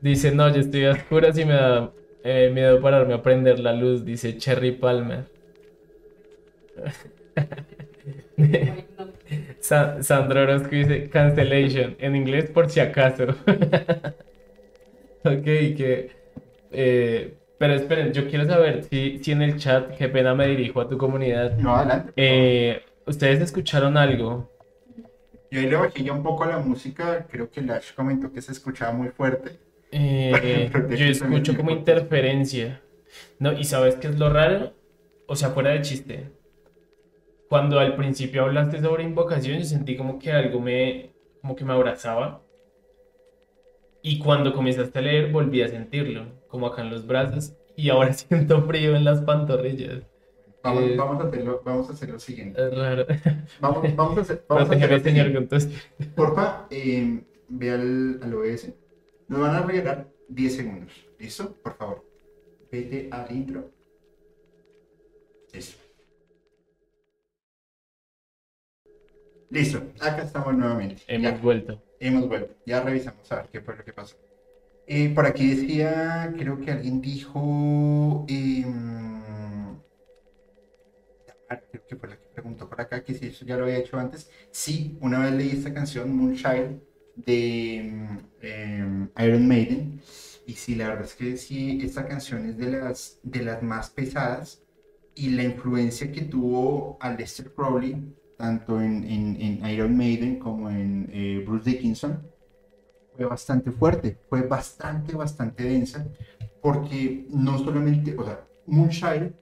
[0.00, 3.72] Dice, no, yo estoy a oscuras y me da eh, miedo pararme a prender la
[3.72, 5.24] luz, dice Cherry Palmer.
[9.60, 13.26] Sa- Sandra Orozco dice cancellation, en inglés por si acaso.
[15.24, 16.10] ok, que...
[16.70, 20.80] eh, pero esperen, yo quiero saber si, si en el chat, qué pena me dirijo
[20.80, 22.12] a tu comunidad, No, adelante.
[22.16, 24.50] eh, ¿ustedes escucharon algo?
[25.50, 27.26] Yo ahí le bajé ya un poco la música.
[27.26, 29.58] Creo que Lash comentó que se escuchaba muy fuerte.
[29.90, 32.82] Eh, yo escucho como interferencia.
[33.38, 34.74] No, y ¿sabes qué es lo raro?
[35.26, 36.30] O sea, fuera de chiste.
[37.48, 41.72] Cuando al principio hablaste sobre invocación, yo sentí como que algo me, como que me
[41.72, 42.42] abrazaba.
[44.02, 47.54] Y cuando comenzaste a leer, volví a sentirlo, como acá en los brazos.
[47.76, 50.02] Y ahora siento frío en las pantorrillas.
[50.62, 52.60] Vamos, Eh, vamos, a, hacer lo, vamos a hacer lo siguiente.
[52.62, 53.06] Es raro.
[53.60, 56.14] Vamos, vamos a hacer, vamos a hacer señor, estilo.
[56.14, 58.74] Porfa, eh, ve al, al OBS.
[59.28, 60.92] Nos van a regalar 10 segundos.
[61.18, 61.54] ¿Listo?
[61.62, 62.04] Por favor.
[62.70, 63.70] Vete al intro.
[65.52, 65.87] Listo.
[69.50, 69.82] Listo.
[70.00, 71.02] Acá estamos nuevamente.
[71.06, 71.82] Hemos Ya, vuelto.
[72.00, 72.54] hemos vuelto.
[72.66, 74.16] Ya revisamos a ver qué fue lo que pasó.
[74.86, 78.24] Eh, por aquí decía, creo que alguien dijo...
[78.28, 79.78] em,
[81.70, 83.98] creo que fue la que preguntó por acá, que si eso ya lo había hecho
[83.98, 84.30] antes.
[84.50, 86.80] Sí, una vez leí esta canción, Moonchild,
[87.16, 90.00] de mm, em, Iron Maiden.
[90.46, 93.90] Y sí, la verdad es que sí, esta canción es de las, de las más
[93.90, 94.62] pesadas.
[95.14, 97.96] Y la influencia que tuvo Aleister Crowley,
[98.38, 102.22] tanto en, Iron Maiden como en eh, Bruce Dickinson,
[103.14, 106.06] fue bastante fuerte, fue bastante, bastante densa.
[106.62, 109.34] Porque no solamente, o sea, Moonchild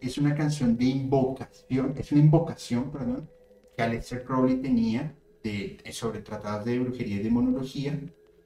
[0.00, 3.28] es una canción de invocación, es una invocación, perdón,
[3.76, 7.98] que Aleister Crowley tenía de, sobre tratados de brujería y demonología,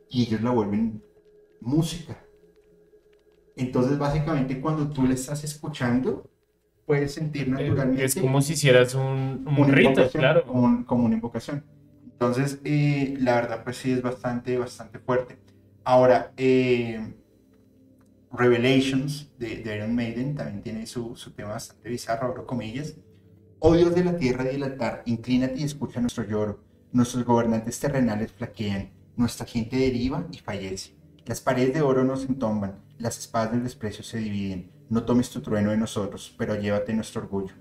[0.09, 1.03] y ellos la vuelven
[1.61, 2.23] música.
[3.57, 6.31] Entonces, básicamente, cuando tú la estás escuchando,
[6.87, 10.45] puedes sentir naturalmente Es como si hicieras un, un rito, claro.
[10.51, 11.65] Un- como una invocación.
[12.05, 15.39] Entonces, eh, la verdad, pues sí es bastante, bastante fuerte.
[15.85, 17.15] Ahora, eh,
[18.33, 22.95] Revelations de, de Iron Maiden también tiene su, su tema bastante bizarro, abro comillas.
[23.59, 26.61] Oh Dios de la tierra y del altar, inclínate y escucha nuestro lloro.
[26.93, 30.95] Nuestros gobernantes terrenales flaquean, nuestra gente deriva y fallece.
[31.25, 34.71] Las paredes de oro nos entomban, las espadas del desprecio se dividen.
[34.89, 37.55] No tomes tu trueno de nosotros, pero llévate nuestro orgullo.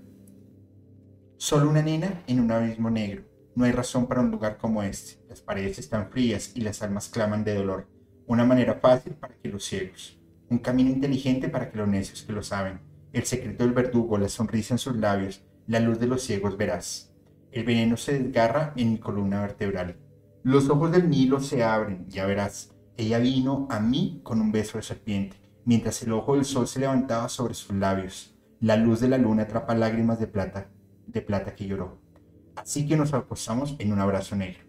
[1.36, 3.24] Solo una nena en un abismo negro.
[3.56, 5.22] No hay razón para un lugar como este.
[5.28, 7.88] Las paredes están frías y las almas claman de dolor.
[8.26, 10.20] Una manera fácil para que los ciegos.
[10.48, 12.80] Un camino inteligente para que los necios que lo saben.
[13.12, 17.12] El secreto del verdugo, la sonrisa en sus labios, la luz de los ciegos verás.
[17.50, 19.96] El veneno se desgarra en mi columna vertebral.
[20.42, 22.74] Los ojos del Nilo se abren, ya verás.
[22.96, 26.80] Ella vino a mí con un beso de serpiente, mientras el ojo del sol se
[26.80, 28.34] levantaba sobre sus labios.
[28.60, 30.70] La luz de la luna atrapa lágrimas de plata,
[31.06, 32.00] de plata que lloró.
[32.54, 34.64] Así que nos acostamos en un abrazo negro.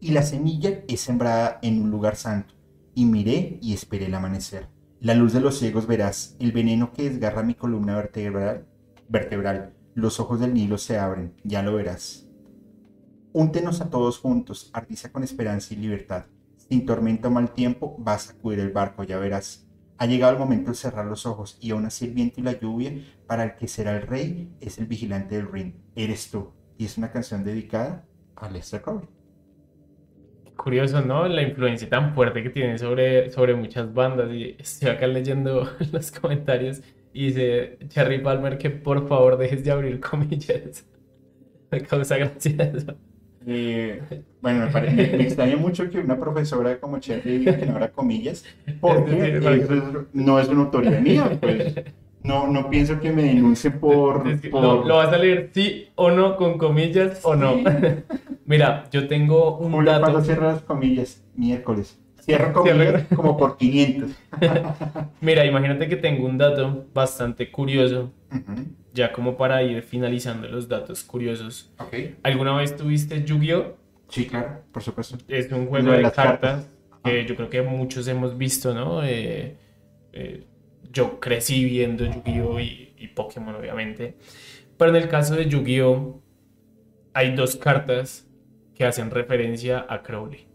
[0.00, 2.54] Y la semilla es sembrada en un lugar santo,
[2.94, 4.68] y miré y esperé el amanecer.
[5.00, 8.66] La luz de los ciegos verás, el veneno que desgarra mi columna vertebral,
[9.08, 9.72] vertebral.
[9.94, 12.26] los ojos del Nilo se abren, ya lo verás.
[13.32, 16.26] Úntenos a todos juntos, artiza con esperanza y libertad.
[16.56, 19.65] Sin tormento o mal tiempo, vas a sacudir el barco, ya verás.
[19.98, 22.58] Ha llegado el momento de cerrar los ojos y aún así el viento y la
[22.58, 22.92] lluvia,
[23.26, 25.74] para el que será el rey, es el vigilante del ring.
[25.94, 26.52] Eres tú.
[26.76, 28.04] Y es una canción dedicada
[28.36, 29.08] a Lester Crowley.
[30.56, 31.26] Curioso, ¿no?
[31.28, 34.30] La influencia tan fuerte que tiene sobre, sobre muchas bandas.
[34.32, 36.82] Y estoy acá leyendo los comentarios
[37.12, 40.86] y dice Cherry Palmer que por favor dejes de abrir comillas.
[41.70, 42.94] Me causa gracia eso.
[43.48, 44.02] Eh,
[44.42, 47.92] bueno, me, parece, me extraña mucho que una profesora como Cherry diga que no abra
[47.92, 48.44] comillas,
[48.80, 49.82] porque eso es-
[50.12, 51.38] no es una autoría mía.
[51.40, 51.74] Pues.
[52.24, 54.26] No, no pienso que me denuncie por...
[54.26, 57.54] Es que por- lo, lo vas a leer sí o no, con comillas o no.
[58.46, 60.20] Mira, yo tengo un Julio dato.
[60.22, 61.96] Cierra las comillas miércoles.
[62.20, 64.10] Cierro comillas como por 500.
[65.20, 68.64] Mira, imagínate que tengo un dato bastante curioso, Ujú,
[68.96, 71.70] ya como para ir finalizando los datos curiosos.
[71.78, 71.94] Ok.
[72.22, 73.76] ¿Alguna vez tuviste Yu-Gi-Oh?
[74.08, 75.18] Sí, claro, por supuesto.
[75.28, 76.70] Es un juego de de cartas cartas.
[77.04, 77.28] que Ajá.
[77.28, 79.04] yo creo que muchos hemos visto, ¿no?
[79.04, 79.56] Eh,
[80.12, 80.44] eh,
[80.92, 82.58] yo crecí viendo Yu-Gi-Oh!
[82.58, 84.16] Y, y Pokémon, obviamente.
[84.78, 86.22] Pero en el caso de Yu-Gi-Oh!
[87.12, 88.26] hay dos cartas
[88.74, 90.46] que hacen referencia a Crowley.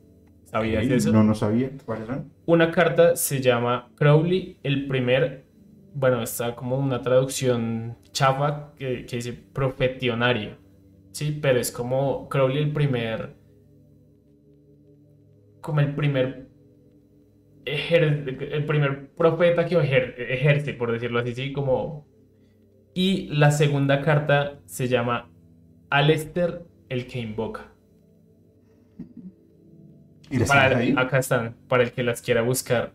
[0.45, 1.11] ¿Sabías Ok, eso?
[1.11, 1.69] No, no sabía.
[1.85, 2.31] ¿Cuáles son?
[2.45, 5.45] Una carta se llama Crowley, el primer,
[5.93, 10.57] bueno, está como una traducción chafa que, que dice profesionario,
[11.13, 11.37] ¿sí?
[11.41, 13.35] Pero es como Crowley el primer,
[15.61, 16.47] como el primer,
[17.65, 21.53] ejer- el primer profeta que ejer- ejerce, por decirlo así, ¿sí?
[21.53, 22.05] Como...
[22.93, 25.29] Y la segunda carta se llama
[25.89, 27.71] Alester, el que invoca.
[30.95, 32.93] Acá están, para el que las quiera buscar.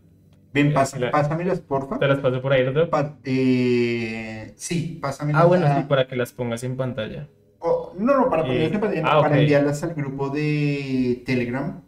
[0.56, 1.98] Ven, eh, pas- sí la- pásamelas, porfa.
[1.98, 2.88] Te las paso por ahí, ¿verdad?
[2.88, 5.42] Pa- eh, sí, pásamelas.
[5.42, 7.28] Ah, bueno, sí, para que las pongas en pantalla.
[7.60, 11.82] Oh, no, no, para, Y- ponerlas en pantalla, ah, para enviarlas al grupo de Telegram.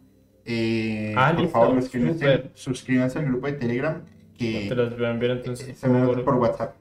[0.45, 2.51] Eh, Ah, por listo, favor, súper.
[2.53, 4.01] suscríbanse al grupo de Telegram.
[4.37, 6.75] Que Te las voy a enviar entonces se me por- por WhatsApp.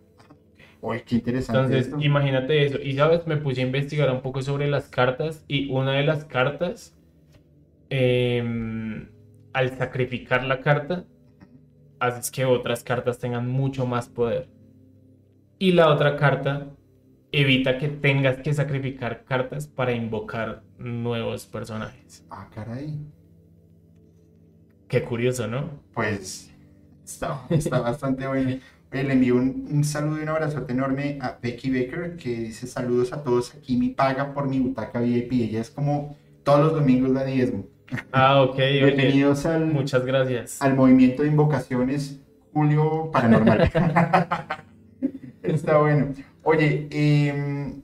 [0.81, 2.01] Oye, qué interesante Entonces, esto.
[2.01, 2.78] imagínate eso.
[2.81, 6.24] Y sabes, me puse a investigar un poco sobre las cartas y una de las
[6.24, 6.97] cartas,
[7.90, 9.09] em,
[9.52, 11.05] al sacrificar la carta,
[12.00, 14.48] haces que otras cartas tengan mucho más poder.
[15.58, 16.68] Y la otra carta
[17.32, 22.24] evita que tengas que sacrificar cartas para invocar nuevos personajes.
[22.30, 22.98] Ah, caray.
[24.88, 25.70] Qué curioso, ¿no?
[25.92, 26.50] Pues
[27.04, 28.58] está, está bastante bueno.
[28.90, 32.66] Oye, le envío un, un saludo y un abrazote enorme a Becky Baker que dice
[32.66, 33.54] saludos a todos.
[33.54, 35.32] Aquí mi paga por mi butaca VIP.
[35.32, 37.66] Ella es como todos los domingos la diezmo.
[38.12, 40.60] Ah, ok, oye, Bienvenidos al, muchas gracias.
[40.60, 42.20] al movimiento de invocaciones
[42.52, 43.70] Julio Paranormal.
[45.43, 46.12] Está bueno.
[46.43, 47.82] Oye, em,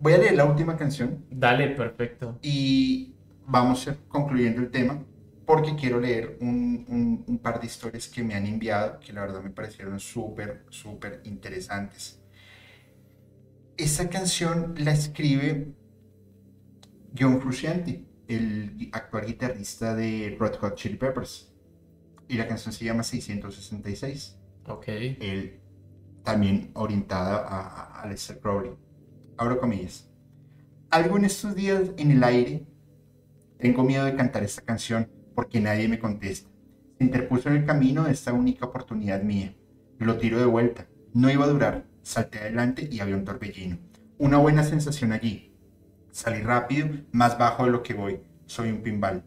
[0.00, 2.38] voy a leer la última canción Dale, perfecto.
[2.42, 3.14] y
[3.46, 5.04] vamos a ir concluyendo el tema
[5.46, 9.22] porque quiero leer un, un- un par de historias que me han enviado que la
[9.22, 12.20] verdad me parecieron súper, súper interesantes.
[13.76, 15.72] Esta canción la escribe
[17.18, 21.52] John Frusciante, el actual guitarrista de Red Hot Chili Peppers.
[22.28, 24.38] Y la canción se llama 666.
[24.66, 24.84] Ok.
[24.86, 25.60] Él
[26.22, 28.72] también orientada a, a, Lester Crowley.
[29.36, 30.08] Abro comillas.
[30.90, 32.66] Algo en estos días en el aire.
[33.58, 36.48] Tengo miedo de cantar esta canción porque nadie me contesta.
[36.98, 39.56] Se interpuso en el camino de esta única oportunidad mía.
[39.98, 40.86] Lo tiro de vuelta.
[41.12, 41.86] No iba a durar.
[42.02, 43.78] Salté adelante y había un torbellino.
[44.18, 45.49] Una buena sensación allí.
[46.20, 48.20] Salí rápido, más bajo de lo que voy.
[48.44, 49.22] Soy un pinball.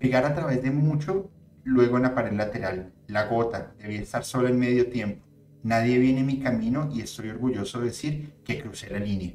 [0.00, 1.30] Pegar a través de mucho,
[1.62, 2.92] luego en la pared lateral.
[3.06, 5.24] La gota, debía estar sola en medio tiempo.
[5.62, 9.34] Nadie viene en mi camino y estoy orgulloso de decir que crucé la línea.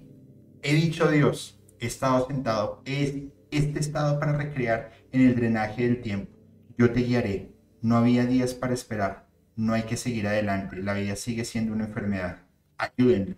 [0.61, 3.13] He dicho Dios, he estado sentado, es
[3.51, 6.35] este estado para recrear en el drenaje del tiempo.
[6.77, 7.53] Yo te guiaré.
[7.81, 9.29] No había días para esperar.
[9.55, 10.83] No hay que seguir adelante.
[10.83, 12.39] La vida sigue siendo una enfermedad.
[12.77, 13.37] Ayúdenlo.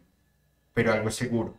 [0.73, 1.58] Pero algo es seguro.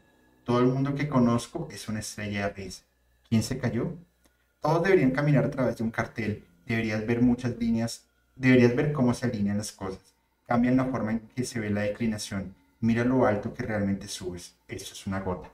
[0.50, 2.82] Todo el mundo que conozco es una estrella de risa.
[3.28, 3.94] ¿Quién se cayó?
[4.60, 6.44] Todos deberían caminar a través de un cartel.
[6.66, 8.08] Deberías ver muchas líneas.
[8.34, 10.00] Deberías ver cómo se alinean las cosas.
[10.48, 12.56] Cambian la forma en que se ve la declinación.
[12.80, 14.56] Mira lo alto que realmente subes.
[14.66, 15.52] Esto es una gota.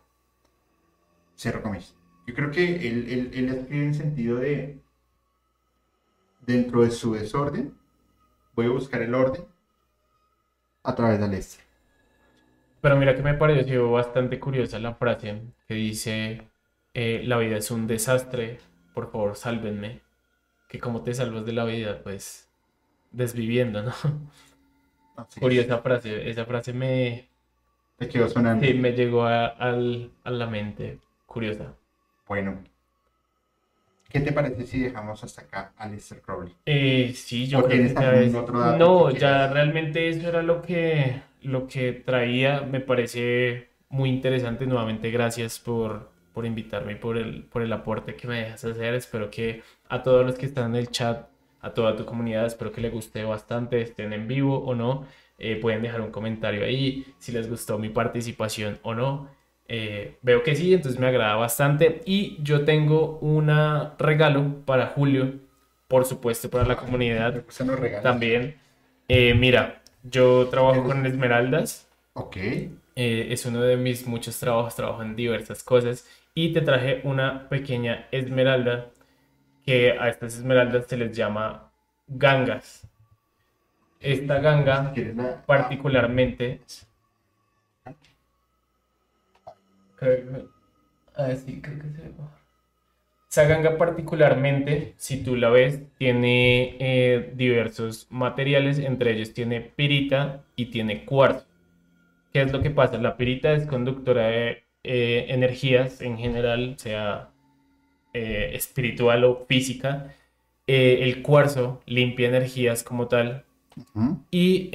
[1.39, 1.95] Cierro comillas.
[2.27, 4.81] Yo creo que él, escribe en sentido de,
[6.41, 7.77] dentro de su desorden,
[8.55, 9.45] voy a buscar el orden
[10.83, 11.66] a través del este.
[12.87, 16.43] Pero mira que me pareció bastante curiosa la frase que dice,
[16.95, 18.59] eh, la vida es un desastre,
[18.95, 20.03] por favor, sálvenme.
[20.69, 22.49] Que como te salvas de la vida, pues,
[23.11, 23.91] desviviendo, ¿no?
[25.17, 25.41] Así es.
[25.41, 27.27] Curiosa frase, esa frase me,
[27.99, 28.65] Te quedó sonando.
[28.65, 31.01] sí, me llegó a, al- a la mente.
[31.27, 31.75] Curiosa.
[32.29, 32.63] Bueno.
[34.09, 36.55] ¿Qué te parece si dejamos hasta acá a Lester Crowley?
[36.65, 40.29] Eh, sí, yo ¿O creo que ya es- otro dato No, que ya realmente eso
[40.29, 42.63] era lo que, lo que traía.
[42.63, 44.67] Me parece muy interesante.
[44.67, 48.95] Nuevamente, gracias por, por invitarme y por el, por el aporte que me dejas hacer.
[48.95, 51.29] Espero que a todos los que están en el chat,
[51.61, 55.07] a toda tu comunidad, espero que les guste bastante, estén en vivo o no.
[55.39, 59.29] eh, pueden dejar un comentario ahí si les gustó mi participación o no.
[59.69, 62.01] Eh, veo que sí, entonces me agrada bastante.
[62.07, 63.49] Y yo tengo un
[63.99, 65.35] regalo para Julio,
[65.89, 68.03] por supuesto, para la comunidad Me gustan los regalos.
[68.03, 68.57] también.
[69.09, 71.89] Eh, mira, yo trabajo ¿Qué con esmeraldas.
[72.15, 72.37] Ok.
[72.37, 76.07] eh, es uno de mis muchos trabajos, trabajo en diversas cosas.
[76.35, 78.91] Y te traje una pequeña esmeralda
[79.65, 81.71] que a estas esmeraldas se les llama
[82.07, 82.87] gangas.
[84.01, 86.61] Esta ganga ¿Quieres la- particularmente.
[89.97, 90.47] Creo que-
[91.17, 92.13] ah, sí, creo que se ve
[93.43, 93.53] mejor.
[93.53, 100.45] Esa ganga particularmente, si tú la ves, tiene eh, diversos materiales, entre ellos tiene pirita
[100.57, 101.47] y tiene cuarzo.
[102.33, 102.99] ¿Qué es lo que pasa?
[102.99, 107.31] La pirita es conductora de eh, energías en general, sea
[108.13, 110.15] eh, espiritual o física.
[110.67, 113.45] El cuarzo limpia energías como tal,
[114.33, 114.71] y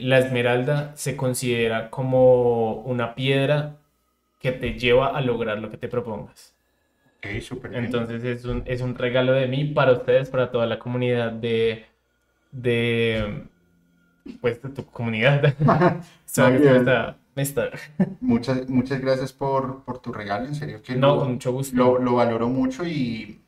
[0.00, 3.76] la esmeralda se considera como una piedra
[4.40, 6.57] que te lleva a lograr lo que te propongas.
[7.22, 7.84] Bien.
[7.84, 11.86] Entonces es un, es un regalo de mí para ustedes, para toda la comunidad de,
[12.52, 13.48] de
[14.40, 15.54] pues de tu comunidad.
[17.34, 17.70] Me está,
[18.20, 21.76] Muchas, muchas gracias por, por tu regalo, en serio que No, lo, con mucho gusto.
[21.76, 23.40] lo, lo valoro mucho y,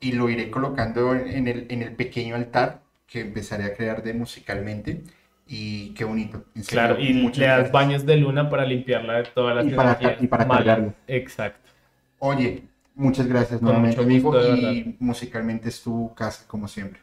[0.00, 4.12] y lo iré colocando en, el, en el pequeño altar que empezaré a crear de
[4.14, 5.02] musicalmente.
[5.46, 6.44] Y qué bonito.
[6.54, 7.72] en serio, Claro, y le das gracias.
[7.72, 10.94] baños de luna para limpiarla de todas las Y para y para.
[11.06, 11.70] Exacto.
[12.18, 12.68] Oye,
[12.98, 17.00] muchas gracias Con nuevamente, mucho gusto, y musicalmente es tu casa, como siempre.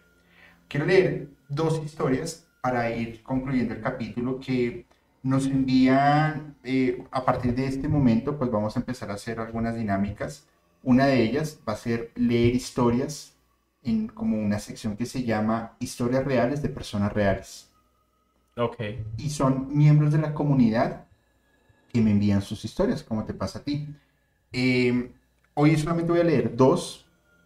[0.68, 4.88] Quiero leer dos historias para ir concluyendo el capítulo que
[5.24, 9.76] nos envían eh, a partir de este momento, pues vamos a empezar a hacer algunas
[9.76, 10.48] dinámicas.
[10.84, 13.38] Una de ellas va a ser leer historias
[13.84, 17.72] en como una sección que se llama Historias reales de personas reales
[18.58, 18.80] Ok.
[19.18, 21.08] y son miembros de la comunidad
[21.94, 23.88] que me envían sus historias, como te pasa a ti.
[24.54, 25.14] Eh,
[25.56, 27.06] hoy solamente voy a leer dos,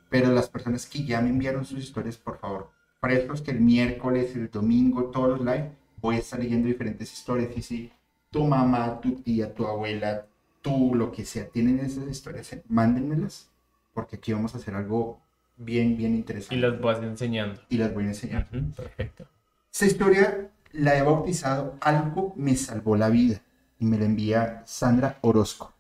[0.10, 2.70] pero las personas que ya me enviaron sus historias, por favor,
[3.00, 5.72] frescos que el miércoles, el domingo, todos los live,
[6.02, 7.50] voy a estar leyendo diferentes historias.
[7.56, 7.92] Y si
[8.30, 10.26] tu mamá, tu tía, tu abuela,
[10.62, 13.50] tú, lo que sea, tienen esas historias, mándenmelas,
[13.94, 15.22] porque aquí vamos a hacer algo
[15.58, 16.58] bien, bien Y interesante.
[16.58, 17.62] las vas enseñando.
[17.70, 18.48] y las voy a enseñar.
[18.52, 19.26] Ujú, Perfecto.
[19.72, 23.42] Esta historia la he bautizado Algo me salvó la vida
[23.80, 25.74] y me la envía Sandra Orozco.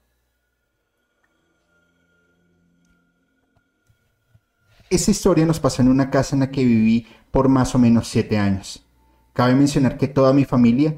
[4.89, 8.07] Esta historia nos pasó en una casa en la que viví por más o menos
[8.07, 8.85] siete años.
[9.33, 10.95] Cabe mencionar que toda mi familia,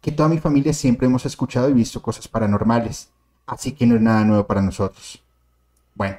[0.00, 3.08] que toda mi familia siempre hemos escuchado y visto cosas paranormales,
[3.46, 5.22] así que no es nada nuevo para nosotros.
[5.94, 6.16] Bueno,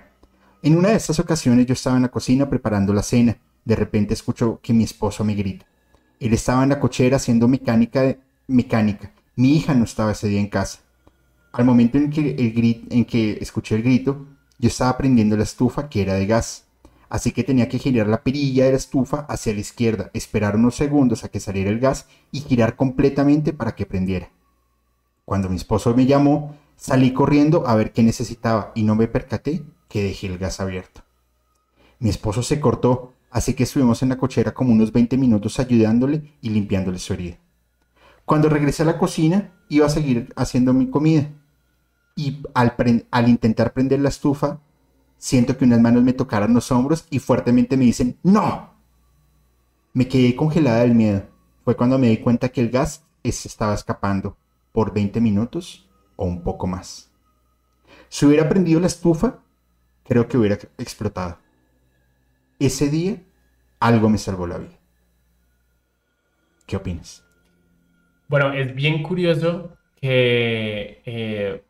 [0.64, 3.38] en una de estas ocasiones yo estaba en la cocina preparando la cena.
[3.64, 5.66] De repente escucho que mi esposo me grita.
[6.20, 8.18] Él estaba en la cochera haciendo mecánica.
[8.48, 9.14] mecánica.
[9.36, 10.80] Mi hija no estaba ese día en casa.
[11.53, 14.26] Al momento en que, el grit- en que escuché el grito,
[14.57, 16.66] yo estaba prendiendo la estufa que era de gas.
[17.10, 20.76] Así que tenía que girar la perilla de la estufa hacia la izquierda, esperar unos
[20.76, 24.30] segundos a que saliera el gas y girar completamente para que prendiera.
[25.26, 29.64] Cuando mi esposo me llamó, salí corriendo a ver qué necesitaba y no me percaté
[29.88, 31.02] que dejé el gas abierto.
[31.98, 36.34] Mi esposo se cortó, así que estuvimos en la cochera como unos 20 minutos ayudándole
[36.41, 37.38] y limpiándole su herida.
[38.23, 41.31] Cuando regresé a la cocina, iba a seguir haciendo mi comida.
[42.15, 42.76] Y al,
[43.10, 44.60] al intentar prender la estufa,
[45.20, 48.74] siento que unas manos me tocaron los hombros y fuertemente me dicen, ¡No!
[49.94, 51.28] Me quedé congelada del miedo.
[51.64, 54.38] Fue cuando me di cuenta que el gas se estaba escapando
[54.72, 57.12] por 20 minutos o un poco más.
[58.08, 59.40] Si hubiera prendido la estufa,
[60.04, 61.38] creo que hubiera explotado.
[62.58, 63.22] Ese día,
[63.80, 64.80] algo me salvó la vida.
[66.66, 67.24] ¿Qué opinas?
[68.28, 71.64] Bueno, es bien curioso que eh,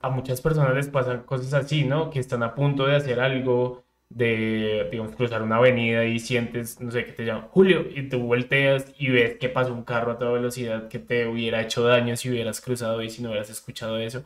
[0.00, 2.10] a muchas personas les pasan cosas así, ¿no?
[2.10, 6.90] Que están a punto de hacer algo, de, digamos, cruzar una avenida y sientes, no
[6.90, 10.18] sé, que te llaman Julio, y tú volteas y ves que pasó un carro a
[10.18, 13.98] toda velocidad que te hubiera hecho daño si hubieras cruzado y si no hubieras escuchado
[13.98, 14.24] eso.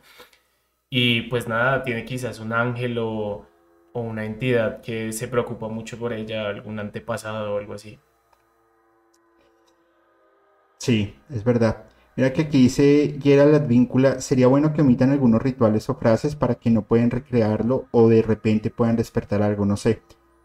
[0.89, 3.45] Y pues nada, tiene quizás un ángel o,
[3.93, 7.99] o una entidad que se preocupa mucho por ella, algún antepasado o algo así.
[10.77, 11.85] Sí, es verdad.
[12.17, 16.55] Mira que aquí dice Gerald Advíncula, sería bueno que omitan algunos rituales o frases para
[16.55, 20.01] que no pueden recrearlo o de repente puedan despertar algo, no sé.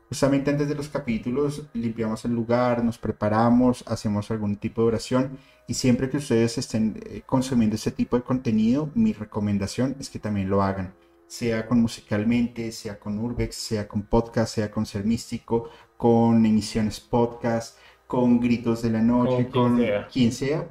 [0.08, 5.38] Justamente antes de los capítulos limpiamos el lugar, nos preparamos, hacemos algún tipo de oración
[5.68, 10.18] y siempre que ustedes estén eh, consumiendo este tipo de contenido, mi recomendación es que
[10.18, 10.94] también lo hagan,
[11.28, 16.98] sea con musicalmente, sea con Urbex, sea con podcast, sea con Ser Místico, con emisiones
[16.98, 17.78] podcast,
[18.08, 19.80] con gritos de la noche, con,
[20.12, 20.66] quien, sea.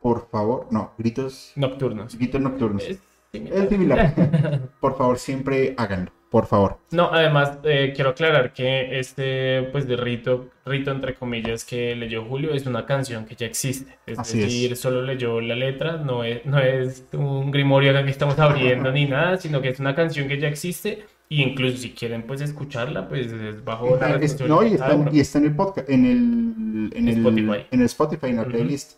[0.00, 2.16] Por favor, no, gritos nocturnos.
[2.16, 2.82] Gritos nocturnos.
[2.84, 2.98] Es
[3.32, 4.70] Es similar.
[4.80, 6.78] por favor, siempre háganlo por favor.
[6.90, 12.24] No, además eh, quiero aclarar que este, pues de rito, rito entre comillas que leyó
[12.24, 13.98] Julio es una canción que ya existe.
[14.06, 18.92] Es decir, solo leyó la letra, no es, no es un grimorio que estamos abriendo
[18.92, 21.04] ni nada, sino que es una canción que ya existe.
[21.30, 25.38] Y incluso si quieren pues escucharla, pues es bajo la No, y está, y está,
[25.38, 28.97] en el podcast, en el, en el Spotify, en, el Spotify, en la playlist.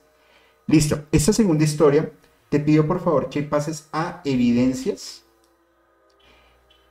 [0.70, 1.04] Listo.
[1.10, 2.12] Esta segunda historia,
[2.48, 5.24] te pido por favor que pases a evidencias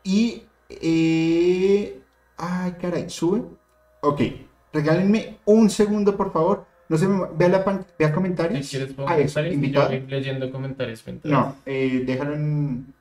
[0.04, 0.44] y.
[0.70, 2.00] Eh,
[2.38, 3.44] ay, caray, sube.
[4.02, 4.22] Ok,
[4.74, 6.66] regálenme un segundo, por favor.
[6.90, 8.66] No se me vea la vea comentarios.
[8.66, 11.04] Si quieres, ah, comentarios leyendo comentarios.
[11.24, 12.94] No, eh, déjalo en.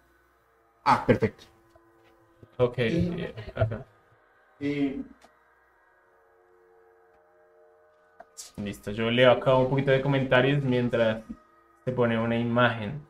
[0.85, 1.45] Ah, perfecto.
[2.59, 3.35] Ok, eh,
[4.61, 5.03] eh,
[8.63, 11.23] Listo, yo leo acá un poquito de comentarios mientras
[11.85, 13.01] se pone una imagen.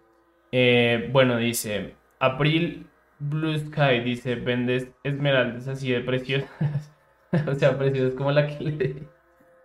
[1.13, 2.87] bueno, dice, April
[3.19, 6.93] Blue Sky dice, vendes esmeraldas así de preciosas.
[7.49, 8.95] o sea, preciosas como la que le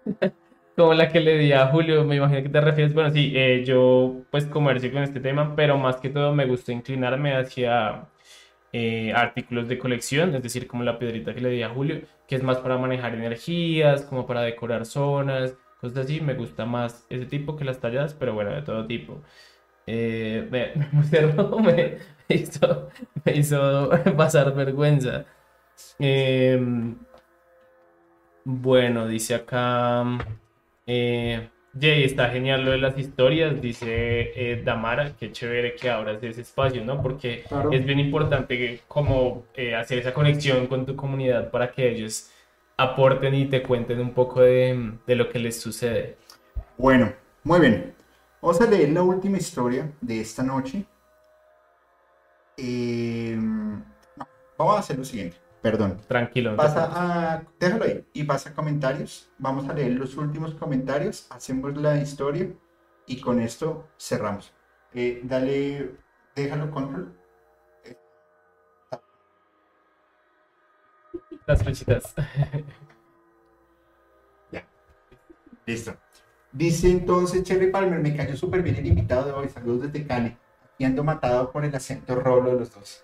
[0.75, 2.93] como la que le di a Julio, me imagino que te refieres.
[2.93, 6.71] Bueno, sí, eh, yo pues comercio con este tema, pero más que todo me gusta
[6.71, 8.07] inclinarme hacia
[8.71, 12.35] eh, artículos de colección, es decir, como la piedrita que le di a Julio, que
[12.35, 16.21] es más para manejar energías, como para decorar zonas, cosas así.
[16.21, 19.21] Me gusta más ese tipo que las talladas, pero bueno, de todo tipo.
[19.85, 20.73] Eh, me,
[22.29, 22.89] me, hizo,
[23.25, 25.25] me hizo pasar vergüenza.
[25.99, 26.95] Em,
[28.45, 30.03] bueno, dice acá.
[30.87, 31.49] Eh,
[31.79, 33.87] Jay, está genial lo de las historias, dice
[34.35, 37.01] eh, Damara, qué chévere que abras ese espacio, ¿no?
[37.01, 42.31] Porque es bien importante como eh, hacer esa conexión con tu comunidad para que ellos
[42.77, 46.17] aporten y te cuenten un poco de, de lo que les sucede.
[46.77, 47.13] Bueno,
[47.43, 47.95] muy bien.
[48.41, 50.85] Vamos a leer la última historia de esta noche.
[52.57, 53.37] Eh,
[54.57, 55.37] vamos a hacer lo siguiente.
[55.61, 56.01] Perdón.
[56.07, 56.55] Tranquilo.
[56.57, 59.31] Pasa a, déjalo ahí y pasa a comentarios.
[59.37, 61.25] Vamos a leer los últimos comentarios.
[61.29, 62.49] Hacemos la historia
[63.07, 64.53] y con esto cerramos.
[64.93, 65.95] Eh, dale,
[66.35, 67.17] déjalo control.
[71.45, 72.13] Las flechitas.
[74.51, 74.65] ya.
[75.65, 75.95] Listo.
[76.51, 79.49] Dice entonces Cherry Palmer, me cayó súper bien el invitado de hoy.
[79.49, 80.37] Saludos desde Cali.
[80.77, 83.03] Y ando matado por el acento rolo de los dos.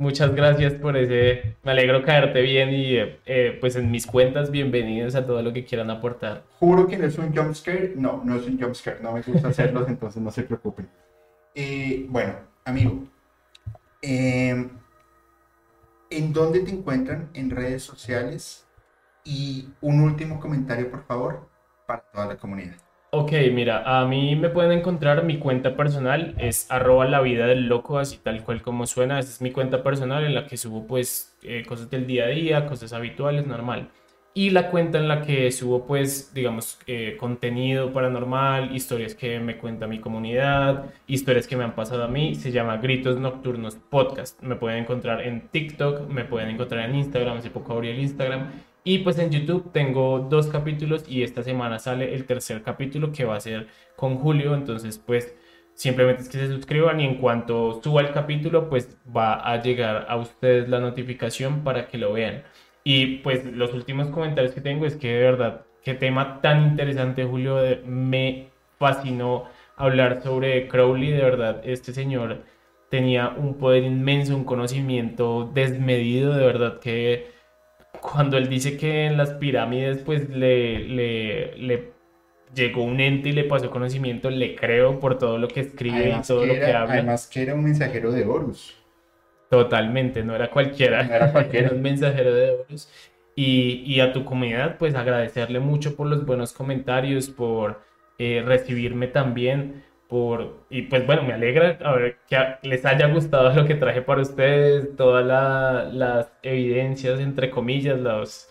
[0.00, 1.56] Muchas gracias por ese.
[1.62, 5.64] Me alegro caerte bien y eh, pues en mis cuentas, bienvenidos a todo lo que
[5.64, 6.44] quieran aportar.
[6.58, 7.92] Juro que no es un jumpscare.
[7.96, 9.02] No, no es un jumpscare.
[9.02, 10.88] No me gusta hacerlos, entonces no se preocupen.
[11.54, 12.32] Eh, bueno,
[12.64, 13.04] amigo.
[14.00, 14.70] Em,
[16.12, 18.66] ¿En dónde te encuentran en redes sociales?
[19.24, 21.48] Y un último comentario, por favor,
[21.86, 22.74] para toda la comunidad.
[23.12, 27.68] Ok, mira, a mí me pueden encontrar mi cuenta personal, es arroba la vida del
[27.68, 30.86] loco, así tal cual como suena, esa es mi cuenta personal en la que subo
[30.88, 33.90] pues eh, cosas del día a día, cosas habituales, normal.
[34.32, 39.58] Y la cuenta en la que subo pues, digamos, eh, contenido paranormal, historias que me
[39.58, 44.40] cuenta mi comunidad, historias que me han pasado a mí, se llama Gritos Nocturnos Podcast.
[44.42, 48.50] Me pueden encontrar en TikTok, me pueden encontrar en Instagram, hace poco abrí el Instagram
[48.82, 53.24] y pues en YouTube tengo dos capítulos y esta semana sale el tercer capítulo que
[53.24, 54.54] va a ser con Julio.
[54.54, 55.34] Entonces pues
[55.74, 60.06] simplemente es que se suscriban y en cuanto suba el capítulo pues va a llegar
[60.08, 62.42] a ustedes la notificación para que lo vean.
[62.84, 67.24] Y pues los últimos comentarios que tengo es que de verdad, qué tema tan interesante
[67.24, 68.48] Julio, me
[68.78, 69.44] fascinó
[69.76, 72.42] hablar sobre Crowley, de verdad, este señor
[72.90, 77.28] tenía un poder inmenso, un conocimiento desmedido, de verdad que
[78.00, 81.92] cuando él dice que en las pirámides pues le, le,
[82.54, 86.22] llegó un ente y le pasó conocimiento, le creo por todo lo que escribe y
[86.26, 86.94] todo lo que habla.
[86.94, 88.79] Además que era un mensajero de Horus.
[89.50, 91.70] Totalmente, no era cualquiera, era, cualquiera.
[91.74, 92.88] un mensajero de Horus.
[93.34, 97.80] Y, y, a tu comunidad pues agradecerle mucho por los buenos comentarios, por
[98.18, 103.54] eh, recibirme también por, y pues bueno, me alegra a ver, que les haya gustado
[103.54, 105.24] lo que traje para ustedes, todas
[105.94, 108.48] las evidencias, entre comillas, los,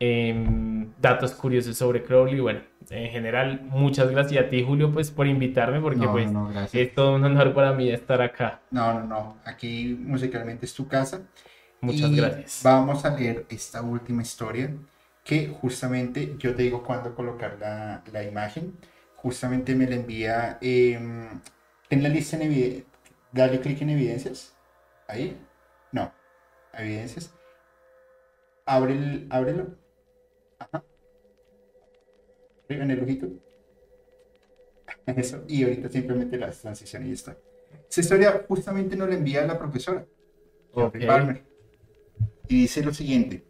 [0.00, 2.40] em, datos curiosos sobre Crowley.
[2.40, 2.60] Bueno,
[2.90, 6.94] en general, muchas gracias a ti, Julio, pues por invitarme, porque No, pues no, es
[6.94, 8.60] todo un honor para mí estar acá.
[8.70, 9.36] No, no, no.
[9.44, 11.22] Aquí musicalmente es tu casa.
[11.80, 12.60] Muchas Y gracias.
[12.62, 14.74] Vamos a leer esta última historia
[15.24, 18.76] que justamente yo te digo cuándo colocar la, la imagen.
[19.16, 21.40] Justamente me la envía em,
[21.90, 22.86] en la lista en evidencias.
[23.32, 24.54] Dale clic en evidencias.
[25.08, 25.36] Ahí.
[25.92, 26.12] No.
[26.72, 27.34] Evidencias.
[28.66, 29.76] Abre el, ábrelo.
[30.58, 30.82] Ajá.
[32.68, 33.28] Arriba en el ojito.
[35.06, 35.44] Eso.
[35.48, 37.38] Y ahorita simplemente las transiciones y ya está.
[37.88, 40.06] Esa historia justamente nos la envía la profesora.
[40.74, 41.08] Jeffrey Ok.
[41.08, 41.44] Palmer.
[42.48, 43.44] Y dice lo siguiente.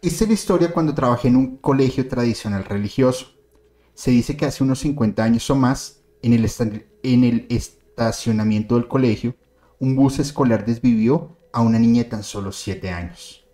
[0.00, 3.38] Esta es la historia cuando trabajé en un colegio tradicional religioso.
[3.94, 6.50] Se dice que hace unos 50 años o más, en el,
[7.02, 9.36] en el estacionamiento del colegio,
[9.78, 13.46] un bus escolar desvivió a una niña de tan solo 7 años.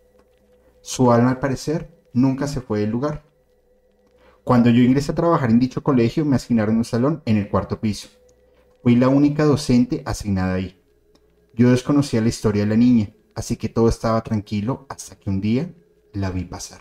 [0.80, 3.24] Su alma, al parecer, nunca se fue del lugar.
[4.48, 7.82] Cuando yo ingresé a trabajar en dicho colegio, me asignaron un salón en el cuarto
[7.82, 8.08] piso.
[8.82, 10.80] Fui la única docente asignada ahí.
[11.52, 15.42] Yo desconocía la historia de la niña, así que todo estaba tranquilo hasta que un
[15.42, 15.70] día
[16.14, 16.80] la vi pasar.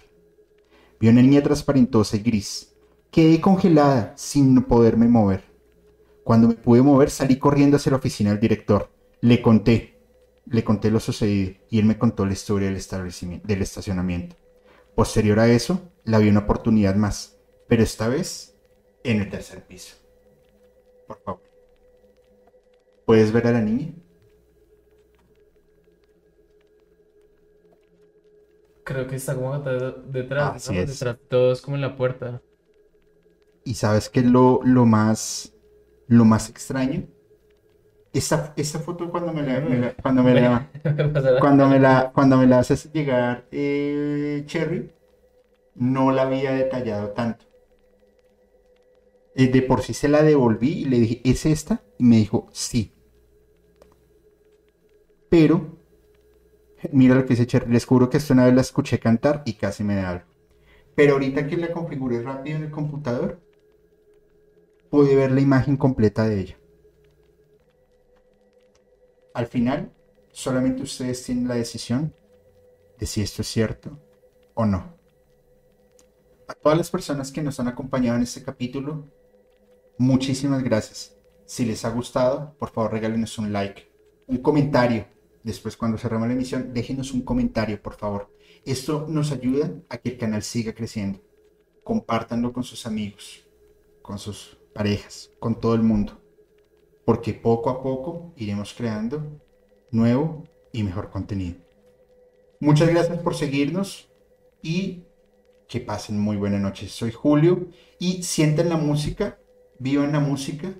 [1.01, 2.73] Vi una niña transparentosa y gris.
[3.11, 5.43] Quedé congelada sin poderme mover.
[6.23, 8.89] Cuando me pude mover salí corriendo hacia la oficina del director.
[9.19, 9.99] Le conté,
[10.45, 14.37] le conté lo sucedido y él me contó la historia del, establecimiento, del estacionamiento.
[14.95, 17.36] Posterior a eso, la vi una oportunidad más,
[17.67, 18.55] pero esta vez
[19.03, 19.95] en el tercer piso.
[21.07, 21.41] Por favor.
[23.05, 23.91] ¿Puedes ver a la niña?
[28.83, 30.81] Creo que está como detrás, Así ¿no?
[30.81, 30.87] es.
[30.87, 32.41] Detrás, todos como en la puerta.
[33.63, 35.53] Y sabes que lo, lo más
[36.07, 37.07] lo más extraño.
[38.13, 40.69] Esta, esta foto cuando me la, me la- cuando me la,
[41.37, 44.91] cuando me la, cuando me la haces llegar eh, Cherry,
[45.75, 47.46] no la había detallado tanto.
[49.39, 51.83] Eh, de por sí se la devolví y le dije, ¿es esta?
[51.99, 52.91] Y me dijo, sí.
[55.29, 55.77] Pero,
[56.91, 59.83] mira lo que dice Cherry, les que esta una vez la escuché cantar y casi
[59.83, 60.25] me da algo.
[60.95, 63.39] Pero ahorita que la configuré rápido en el computador,
[64.89, 66.57] pude ver la imagen completa de ella.
[69.35, 69.93] Al final,
[70.31, 72.11] solamente ustedes tienen la decisión
[72.97, 73.99] de si esto es cierto
[74.55, 74.95] o no.
[76.47, 79.05] A todas las personas que nos han acompañado en este capítulo,
[79.97, 81.15] muchísimas gracias.
[81.45, 83.89] Si les ha gustado, por favor regálenos un like,
[84.27, 85.07] un comentario.
[85.43, 88.29] Después cuando cerremos la emisión, déjenos un comentario, por favor.
[88.65, 91.21] Esto nos ayuda a que el canal siga creciendo.
[91.83, 93.47] Compártanlo con sus amigos,
[94.01, 96.21] con sus parejas, con todo el mundo.
[97.05, 99.41] Porque poco a poco iremos creando
[99.91, 100.43] nuevo
[100.73, 101.55] y mejor contenido.
[102.59, 104.09] Muchas gracias por seguirnos
[104.61, 105.03] y
[105.67, 106.87] que pasen muy buena noche.
[106.87, 107.67] Soy Julio
[107.99, 109.39] y sientan la música,
[109.79, 110.73] vivan la música,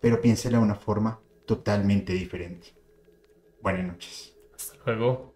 [0.00, 2.74] pero piénsenla de una forma totalmente diferente.
[3.60, 4.36] Buenas noches.
[4.54, 5.35] Hasta luego.